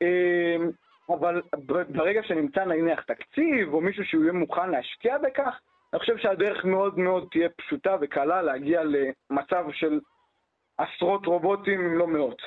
[0.01, 0.69] אמ,
[1.09, 1.41] אבל
[1.89, 5.59] ברגע שנמצא נניח תקציב, או מישהו שהוא יהיה מוכן להשקיע בכך,
[5.93, 9.99] אני חושב שהדרך מאוד מאוד תהיה פשוטה וקלה להגיע למצב של
[10.77, 12.41] עשרות רובוטים, אם לא מאות.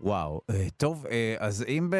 [0.00, 1.90] וואו, אה, טוב, אה, אז אם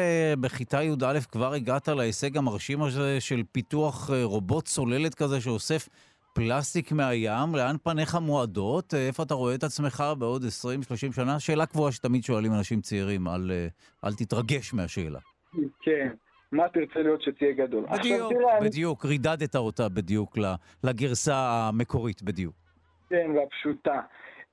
[0.41, 5.89] בכיתה י"א כבר הגעת להישג המרשים הזה של פיתוח אה, רובוט צוללת כזה שאוסף
[6.37, 8.93] פלסטיק מהים, לאן פניך מועדות?
[8.93, 11.39] איפה אתה רואה את עצמך בעוד 20-30 שנה?
[11.39, 13.51] שאלה קבועה שתמיד שואלים אנשים צעירים, אל,
[14.05, 15.19] אל תתרגש מהשאלה.
[15.81, 16.07] כן,
[16.51, 17.85] מה תרצה להיות שתהיה גדול?
[17.99, 19.11] בדיוק, תראה, בדיוק, אני...
[19.11, 20.37] רידדת אותה בדיוק
[20.83, 22.55] לגרסה המקורית, בדיוק.
[23.09, 23.99] כן, והפשוטה.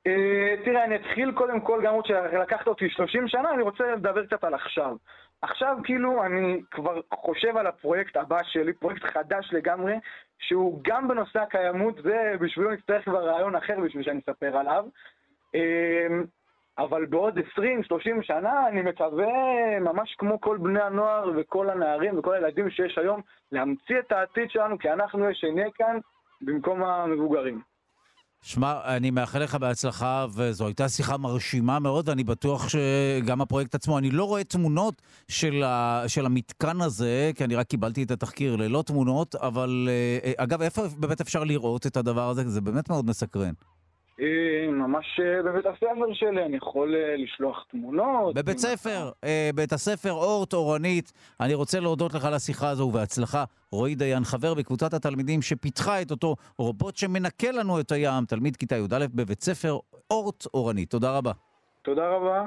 [0.09, 4.27] Uh, תראה, אני אתחיל קודם כל, גם עוד שלקחת אותי 30 שנה, אני רוצה לדבר
[4.27, 4.97] קצת על עכשיו.
[5.43, 9.95] עכשיו כאילו אני כבר חושב על הפרויקט הבא שלי, פרויקט חדש לגמרי,
[10.39, 14.85] שהוא גם בנושא הקיימות, זה בשבילו נצטרך כבר רעיון אחר בשביל שאני אספר עליו.
[15.55, 16.25] אמ,
[16.79, 17.43] אבל בעוד 20-30
[18.23, 23.21] שנה אני מקווה, ממש כמו כל בני הנוער וכל הנערים וכל הילדים שיש היום,
[23.53, 25.99] להמציא את העתיד שלנו, כי אנחנו שנהיה כאן
[26.41, 27.74] במקום המבוגרים.
[28.47, 33.99] שמע, אני מאחל לך בהצלחה, וזו הייתה שיחה מרשימה מאוד, ואני בטוח שגם הפרויקט עצמו,
[33.99, 38.57] אני לא רואה תמונות של, ה, של המתקן הזה, כי אני רק קיבלתי את התחקיר
[38.57, 39.89] ללא תמונות, אבל
[40.25, 42.51] אה, אגב, איפה באמת אפשר לראות את הדבר הזה?
[42.51, 43.53] זה באמת מאוד מסקרן.
[44.21, 48.35] אה, ממש אה, בבית הספר שלי, אני יכול אה, לשלוח תמונות.
[48.35, 49.11] בבית ספר,
[49.55, 51.13] בית הספר אורט אורנית.
[51.41, 53.45] אני רוצה להודות לך על השיחה הזו ובהצלחה.
[53.73, 58.77] רועי דיין, חבר בקבוצת התלמידים שפיתחה את אותו רובוט שמנקה לנו את הים, תלמיד כיתה
[58.77, 59.79] י"א בבית ספר
[60.11, 60.91] אורט אורנית.
[60.91, 61.33] תודה רבה.
[61.83, 62.45] תודה רבה.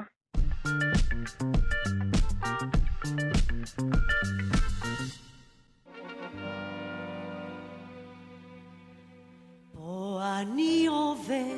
[10.22, 11.56] אני עובר,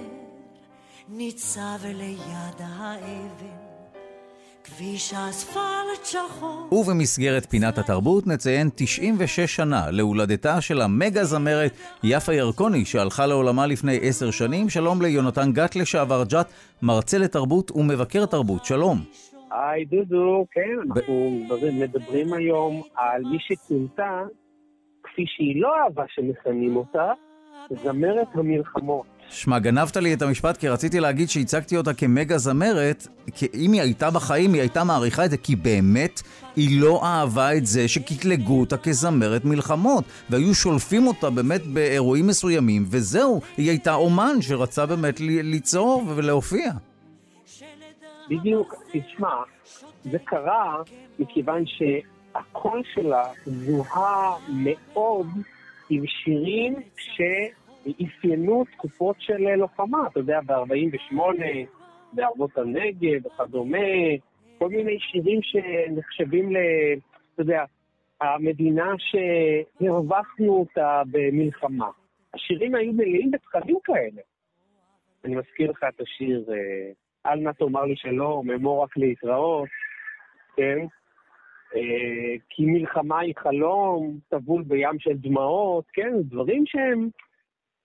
[1.08, 3.70] ניצב ליד האבן.
[4.64, 6.68] כביש אספלט שחור.
[6.72, 11.72] ובמסגרת פינת התרבות נציין 96 שנה להולדתה של המגה זמרת
[12.04, 14.68] יפה ירקוני שהלכה לעולמה לפני עשר שנים.
[14.68, 16.46] שלום ליונתן גת לשעבר ג'ת,
[16.82, 18.64] מרצה לתרבות ומבקר תרבות.
[18.64, 18.96] שלום.
[19.50, 21.40] היי דודו, כן, אנחנו
[21.72, 24.22] מדברים היום על מי שכונתה
[25.02, 27.12] כפי שהיא לא אהבה שמכנים אותה,
[27.82, 29.06] זמרת המלחמות.
[29.28, 33.80] שמע, גנבת לי את המשפט כי רציתי להגיד שהצגתי אותה כמגה זמרת, כי אם היא
[33.80, 36.22] הייתה בחיים, היא הייתה מעריכה את זה, כי באמת
[36.56, 42.84] היא לא אהבה את זה שקטלגו אותה כזמרת מלחמות, והיו שולפים אותה באמת באירועים מסוימים,
[42.86, 46.72] וזהו, היא הייתה אומן שרצה באמת ליצור ולהופיע.
[48.30, 49.34] בדיוק, תשמע,
[50.04, 50.76] זה קרה
[51.18, 55.26] מכיוון שהקול שלה זוהה מאוד
[55.90, 61.16] עם שירים שאפיינו תקופות של לוחמה, אתה יודע, ב-48,
[62.12, 63.78] בערבות הנגב וכדומה,
[64.58, 66.56] כל מיני שירים שנחשבים ל...
[67.34, 67.64] אתה יודע,
[68.20, 71.88] המדינה שהרווחנו אותה במלחמה.
[72.34, 74.22] השירים היו מלאים בתכנים כאלה.
[75.24, 79.68] אני מזכיר לך את השיר אה, "אל נא תאמר לי שלום, אמור רק להתראות",
[80.56, 80.78] כן?
[81.76, 87.08] אה, כי מלחמה היא חלום, טבול בים של דמעות, כן, דברים שהם,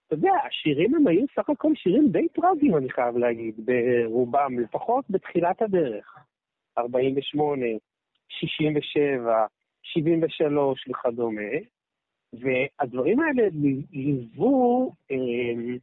[0.07, 5.05] אתה יודע, השירים הם היו סך הכל שירים די טרגיים, אני חייב להגיד, ברובם, לפחות
[5.09, 6.15] בתחילת הדרך.
[6.77, 7.65] 48,
[8.29, 9.45] 67,
[9.83, 11.41] 73 וכדומה,
[12.33, 13.47] והדברים האלה
[13.91, 15.75] ליוו אה,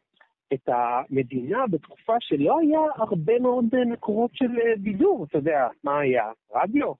[0.54, 4.48] את המדינה בתקופה שלא היה הרבה מאוד מקורות של
[4.78, 6.24] בידור, אתה יודע, מה היה?
[6.54, 6.92] רדיו,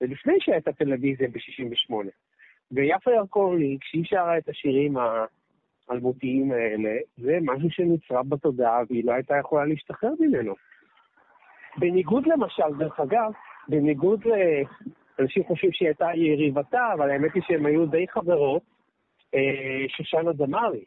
[0.00, 1.94] ולפני שהייתה טלוויזיה ב-68.
[2.72, 4.96] ויפה ירקוני, כשהיא שרה את השירים
[5.88, 10.54] האלמותיים האלה, זה משהו שנצרב בתודעה והיא לא הייתה יכולה להשתחרר ממנו.
[11.76, 13.32] בניגוד למשל, דרך אגב,
[13.68, 14.32] בניגוד ל...
[15.20, 18.62] אנשים חושבים שהיא הייתה יריבתה, אבל האמת היא שהן היו די חברות,
[19.34, 20.84] אה, שושנה דמארי.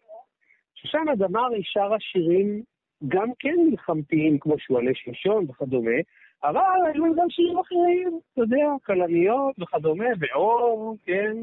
[0.76, 2.64] שושנה דמארי שרה שירים
[3.08, 5.98] גם כן מלחמתיים, כמו שועלי שמשון וכדומה,
[6.44, 11.34] אבל היו גם שירים אחרים, אתה יודע, כלניות וכדומה, ואור, כן?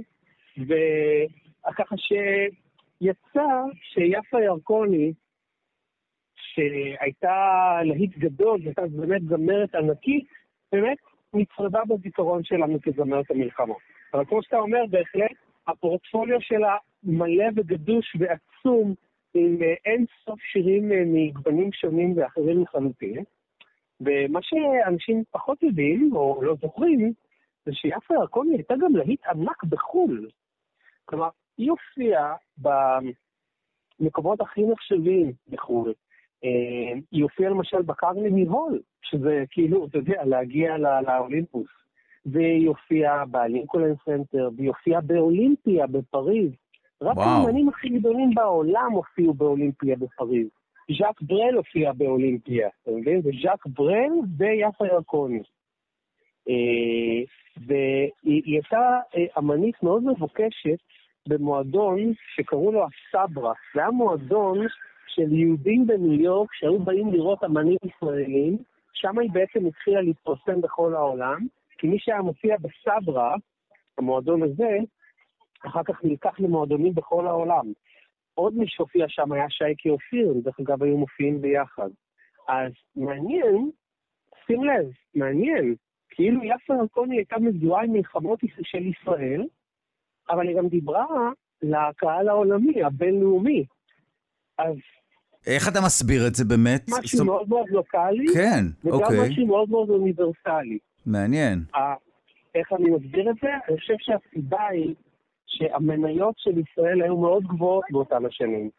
[0.58, 3.46] וככה שיצא
[3.82, 5.12] שיפה ירקוני,
[6.36, 7.34] שהייתה
[7.84, 10.26] להיט גדול, שהייתה באמת זמרת ענקית,
[10.72, 10.98] באמת
[11.34, 13.78] נצרבה בזיכרון שלנו כזמרת המלחמות.
[14.14, 15.36] אבל כמו שאתה אומר, בהחלט,
[15.66, 18.94] הפורטפוליו שלה מלא וגדוש ועצום,
[19.34, 23.24] עם אין סוף שירים מגוונים שונים ואחרים לחלוטין.
[24.00, 27.12] ומה שאנשים פחות יודעים, או לא זוכרים,
[27.66, 30.28] זה שיפה ירקוני הייתה גם להיט ענק בחו"ל.
[31.04, 31.28] כלומר,
[31.58, 32.34] היא הופיעה
[34.00, 35.92] במקומות הכי נחשבים בחו"ל.
[36.44, 41.68] אה, היא הופיעה למשל בקרני הול, שזה כאילו, אתה יודע, להגיע לאולימפוס.
[42.26, 46.50] והיא הופיעה בלינקולן סנטר, והיא הופיעה באולימפיה בפריז.
[47.02, 50.48] רק האמנים הכי גדולים בעולם הופיעו באולימפיה בפריז.
[50.98, 53.22] ז'אק ברל הופיע באולימפיה, אתה מבין?
[53.22, 55.42] זה ז'אק ברל ויפה ירקוני.
[56.48, 57.24] אה,
[57.66, 60.78] והיא הייתה אה, אמנית מאוד מבוקשת
[61.28, 63.52] במועדון שקראו לו הסברה.
[63.74, 64.58] זה היה מועדון
[65.06, 68.58] של יהודים בניו יורק שהיו באים לראות אמנים ישראלים,
[68.92, 71.46] שם היא בעצם התחילה להתפרסם בכל העולם,
[71.78, 73.34] כי מי שהיה מופיע בסברה,
[73.98, 74.78] המועדון הזה,
[75.66, 77.72] אחר כך נלקח למועדונים בכל העולם.
[78.34, 81.88] עוד מי שהופיע שם היה שייקי אופיר, דרך אגב היו מופיעים ביחד.
[82.48, 83.70] אז מעניין,
[84.46, 85.74] שים לב, מעניין,
[86.10, 89.46] כאילו יפה ירקוני הייתה מזוהה עם מלחמות של ישראל,
[90.30, 91.06] אבל היא גם דיברה
[91.62, 93.64] לקהל העולמי, הבינלאומי.
[94.58, 94.74] אז...
[95.46, 96.88] איך אתה מסביר את זה באמת?
[96.88, 97.26] משהו זאת...
[97.26, 99.20] מאוד מאוד לוקאלי, כן, וגם אוקיי.
[99.20, 100.78] משהו מאוד מאוד אוניברסלי.
[101.06, 101.58] מעניין.
[102.54, 103.48] איך אני מסביר את זה?
[103.68, 104.94] אני חושב שהסיבה היא
[105.50, 108.70] שהמניות של ישראל היו מאוד גבוהות באותן השנים.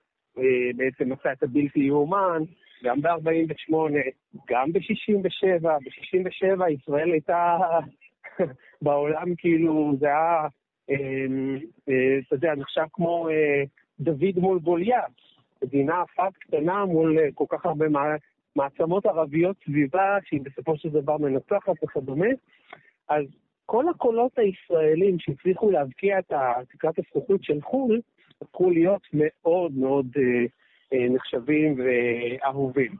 [0.76, 2.44] בעצם עשה את הבלתי יאומן,
[2.84, 3.74] גם ב-48,
[4.50, 5.64] גם ב-67.
[5.64, 7.58] ב-67 ישראל הייתה
[8.82, 10.48] בעולם כאילו, זה היה,
[10.90, 11.58] אמ,
[11.90, 13.64] אה, אתה יודע, נחשב כמו אה,
[14.00, 15.32] דוד מול גוליית.
[15.64, 17.86] מדינה אחת קטנה מול אה, כל כך הרבה
[18.56, 22.28] מעצמות ערביות סביבה, שהיא בסופו של דבר מנצחת וכדומה.
[23.10, 23.26] אז
[23.72, 26.34] כל הקולות הישראלים שהצליחו להבקיע את
[26.70, 28.02] תקרת הזכוכית של חו"ל,
[28.42, 30.46] הפכו להיות מאוד מאוד אה,
[30.94, 32.92] אה, נחשבים ואהובים.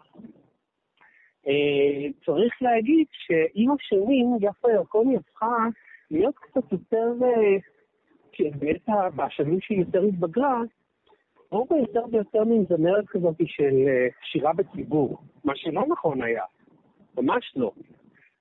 [1.48, 5.68] אה, צריך להגיד שעם השנים יפה ירקוני הפכה
[6.12, 10.62] להיות קצת יותר, אה, בעת בשנים שהיא יותר התבגרה,
[11.50, 16.44] רוב יותר ויותר מין זמרת כזאת של אה, שירה בציבור, מה שלא נכון היה,
[17.18, 17.72] ממש לא.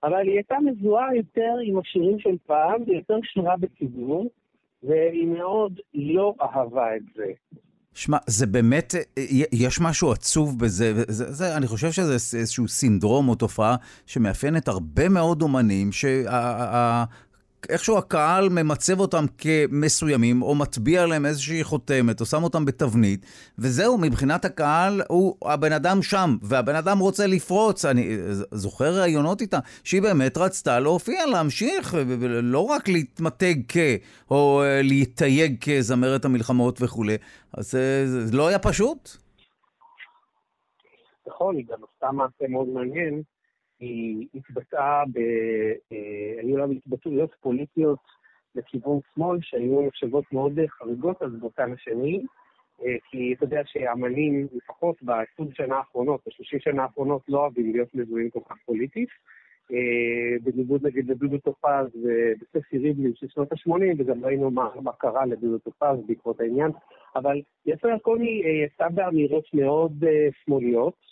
[0.03, 4.31] אבל היא הייתה מזוהה יותר עם השירים של פעם ויותר שירה בציבור,
[4.83, 7.25] והיא מאוד לא אהבה את זה.
[7.95, 8.95] שמע, זה באמת,
[9.53, 15.09] יש משהו עצוב בזה, זה, זה, אני חושב שזה איזשהו סינדרום או תופעה שמאפיינת הרבה
[15.09, 17.05] מאוד אומנים, שה,
[17.69, 23.27] איכשהו הקהל ממצב אותם כמסוימים, או מטביע להם איזושהי חותמת, או שם אותם בתבנית,
[23.59, 27.85] וזהו, מבחינת הקהל, הוא הבן אדם שם, והבן אדם רוצה לפרוץ.
[27.85, 28.17] אני
[28.51, 31.97] זוכר ראיונות איתה, שהיא באמת רצתה להופיע, להמשיך,
[32.43, 33.77] לא רק להתמתג כ...
[34.31, 37.17] או להתייג כזמרת המלחמות וכולי.
[37.53, 39.11] אז זה, זה לא היה פשוט.
[41.27, 43.23] נכון, היא גם עשתה מעשה מאוד מעניין.
[43.81, 45.19] היא התבטאה, ב...
[45.93, 47.99] אה, היו לה התבטאויות פוליטיות
[48.55, 52.27] לכיוון שמאל, שהיו נחשבות מאוד חריגות אז באותן השנים,
[52.85, 57.95] אה, כי אתה יודע שאמנים, לפחות ב-20 שנה האחרונות, ב-30 שנה האחרונות, לא אוהבים להיות
[57.95, 59.09] מזוהים כל כך פוליטית.
[59.73, 65.27] אה, בניגוד נגיד לדודו טופז ובספי ריבלין של שנות ה-80, וגם ראינו מה, מה קרה
[65.27, 66.71] לדודו טופז בעקבות העניין.
[67.17, 70.05] אבל יפה ירקוני יצא באמירות מאוד
[70.45, 71.10] שמאליות,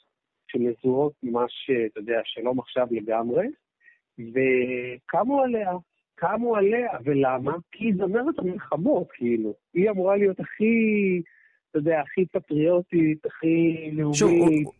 [0.48, 3.46] שמזוהות ממש, אתה יודע, שלום עכשיו לגמרי,
[4.18, 5.72] וקמו עליה,
[6.14, 7.52] קמו עליה, ולמה?
[7.72, 9.54] כי היא זמרת המלחמות, כאילו.
[9.74, 10.72] היא אמורה להיות הכי...
[11.70, 14.14] אתה יודע, הכי פטריוטית, הכי לאומית.
[14.16, 14.30] שוב,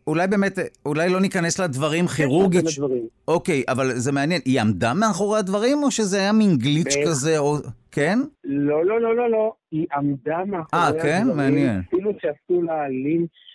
[0.07, 0.53] אולי באמת,
[0.85, 2.61] אולי לא ניכנס לדברים כירורגית.
[2.61, 3.07] כן, לדברים.
[3.27, 4.41] אוקיי, אבל זה מעניין.
[4.45, 7.07] היא עמדה מאחורי הדברים, או שזה היה מין גליץ' ב...
[7.07, 7.55] כזה, או...
[7.91, 8.19] כן?
[8.43, 9.53] לא, לא, לא, לא, לא.
[9.71, 10.87] היא עמדה מאחורי 아?
[10.87, 11.05] הדברים.
[11.05, 11.37] אה, כן?
[11.37, 11.81] מעניין.
[11.87, 13.48] אפילו שעשו לה לינץ' אה,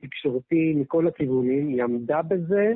[0.00, 2.72] תקשורתי מכל הכיוונים, היא עמדה בזה,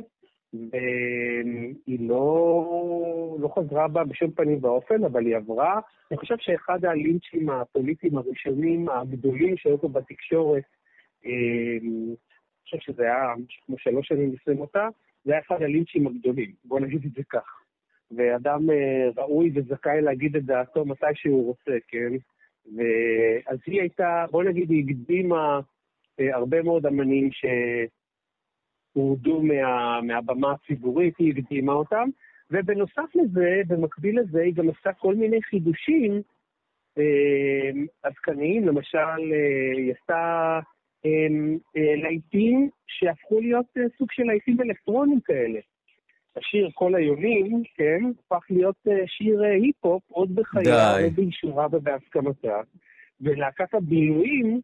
[0.53, 5.81] והיא לא, לא חזרה בה בשום פנים ואופן, אבל היא עברה.
[6.11, 10.63] אני חושב שאחד הלינצ'ים הפוליטיים הראשונים הגדולים שהיו פה בתקשורת,
[11.27, 11.31] אה,
[11.83, 12.15] אני
[12.65, 13.35] חושב שזה היה
[13.67, 14.89] כמו שלוש שנים לפני מותה,
[15.25, 17.61] זה היה אחד הלינצ'ים הגדולים, בוא נגיד את זה כך.
[18.17, 22.13] ואדם אה, ראוי וזכאי להגיד את דעתו מתי שהוא רוצה, כן?
[22.77, 25.61] ואז היא הייתה, בוא נגיד, היא הקדימה
[26.33, 27.31] הרבה מאוד אמנים
[28.93, 32.09] שהורדו מה, מהבמה הציבורית, היא הקדימה אותם,
[32.51, 36.23] ובנוסף לזה, במקביל לזה, היא גם עשתה כל מיני חידושים
[36.99, 37.71] אה,
[38.03, 40.61] עדכניים, למשל, אה, היא עשתה
[41.07, 41.11] אה,
[41.77, 45.61] אה, להיטים שהפכו להיות אה, סוג של להיטים אלקטרונים כאלה.
[46.37, 52.61] השיר כל היונים, כן, הפך להיות אה, שיר אה, היפ-הופ, עוד בחייה, באישורה ובהסכמתה.
[53.21, 54.61] ולהקת הבילויים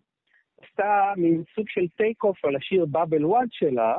[0.62, 3.94] עשתה מין סוג של טייק אוף על השיר באב אל וואד שלה,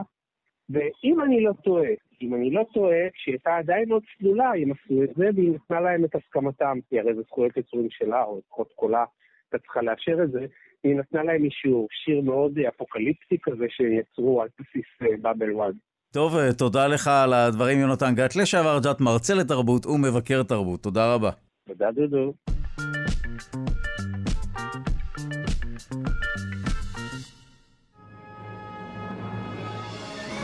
[0.69, 1.89] ואם אני לא טועה,
[2.21, 5.79] אם אני לא טועה, כשהיא הייתה עדיין עוד צלולה, הם עשו את זה, והיא נתנה
[5.79, 9.05] להם את הסכמתם, כי הרי זה זכויות יוצרים שלה, או לפחות קולה
[9.51, 10.45] הייתה צריכה לאשר את זה,
[10.83, 14.85] והיא נתנה להם אישור, שיר מאוד אפוקליפטי כזה שיצרו על בסיס
[15.21, 15.75] בבל וואד.
[16.13, 20.83] טוב, תודה לך על הדברים, יונתן גת, לשעבר ג'ת, מרצה לתרבות ומבקר תרבות.
[20.83, 21.29] תודה רבה.
[21.67, 22.33] תודה, דודו.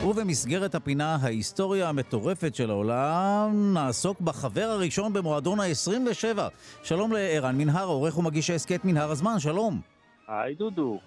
[0.09, 6.37] ובמסגרת הפינה ההיסטוריה המטורפת של העולם, נעסוק בחבר הראשון במועדון ה-27.
[6.83, 9.81] שלום לערן מנהר, עורך ומגיש ההסכת מנהר הזמן, שלום.
[10.27, 10.99] היי דודו.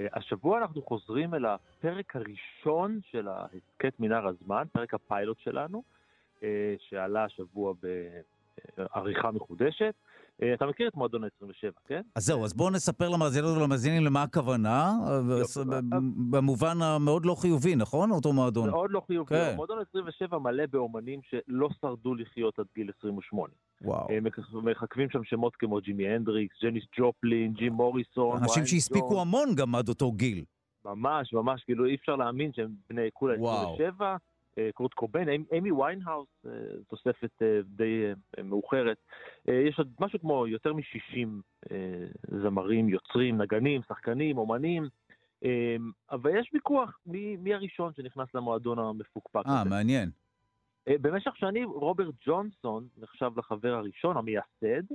[0.00, 5.82] השבוע אנחנו חוזרים אל הפרק הראשון של ההסכת מנהר הזמן, פרק הפיילוט שלנו,
[6.78, 7.72] שעלה השבוע
[8.76, 9.90] בעריכה מחודשת, אה,
[10.54, 12.00] אתה מכיר את מועדון ה-27, כן?
[12.14, 14.92] אז זהו, אז בואו נספר למאזינות ולמאזינים למה הכוונה,
[16.30, 18.10] במובן המאוד לא חיובי, נכון?
[18.10, 18.70] אותו מועדון.
[18.70, 19.34] מאוד לא חיובי.
[19.34, 19.52] כן.
[19.56, 23.52] מועדון ה-27 מלא באומנים שלא שרדו לחיות עד גיל 28.
[23.82, 24.08] וואו.
[24.62, 28.42] מככבים שם שמות כמו ג'ימי הנדריקס, ג'ניס ג'ופלין, ג'ים מוריסון.
[28.42, 30.44] אנשים שהספיקו המון גם עד אותו גיל.
[30.84, 34.16] ממש, ממש, כאילו אי אפשר להאמין שהם בני כולה 27.
[34.58, 35.28] אה, קורט קוביין,
[35.58, 36.50] אמי ויינהאוס, אה,
[36.88, 38.12] תוספת אה, די
[38.44, 38.96] מאוחרת.
[39.48, 41.28] יש עוד משהו כמו יותר מ-60
[42.42, 44.88] זמרים, יוצרים, נגנים, שחקנים, אומנים.
[46.10, 49.54] אבל יש ויכוח מי, מי הראשון שנכנס למועדון המפוקפק הזה.
[49.54, 50.10] אה, מעניין.
[50.88, 54.94] במשך שנים רוברט ג'ונסון נחשב לחבר הראשון, המייסד.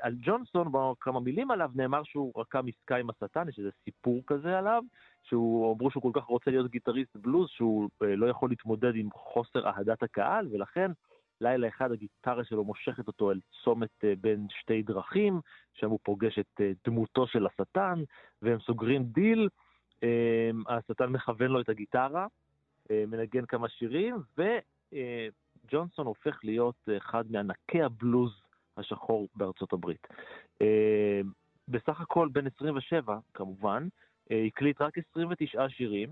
[0.00, 4.58] על ג'ונסון, כמה מילים עליו, נאמר שהוא רקם עסקה עם השטן, יש איזה סיפור כזה
[4.58, 4.82] עליו.
[5.24, 9.08] שהוא, אמרו שהוא כל כך רוצה להיות גיטריסט בלוז, שהוא אה, לא יכול להתמודד עם
[9.12, 10.90] חוסר אהדת הקהל, ולכן
[11.40, 15.40] לילה אחד הגיטרה שלו מושכת אותו אל צומת אה, בין שתי דרכים,
[15.74, 18.02] שם הוא פוגש את אה, דמותו של השטן,
[18.42, 19.48] והם סוגרים דיל,
[20.68, 22.26] השטן מכוון לו את הגיטרה,
[22.90, 28.43] מנגן כמה שירים, וג'ונסון הופך להיות אחד מענקי הבלוז
[28.76, 30.06] השחור בארצות הברית.
[31.68, 33.88] בסך הכל בן 27, כמובן,
[34.30, 36.08] אה, הקליט רק 29 שירים,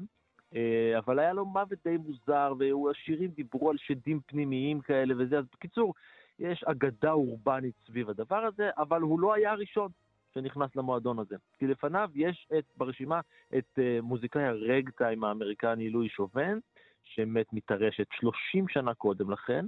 [0.55, 5.45] אה, אבל היה לו מוות די מוזר, והשירים דיברו על שדים פנימיים כאלה וזה, אז
[5.53, 5.95] בקיצור,
[6.39, 9.91] יש אגדה אורבנית סביב הדבר הזה, אבל הוא לא היה הראשון
[10.35, 11.37] שנכנס למועדון הזה.
[11.59, 13.21] כי לפניו יש את, ברשימה
[13.59, 16.59] את uh, מוזיקאי הרגטיים האמריקני לואי שובן,
[17.03, 19.67] שמת מטרשת 30 שנה קודם לכן,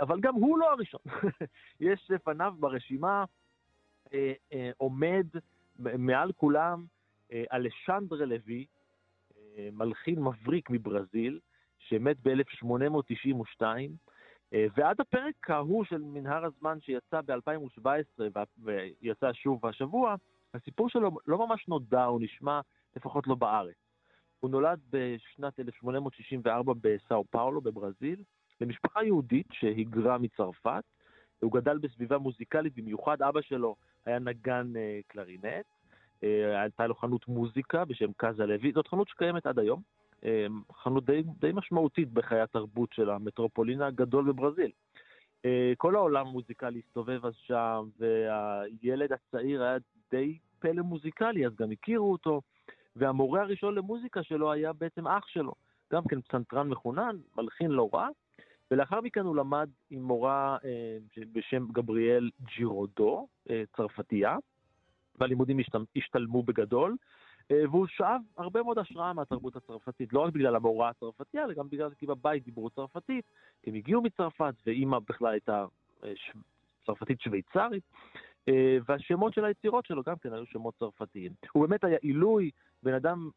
[0.00, 1.00] אבל גם הוא לא הראשון.
[1.80, 3.24] יש לפניו ברשימה
[4.06, 5.26] uh, uh, עומד
[5.78, 6.84] מעל כולם
[7.32, 8.66] אה, אלשנדרה לוי,
[9.58, 11.40] אה, מלחין מבריק מברזיל,
[11.78, 13.62] שמת ב-1892,
[14.54, 18.22] אה, ועד הפרק ההוא של מנהר הזמן שיצא ב-2017
[18.58, 20.14] ויצא שוב השבוע,
[20.54, 22.60] הסיפור שלו לא ממש נודע או נשמע,
[22.96, 23.76] לפחות לא בארץ.
[24.40, 28.22] הוא נולד בשנת 1864 בסאו פאולו בברזיל,
[28.60, 30.84] למשפחה יהודית שהיגרה מצרפת.
[31.40, 33.76] הוא גדל בסביבה מוזיקלית במיוחד, אבא שלו
[34.06, 34.72] היה נגן
[35.06, 35.66] קלרינט,
[36.24, 39.82] אה, הייתה לו חנות מוזיקה בשם קאזה לוי, זאת חנות שקיימת עד היום,
[40.24, 44.70] אה, חנות די, די משמעותית בחיי התרבות של המטרופולין הגדול בברזיל.
[45.44, 49.76] אה, כל העולם המוזיקלי הסתובב אז שם, והילד הצעיר היה
[50.10, 52.40] די פלא מוזיקלי, אז גם הכירו אותו,
[52.96, 55.52] והמורה הראשון למוזיקה שלו היה בעצם אח שלו,
[55.92, 58.08] גם כן פסנתרן מחונן, מלחין לא רע,
[58.74, 60.56] ולאחר מכן הוא למד עם מורה
[61.32, 63.26] בשם גבריאל ג'ירודו,
[63.76, 64.36] צרפתייה,
[65.20, 65.58] והלימודים
[65.96, 66.96] השתלמו בגדול,
[67.50, 71.68] אה, והוא שאב הרבה מאוד השראה מהתרבות הצרפתית, לא רק בגלל המורה הצרפתייה, אלא גם
[71.68, 73.24] בגלל כי בבית דיברו צרפתית,
[73.66, 75.66] הם הגיעו מצרפת, ואימא בכלל הייתה
[76.04, 76.12] אה,
[76.86, 78.33] צרפתית שוויצרית, אה,
[78.86, 81.32] והשמות של היצירות שלו גם כן היו שמות צרפתיים.
[81.52, 82.50] הוא באמת היה עילוי,
[82.82, 83.30] בן אדם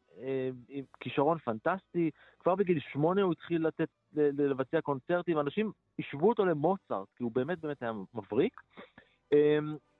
[0.68, 7.08] עם כישרון פנטסטי, כבר בגיל שמונה הוא התחיל לתת, לבצע קונצרטים, אנשים השוו אותו למוצרט,
[7.16, 8.60] כי הוא באמת באמת היה מבריק.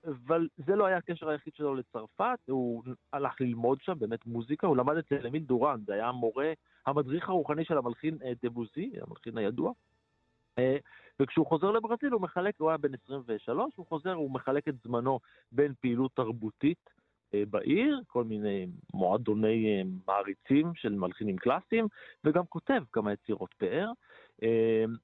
[0.05, 2.83] אבל זה לא היה הקשר היחיד שלו לצרפת, הוא
[3.13, 6.53] הלך ללמוד שם באמת מוזיקה, הוא למד אצל אמיל דורן, זה היה המורה,
[6.85, 9.71] המדריך הרוחני של המלחין אה, דבוזי, המלחין הידוע.
[11.19, 14.75] אה, וכשהוא חוזר לברזיל הוא מחלק, הוא היה בן 23, הוא חוזר, הוא מחלק את
[14.83, 15.19] זמנו
[15.51, 16.89] בין פעילות תרבותית
[17.33, 21.87] אה, בעיר, כל מיני מועדוני מעריצים של מלחינים קלאסיים,
[22.23, 23.91] וגם כותב כמה יצירות פאר.
[24.41, 24.95] אמ,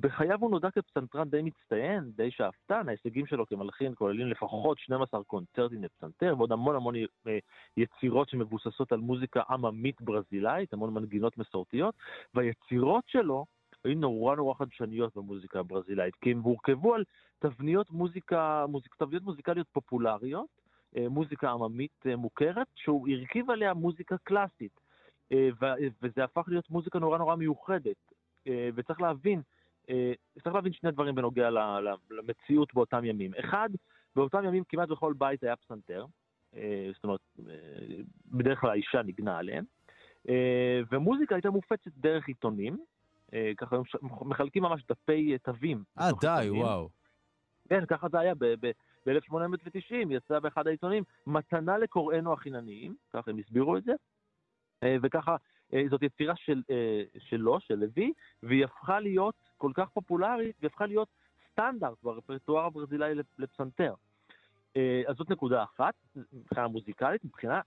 [0.00, 5.84] בחייו הוא נודע כפסנתרן די מצטיין, די שאפתן, ההישגים שלו כמלחין כוללים לפחות 12 קונצרטים
[5.84, 7.38] לפסנתר ועוד המון המון אה,
[7.76, 11.94] יצירות שמבוססות על מוזיקה עממית ברזילאית, המון מנגינות מסורתיות,
[12.34, 13.44] והיצירות שלו
[13.86, 17.04] היו נורא נורא חדשניות במוזיקה הברזילאית, כי הם הורכבו על
[17.38, 20.48] תבניות מוזיקה, מוזיק, תבניות מוזיקליות פופולריות,
[20.96, 24.86] אה, מוזיקה עממית אה, מוכרת, שהוא הרכיב עליה מוזיקה קלאסית.
[26.02, 27.96] וזה הפך להיות מוזיקה נורא נורא מיוחדת.
[28.48, 29.42] אה, וצריך להבין,
[29.90, 31.50] אה, צריך להבין שני דברים בנוגע
[32.10, 33.30] למציאות באותם ימים.
[33.40, 33.68] אחד,
[34.16, 36.06] באותם ימים כמעט בכל בית היה פסנתר,
[36.56, 37.20] אה, זאת אומרת,
[38.26, 39.64] בדרך כלל האישה ניגנה עליהם,
[40.90, 42.78] ומוזיקה הייתה מופצת דרך עיתונים,
[43.56, 43.76] ככה
[44.20, 45.84] מחלקים ממש דפי תווים.
[45.98, 46.88] אה, די, וואו.
[47.68, 53.84] כן, ככה זה היה ב-1890, יצא באחד העיתונים, מתנה לקוראינו החינניים, ככה הם הסבירו את
[53.84, 53.92] זה,
[55.02, 55.36] וככה
[55.74, 58.12] אה, זאת יצירה של, אה, שלו, של לוי,
[58.42, 61.08] והיא הפכה להיות כל כך פופולרית, והיא הפכה להיות
[61.52, 63.94] סטנדרט ברפרטואר הברזילאי לפסנתר.
[64.76, 65.94] אה, אז זאת נקודה אחת,
[66.32, 67.60] מבחינה מוזיקלית, מבחינה,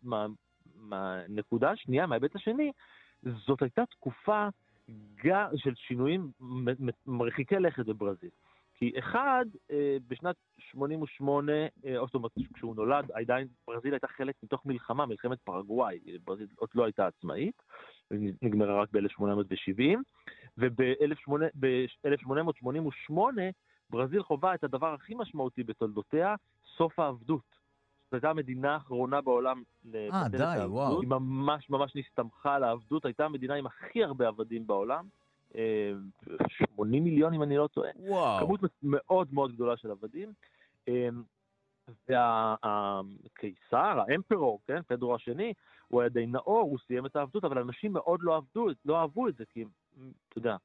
[0.75, 2.71] מהנקודה השנייה, מההיבט השני,
[3.23, 4.47] זאת הייתה תקופה
[5.25, 6.31] גם של שינויים
[7.05, 8.29] מרחיקי לכת בברזיל.
[8.79, 11.51] כי אחד, אה, בשנת 88,
[11.85, 16.69] אה, זאת אומרת, כשהוא נולד, עדיין ברזיל הייתה חלק מתוך מלחמה, מלחמת פרגוואי, ברזיל עוד
[16.75, 17.63] לא הייתה עצמאית,
[18.41, 19.97] נגמרה רק ב-1870,
[20.57, 23.13] וב-1888
[23.89, 26.35] ברזיל חווה את הדבר הכי משמעותי בתולדותיה,
[26.77, 27.58] סוף העבדות.
[28.11, 30.71] זו הייתה המדינה האחרונה בעולם לבטל את העבדות.
[30.71, 31.01] וואו.
[31.01, 35.07] היא ממש ממש נסתמכה על העבדות, הייתה המדינה עם הכי הרבה עבדים בעולם.
[35.51, 37.89] 80 מיליון אם אני לא טועה.
[37.95, 38.39] וואו.
[38.39, 40.33] כמות מאוד מאוד גדולה של עבדים.
[42.09, 45.53] והקיסר, האמפרור, כן, פדרו השני,
[45.87, 49.27] הוא היה די נאור, הוא סיים את העבדות, אבל אנשים מאוד לא, עבדו, לא אהבו
[49.27, 49.65] את זה, כי,
[50.29, 50.55] אתה יודע,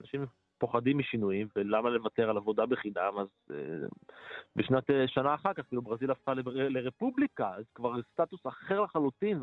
[0.00, 0.26] אנשים
[0.62, 3.54] פוחדים משינויים, ולמה לוותר על עבודה בחינם, אז uh,
[4.56, 9.40] בשנת uh, שנה אחר כך, כאילו ברזיל הפכה לרפובליקה, אז כבר סטטוס אחר לחלוטין,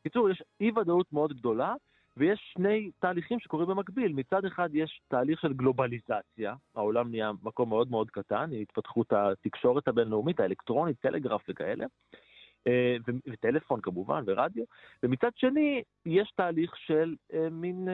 [0.00, 0.30] בקיצור, וה...
[0.30, 1.74] יש אי ודאות מאוד גדולה,
[2.16, 4.12] ויש שני תהליכים שקורים במקביל.
[4.12, 9.88] מצד אחד יש תהליך של גלובליזציה, העולם נהיה מקום מאוד מאוד קטן, עם התפתחות התקשורת
[9.88, 11.86] הבינלאומית, האלקטרונית, טלגרף וכאלה,
[12.66, 12.96] אה,
[13.26, 14.64] וטלפון כמובן, ורדיו,
[15.02, 17.14] ומצד שני יש תהליך של
[17.50, 17.88] מין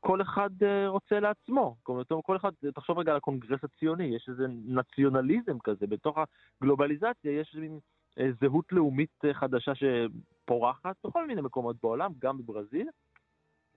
[0.00, 1.76] כל אחד אה, רוצה לעצמו.
[2.22, 6.18] כל אחד, תחשוב רגע על הקונגרס הציוני, יש איזה נציונליזם כזה, בתוך
[6.60, 7.78] הגלובליזציה יש מין
[8.18, 12.88] אה, זהות לאומית אה, חדשה שפורחת בכל מיני מקומות בעולם, גם בברזיל.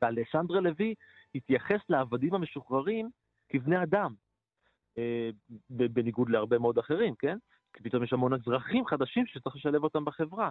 [0.02, 0.94] ואלשנדרה לוי
[1.36, 3.10] התייחס לעבדים המשוחררים
[3.49, 4.14] כבני אדם,
[5.69, 7.38] בניגוד להרבה מאוד אחרים, כן?
[7.73, 10.49] כי פתאום יש המון אזרחים חדשים שצריך לשלב אותם בחברה.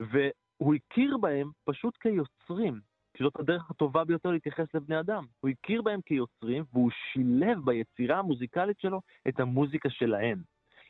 [0.00, 2.80] והוא הכיר בהם פשוט כיוצרים,
[3.16, 5.24] שזאת הדרך הטובה ביותר להתייחס לבני אדם.
[5.40, 10.42] הוא הכיר בהם כיוצרים, והוא שילב ביצירה המוזיקלית שלו את המוזיקה שלהם.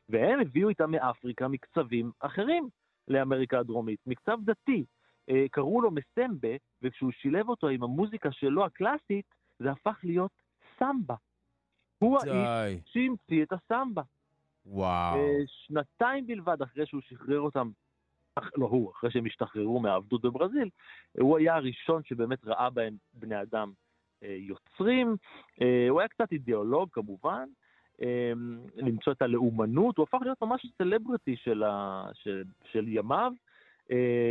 [0.08, 2.68] והם הביאו איתם מאפריקה מקצבים אחרים
[3.08, 4.84] לאמריקה הדרומית, מקצב דתי.
[5.30, 10.32] אה, קראו לו מסמבה, וכשהוא שילב אותו עם המוזיקה שלו הקלאסית, זה הפך להיות
[10.78, 11.14] סמבה.
[11.98, 14.02] הוא האיש שהמציא את הסמבה.
[14.66, 15.16] וואו.
[15.16, 17.70] אה, שנתיים בלבד אחרי שהוא שחרר אותם
[18.56, 20.68] לא הוא, אחרי שהם השתחררו מהעבדות בברזיל,
[21.20, 23.72] הוא היה הראשון שבאמת ראה בהם בני אדם
[24.24, 25.16] אה, יוצרים.
[25.62, 27.48] אה, הוא היה קצת אידיאולוג כמובן,
[28.02, 28.32] אה,
[28.76, 32.42] למצוא את הלאומנות, הוא הפך להיות ממש סלבריטי של, ה, של,
[32.72, 33.32] של ימיו,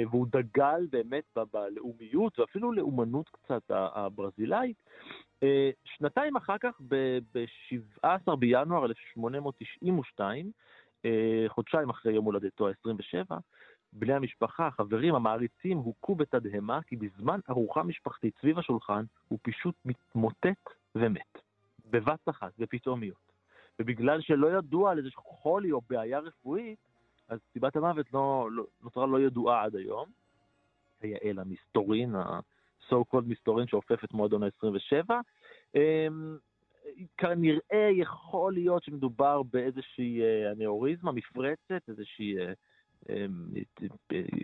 [0.09, 4.77] והוא דגל באמת בלאומיות ואפילו לאומנות קצת הברזילאית.
[5.85, 10.51] שנתיים אחר כך, ב-17 בינואר 1892,
[11.47, 13.35] חודשיים אחרי יום הולדתו ה-27,
[13.95, 20.70] בני המשפחה, החברים, המעריצים, הוכו בתדהמה כי בזמן ארוחה משפחתית סביב השולחן הוא פשוט מתמוטט
[20.95, 21.38] ומת.
[21.90, 23.34] בבת אחת, בפתאומיות.
[23.80, 26.80] ובגלל שלא ידוע על איזה חולי או בעיה רפואית,
[27.30, 30.10] אז סיבת המוות לא, לא, נותרה לא ידועה עד היום.
[31.03, 35.14] יעל המסתורין, ה-so called מסתורין שאופף את מועדון ה-27.
[35.76, 36.38] אמ,
[37.18, 42.53] כנראה יכול להיות שמדובר באיזושהי אה, אנאוריזמה, מפרצת, איזושהי אה,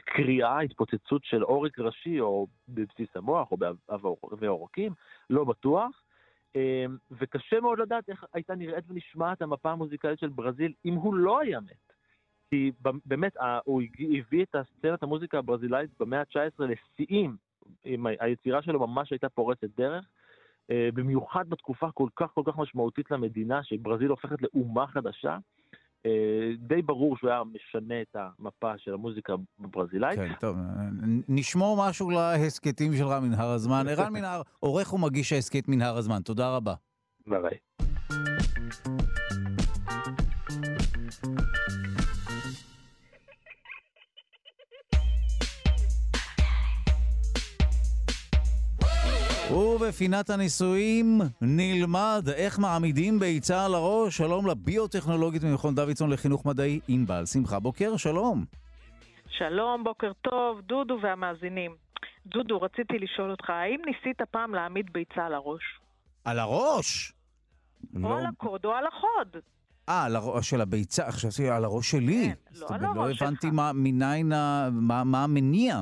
[0.06, 4.94] קריאה, התפוצצות של עורק ראשי או בבסיס המוח או בעורקים,
[5.30, 6.04] לא בטוח.
[6.56, 11.40] אמ, וקשה מאוד לדעת איך הייתה נראית ונשמעת המפה המוזיקלית של ברזיל אם הוא לא
[11.40, 11.94] היה מת.
[12.50, 12.72] כי
[13.06, 13.34] באמת,
[13.64, 13.82] הוא
[14.18, 17.38] הביא את הסצנת המוזיקה הברזילאית במאה ה-19 לשיאים.
[18.20, 20.06] היצירה שלו ממש הייתה פורצת דרך.
[20.72, 25.38] אה, במיוחד בתקופה כל כך כל כך משמעותית למדינה, שברזיל הופכת לאומה חדשה.
[26.06, 30.20] אה, די ברור שהוא היה משנה את המפה של המוזיקה הברזילאית.
[30.20, 30.58] כן, טוב,
[31.28, 33.86] נשמור משהו להסכתים שלך מנהר הזמן.
[33.90, 36.74] ערן מנהר, עורך ומגיש ההסכת מנהר הזמן, תודה רבה.
[37.28, 37.58] ביי
[49.60, 54.18] ובפינת הניסויים נלמד איך מעמידים ביצה על הראש.
[54.18, 58.46] שלום לביוטכנולוגית ממכון דוידסון לחינוך מדעי, ענבל שמחה בוקר, שלום.
[59.30, 61.76] שלום, בוקר טוב, דודו והמאזינים.
[62.26, 65.64] דודו, רציתי לשאול אותך, האם ניסית פעם להעמיד ביצה על הראש?
[66.26, 67.14] על הראש?
[67.96, 68.18] או לא...
[68.18, 69.42] על הקוד או על החוד.
[69.90, 72.30] אה, על הראש של הביצה, חשבתי על הראש שלי.
[72.30, 73.22] כן, לא על הראש שלך.
[73.22, 75.82] לא הבנתי מה, מניין, מה, מה המניע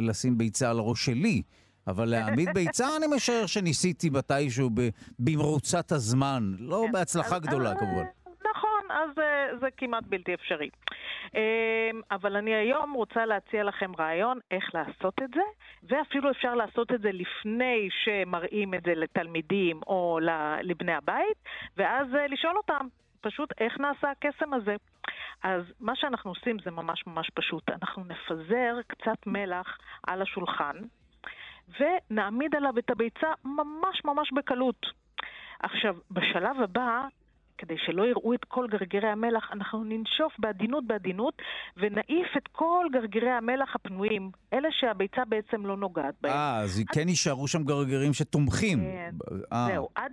[0.00, 1.42] לשים ביצה על הראש שלי.
[1.86, 4.70] אבל להעמיד ביצה אני משער שניסיתי מתישהו
[5.18, 6.42] במרוצת הזמן.
[6.58, 6.92] לא כן.
[6.92, 8.04] בהצלחה גדולה אה, כמובן.
[8.50, 10.68] נכון, אז זה, זה כמעט בלתי אפשרי.
[11.34, 15.40] אמ, אבל אני היום רוצה להציע לכם רעיון איך לעשות את זה,
[15.82, 20.18] ואפילו אפשר לעשות את זה לפני שמראים את זה לתלמידים או
[20.62, 21.38] לבני הבית,
[21.76, 22.86] ואז אה, לשאול אותם
[23.20, 24.76] פשוט איך נעשה הקסם הזה.
[25.42, 27.70] אז מה שאנחנו עושים זה ממש ממש פשוט.
[27.70, 30.76] אנחנו נפזר קצת מלח על השולחן,
[31.80, 34.86] ונעמיד עליו את הביצה ממש ממש בקלות.
[35.62, 37.06] עכשיו, בשלב הבא,
[37.58, 41.42] כדי שלא יראו את כל גרגירי המלח, אנחנו ננשוף בעדינות בעדינות
[41.76, 46.32] ונעיף את כל גרגירי המלח הפנויים, אלה שהביצה בעצם לא נוגעת בהם.
[46.32, 46.86] אה, אז עד...
[46.94, 48.78] כן יישארו שם גרגירים שתומכים.
[48.78, 49.14] כן,
[49.52, 49.66] אה.
[49.72, 49.88] זהו.
[49.94, 50.12] עד,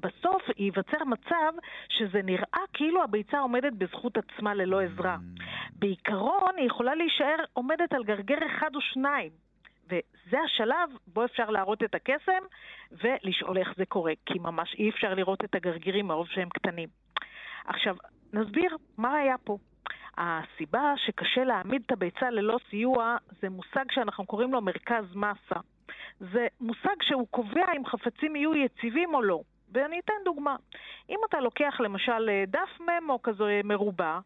[0.00, 1.52] בסוף ייווצר מצב
[1.88, 5.16] שזה נראה כאילו הביצה עומדת בזכות עצמה ללא עזרה.
[5.16, 5.42] Mm.
[5.72, 9.30] בעיקרון היא יכולה להישאר עומדת על גרגר אחד או שניים.
[9.90, 12.42] וזה השלב בו אפשר להראות את הקסם
[12.92, 16.88] ולשאול איך זה קורה, כי ממש אי אפשר לראות את הגרגירים מרוב שהם קטנים.
[17.66, 17.96] עכשיו,
[18.32, 19.58] נסביר מה היה פה.
[20.18, 25.60] הסיבה שקשה להעמיד את הביצה ללא סיוע זה מושג שאנחנו קוראים לו מרכז מסה.
[26.20, 29.40] זה מושג שהוא קובע אם חפצים יהיו יציבים או לא.
[29.72, 30.56] ואני אתן דוגמה.
[31.10, 34.18] אם אתה לוקח למשל דף ממו כזה מרובע,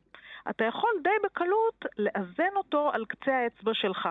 [0.51, 4.09] אתה יכול די בקלות לאזן אותו על קצה האצבע שלך.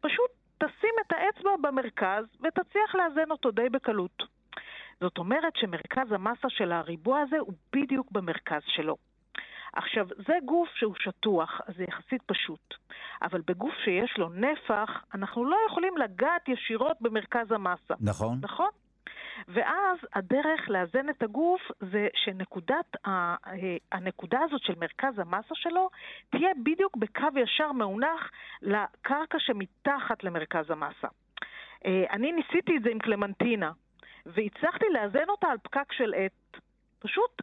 [0.00, 0.30] פשוט
[0.64, 4.22] תשים את האצבע במרכז ותצליח לאזן אותו די בקלות.
[5.00, 8.96] זאת אומרת שמרכז המסה של הריבוע הזה הוא בדיוק במרכז שלו.
[9.72, 12.74] עכשיו, זה גוף שהוא שטוח, אז זה יחסית פשוט.
[13.22, 17.94] אבל בגוף שיש לו נפח, אנחנו לא יכולים לגעת ישירות במרכז המסה.
[18.00, 18.38] נכון.
[18.42, 18.68] נכון?
[19.48, 22.96] ואז הדרך לאזן את הגוף זה שנקודת,
[23.92, 25.90] הנקודה הזאת של מרכז המסה שלו
[26.30, 28.30] תהיה בדיוק בקו ישר מאונח
[28.62, 31.08] לקרקע שמתחת למרכז המסה.
[31.86, 33.72] אה, אני ניסיתי את זה עם קלמנטינה,
[34.26, 36.60] והצלחתי לאזן אותה על פקק של עט.
[36.98, 37.42] פשוט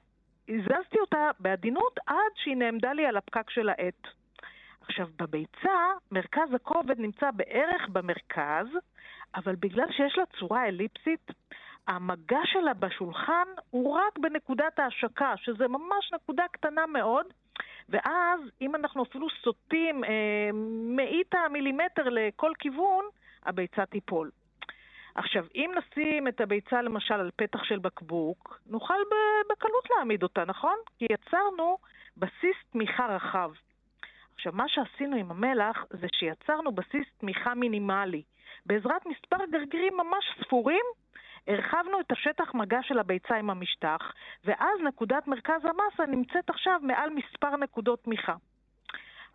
[0.49, 4.07] הזזתי אותה בעדינות עד שהיא נעמדה לי על הפקק של העט.
[4.81, 8.67] עכשיו, בביצה, מרכז הכובד נמצא בערך במרכז,
[9.35, 11.31] אבל בגלל שיש לה צורה אליפסית,
[11.87, 17.25] המגע שלה בשולחן הוא רק בנקודת ההשקה, שזה ממש נקודה קטנה מאוד,
[17.89, 20.49] ואז אם אנחנו אפילו סוטים אה,
[20.95, 23.05] מאית המילימטר לכל כיוון,
[23.45, 24.31] הביצה תיפול.
[25.15, 28.99] עכשיו, אם נשים את הביצה למשל על פתח של בקבוק, נוכל
[29.49, 30.75] בקלות להעמיד אותה, נכון?
[30.97, 31.77] כי יצרנו
[32.17, 33.51] בסיס תמיכה רחב.
[34.35, 38.23] עכשיו, מה שעשינו עם המלח זה שיצרנו בסיס תמיכה מינימלי.
[38.65, 40.85] בעזרת מספר גרגירים ממש ספורים,
[41.47, 43.99] הרחבנו את השטח מגע של הביצה עם המשטח,
[44.45, 48.35] ואז נקודת מרכז המסה נמצאת עכשיו מעל מספר נקודות תמיכה.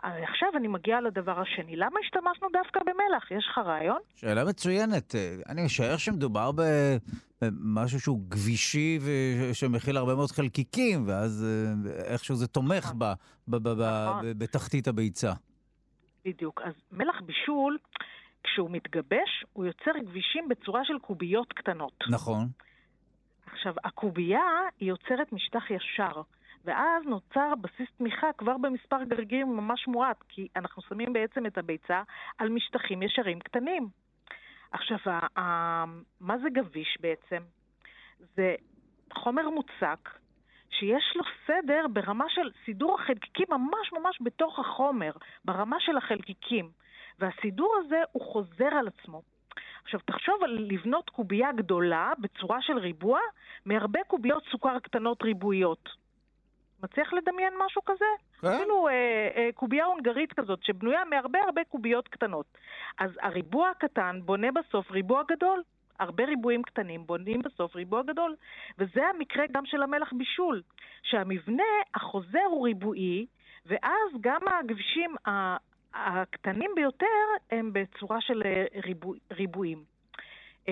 [0.03, 1.77] עכשיו אני מגיעה לדבר השני.
[1.77, 3.31] למה השתמשנו דווקא במלח?
[3.31, 4.01] יש לך רעיון?
[4.15, 5.15] שאלה מצוינת.
[5.49, 6.51] אני משער שמדובר
[7.43, 12.99] במשהו שהוא גבישי ושמכיל הרבה מאוד חלקיקים, ואז אה, איכשהו זה תומך נכון.
[12.99, 14.39] ב, ב, ב, נכון.
[14.39, 15.33] בתחתית הביצה.
[16.25, 16.61] בדיוק.
[16.65, 17.79] אז מלח בישול
[18.45, 22.05] כשהוא מתגבש, הוא יוצר כבישים בצורה של קוביות קטנות.
[22.11, 22.49] נכון.
[23.47, 24.43] עכשיו, הקובייה
[24.81, 26.23] היא יוצרת משטח ישר,
[26.65, 32.03] ואז נוצר בסיס תמיכה כבר במספר גרגירים ממש מועט, כי אנחנו שמים בעצם את הביצה
[32.39, 33.89] על משטחים ישרים קטנים.
[34.73, 34.99] עכשיו,
[36.21, 37.43] מה זה גביש בעצם?
[38.19, 38.55] זה
[39.15, 40.11] חומר מוצק
[40.71, 45.13] שיש לו סדר ברמה של סידור החלקיקים ממש ממש בתוך החומר,
[45.45, 46.71] ברמה של החלקיקים.
[47.19, 49.23] והסידור הזה הוא חוזר על עצמו.
[49.85, 53.21] עכשיו, תחשוב על לבנות קובייה גדולה בצורה של ריבוע
[53.67, 55.89] מהרבה קוביות סוכר קטנות ריבועיות.
[56.83, 58.05] מצליח לדמיין משהו כזה?
[58.41, 58.47] כן.
[58.49, 58.93] אפילו אה,
[59.37, 62.47] אה, קובייה הונגרית כזאת, שבנויה מהרבה הרבה קוביות קטנות.
[62.99, 65.63] אז הריבוע הקטן בונה בסוף ריבוע גדול.
[65.99, 68.35] הרבה ריבועים קטנים בונים בסוף ריבוע גדול.
[68.79, 70.63] וזה המקרה גם של המלח בישול,
[71.03, 71.63] שהמבנה
[71.95, 73.27] החוזר הוא ריבועי,
[73.67, 75.15] ואז גם הכבישים
[75.95, 77.07] הקטנים ביותר
[77.51, 79.85] הם בצורה של אה, ריבוע, ריבועים.
[80.65, 80.67] Uh,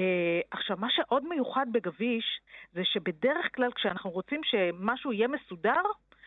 [0.51, 2.41] עכשיו, מה שעוד מיוחד בגביש
[2.73, 5.83] זה שבדרך כלל כשאנחנו רוצים שמשהו יהיה מסודר,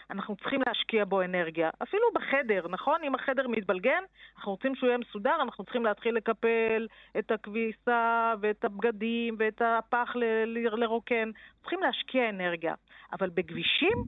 [0.10, 1.70] אנחנו צריכים להשקיע בו אנרגיה.
[1.84, 3.04] אפילו בחדר, נכון?
[3.04, 4.04] אם החדר מתבלגן,
[4.38, 6.88] אנחנו רוצים שהוא יהיה מסודר, אנחנו צריכים להתחיל לקפל
[7.20, 11.32] את הכביסה ואת הבגדים ואת הפח ל- לרוקן.
[11.62, 12.74] צריכים להשקיע אנרגיה.
[13.14, 14.04] אבל בכבישים,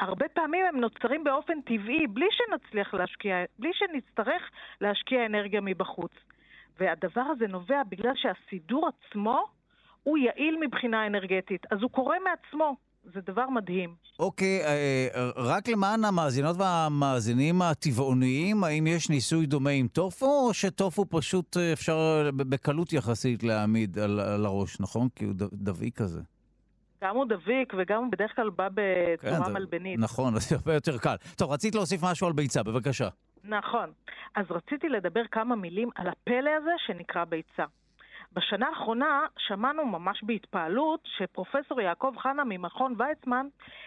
[0.00, 4.42] הרבה פעמים הם נוצרים באופן טבעי, בלי שנצליח להשקיע, בלי שנצטרך
[4.80, 6.12] להשקיע אנרגיה מבחוץ.
[6.80, 9.44] והדבר הזה נובע בגלל שהסידור עצמו
[10.02, 12.76] הוא יעיל מבחינה אנרגטית, אז הוא קורה מעצמו.
[13.14, 13.94] זה דבר מדהים.
[14.18, 21.04] אוקיי, אה, רק למען המאזינות והמאזינים הטבעוניים, האם יש ניסוי דומה עם טופו, או שטופו
[21.10, 25.08] פשוט אה, אפשר בקלות יחסית להעמיד על הראש, נכון?
[25.14, 26.20] כי הוא דביק כזה.
[27.04, 30.00] גם הוא דביק וגם הוא בדרך כלל בא בצורה כן, מלבנית.
[30.00, 31.14] נכון, זה הרבה יותר קל.
[31.36, 33.08] טוב, רצית להוסיף משהו על ביצה, בבקשה.
[33.44, 33.92] נכון.
[34.34, 37.64] אז רציתי לדבר כמה מילים על הפלא הזה שנקרא ביצה.
[38.32, 43.46] בשנה האחרונה שמענו ממש בהתפעלות שפרופסור יעקב חנה ממכון ויצמן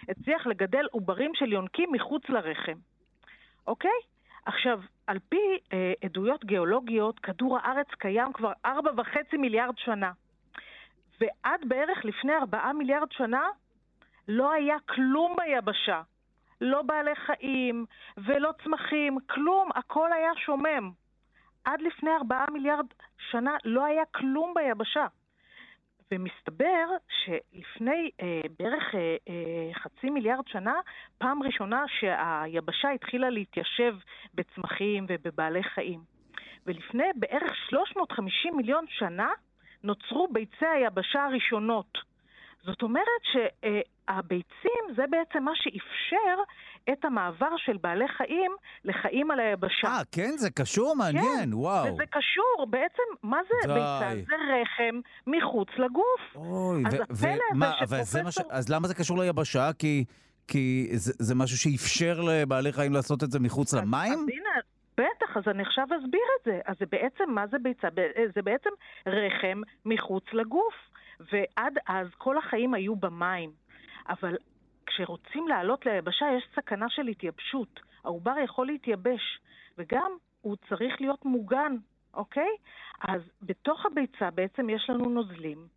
[0.09, 2.77] הצליח לגדל עוברים של יונקים מחוץ לרחם.
[3.67, 3.91] אוקיי?
[4.45, 10.11] עכשיו, על פי אה, עדויות גיאולוגיות, כדור הארץ קיים כבר ארבע וחצי מיליארד שנה.
[11.21, 13.47] ועד בערך לפני ארבעה מיליארד שנה
[14.27, 16.01] לא היה כלום ביבשה.
[16.61, 17.85] לא בעלי חיים
[18.17, 20.91] ולא צמחים, כלום, הכל היה שומם.
[21.65, 22.85] עד לפני ארבעה מיליארד
[23.31, 25.05] שנה לא היה כלום ביבשה.
[26.11, 30.73] ומסתבר שלפני אה, בערך אה, אה, חצי מיליארד שנה,
[31.17, 33.95] פעם ראשונה שהיבשה התחילה להתיישב
[34.33, 35.99] בצמחים ובבעלי חיים.
[36.65, 39.29] ולפני בערך 350 מיליון שנה
[39.83, 41.97] נוצרו ביצי היבשה הראשונות.
[42.65, 46.35] זאת אומרת שהביצים זה בעצם מה שאפשר
[46.93, 48.51] את המעבר של בעלי חיים
[48.85, 49.87] לחיים על היבשה.
[49.87, 50.31] אה, כן?
[50.37, 50.95] זה קשור?
[50.95, 51.93] מעניין, כן, וואו.
[51.93, 52.65] וזה קשור.
[52.69, 53.73] בעצם, מה זה די.
[53.73, 54.25] ביצה?
[54.27, 56.21] זה רחם מחוץ לגוף.
[56.35, 57.87] אוי, אז ו- הפלא ומה, מה.
[57.87, 59.69] שפרופסור- אז למה זה קשור ליבשה?
[59.79, 60.05] כי,
[60.47, 64.13] כי זה, זה משהו שאפשר לבעלי חיים לעשות את זה מחוץ למים?
[64.13, 64.49] אז הנה,
[64.97, 66.59] בטח, אז אני עכשיו אסביר את זה.
[66.65, 67.87] אז זה בעצם, מה זה ביצה?
[67.93, 68.69] ב- זה בעצם
[69.05, 70.75] רחם מחוץ לגוף.
[71.31, 73.51] ועד אז כל החיים היו במים.
[74.09, 74.37] אבל
[74.85, 77.79] כשרוצים לעלות ליבשה יש סכנה של התייבשות.
[78.03, 79.39] העובר יכול להתייבש,
[79.77, 80.11] וגם
[80.41, 81.75] הוא צריך להיות מוגן,
[82.13, 82.49] אוקיי?
[83.07, 85.67] אז בתוך הביצה בעצם יש לנו נוזלים.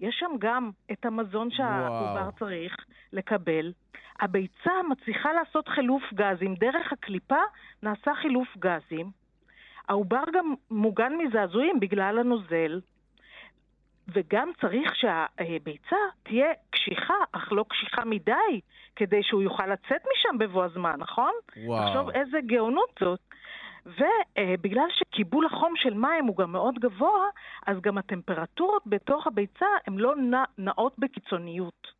[0.00, 2.30] יש שם גם את המזון שהעובר.
[2.38, 2.76] צריך
[3.12, 3.72] לקבל.
[4.20, 6.54] הביצה מצליחה לעשות חילוף גזים.
[6.54, 7.40] דרך הקליפה
[7.82, 9.10] נעשה חילוף גזים.
[9.88, 12.80] העובר גם מוגן מזעזועים בגלל הנוזל.
[14.14, 18.60] וגם צריך שהביצה תהיה קשיחה, אך לא קשיחה מדי,
[18.96, 21.32] כדי שהוא יוכל לצאת משם בבוא הזמן, נכון?
[21.56, 21.86] וואו.
[21.86, 23.20] תחשוב איזה גאונות זאת.
[23.86, 27.26] ובגלל שקיבול החום של מים הוא גם מאוד גבוה,
[27.66, 31.99] אז גם הטמפרטורות בתוך הביצה הן לא נע, נעות בקיצוניות.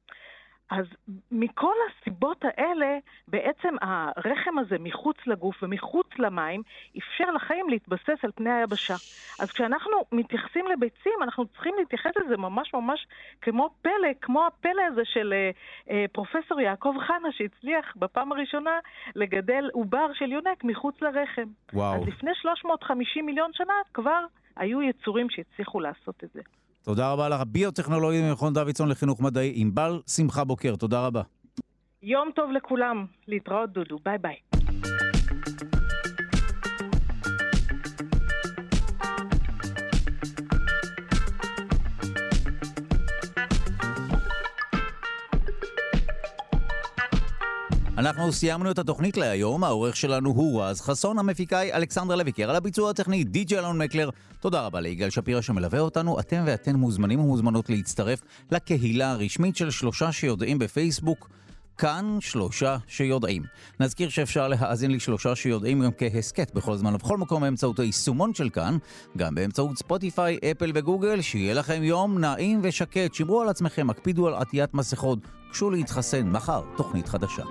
[0.70, 0.84] אז
[1.30, 2.98] מכל הסיבות האלה,
[3.28, 6.62] בעצם הרחם הזה מחוץ לגוף ומחוץ למים,
[6.98, 8.94] אפשר לחיים להתבסס על פני היבשה.
[9.40, 13.06] אז כשאנחנו מתייחסים לביצים, אנחנו צריכים להתייחס לזה ממש ממש
[13.40, 15.50] כמו פלא, כמו הפלא הזה של אה,
[15.90, 18.78] אה, פרופסור יעקב חנה, שהצליח בפעם הראשונה
[19.14, 21.48] לגדל עובר של יונק מחוץ לרחם.
[21.72, 22.02] וואו.
[22.02, 24.24] אז לפני 350 מיליון שנה כבר
[24.56, 26.40] היו יצורים שהצליחו לעשות את זה.
[26.84, 31.22] תודה רבה לך, ביוטכנולוגיה ממכון דוידסון לחינוך מדעי, ענבל שמחה בוקר, תודה רבה.
[32.02, 34.36] יום טוב לכולם, להתראות דודו, ביי ביי.
[48.00, 52.56] אנחנו סיימנו את התוכנית להיום, העורך שלנו הוא רז חסון, המפיקה היא אלכסנדר לויקר, על
[52.56, 54.10] הביצוע הטכני די.ג'י אלון מקלר.
[54.40, 60.12] תודה רבה ליגאל שפירא שמלווה אותנו, אתם ואתן מוזמנים ומוזמנות להצטרף לקהילה הרשמית של שלושה
[60.12, 61.28] שיודעים בפייסבוק.
[61.80, 63.42] כאן שלושה שיודעים.
[63.80, 68.76] נזכיר שאפשר להאזין לשלושה שיודעים גם כהסכת בכל זמן ובכל מקום באמצעות היישומון של כאן,
[69.16, 74.34] גם באמצעות ספוטיפיי, אפל וגוגל, שיהיה לכם יום נעים ושקט, שמרו על עצמכם, הקפידו על
[74.34, 75.18] עטיית מסכות,
[75.50, 77.44] גשו להתחסן, מחר תוכנית חדשה.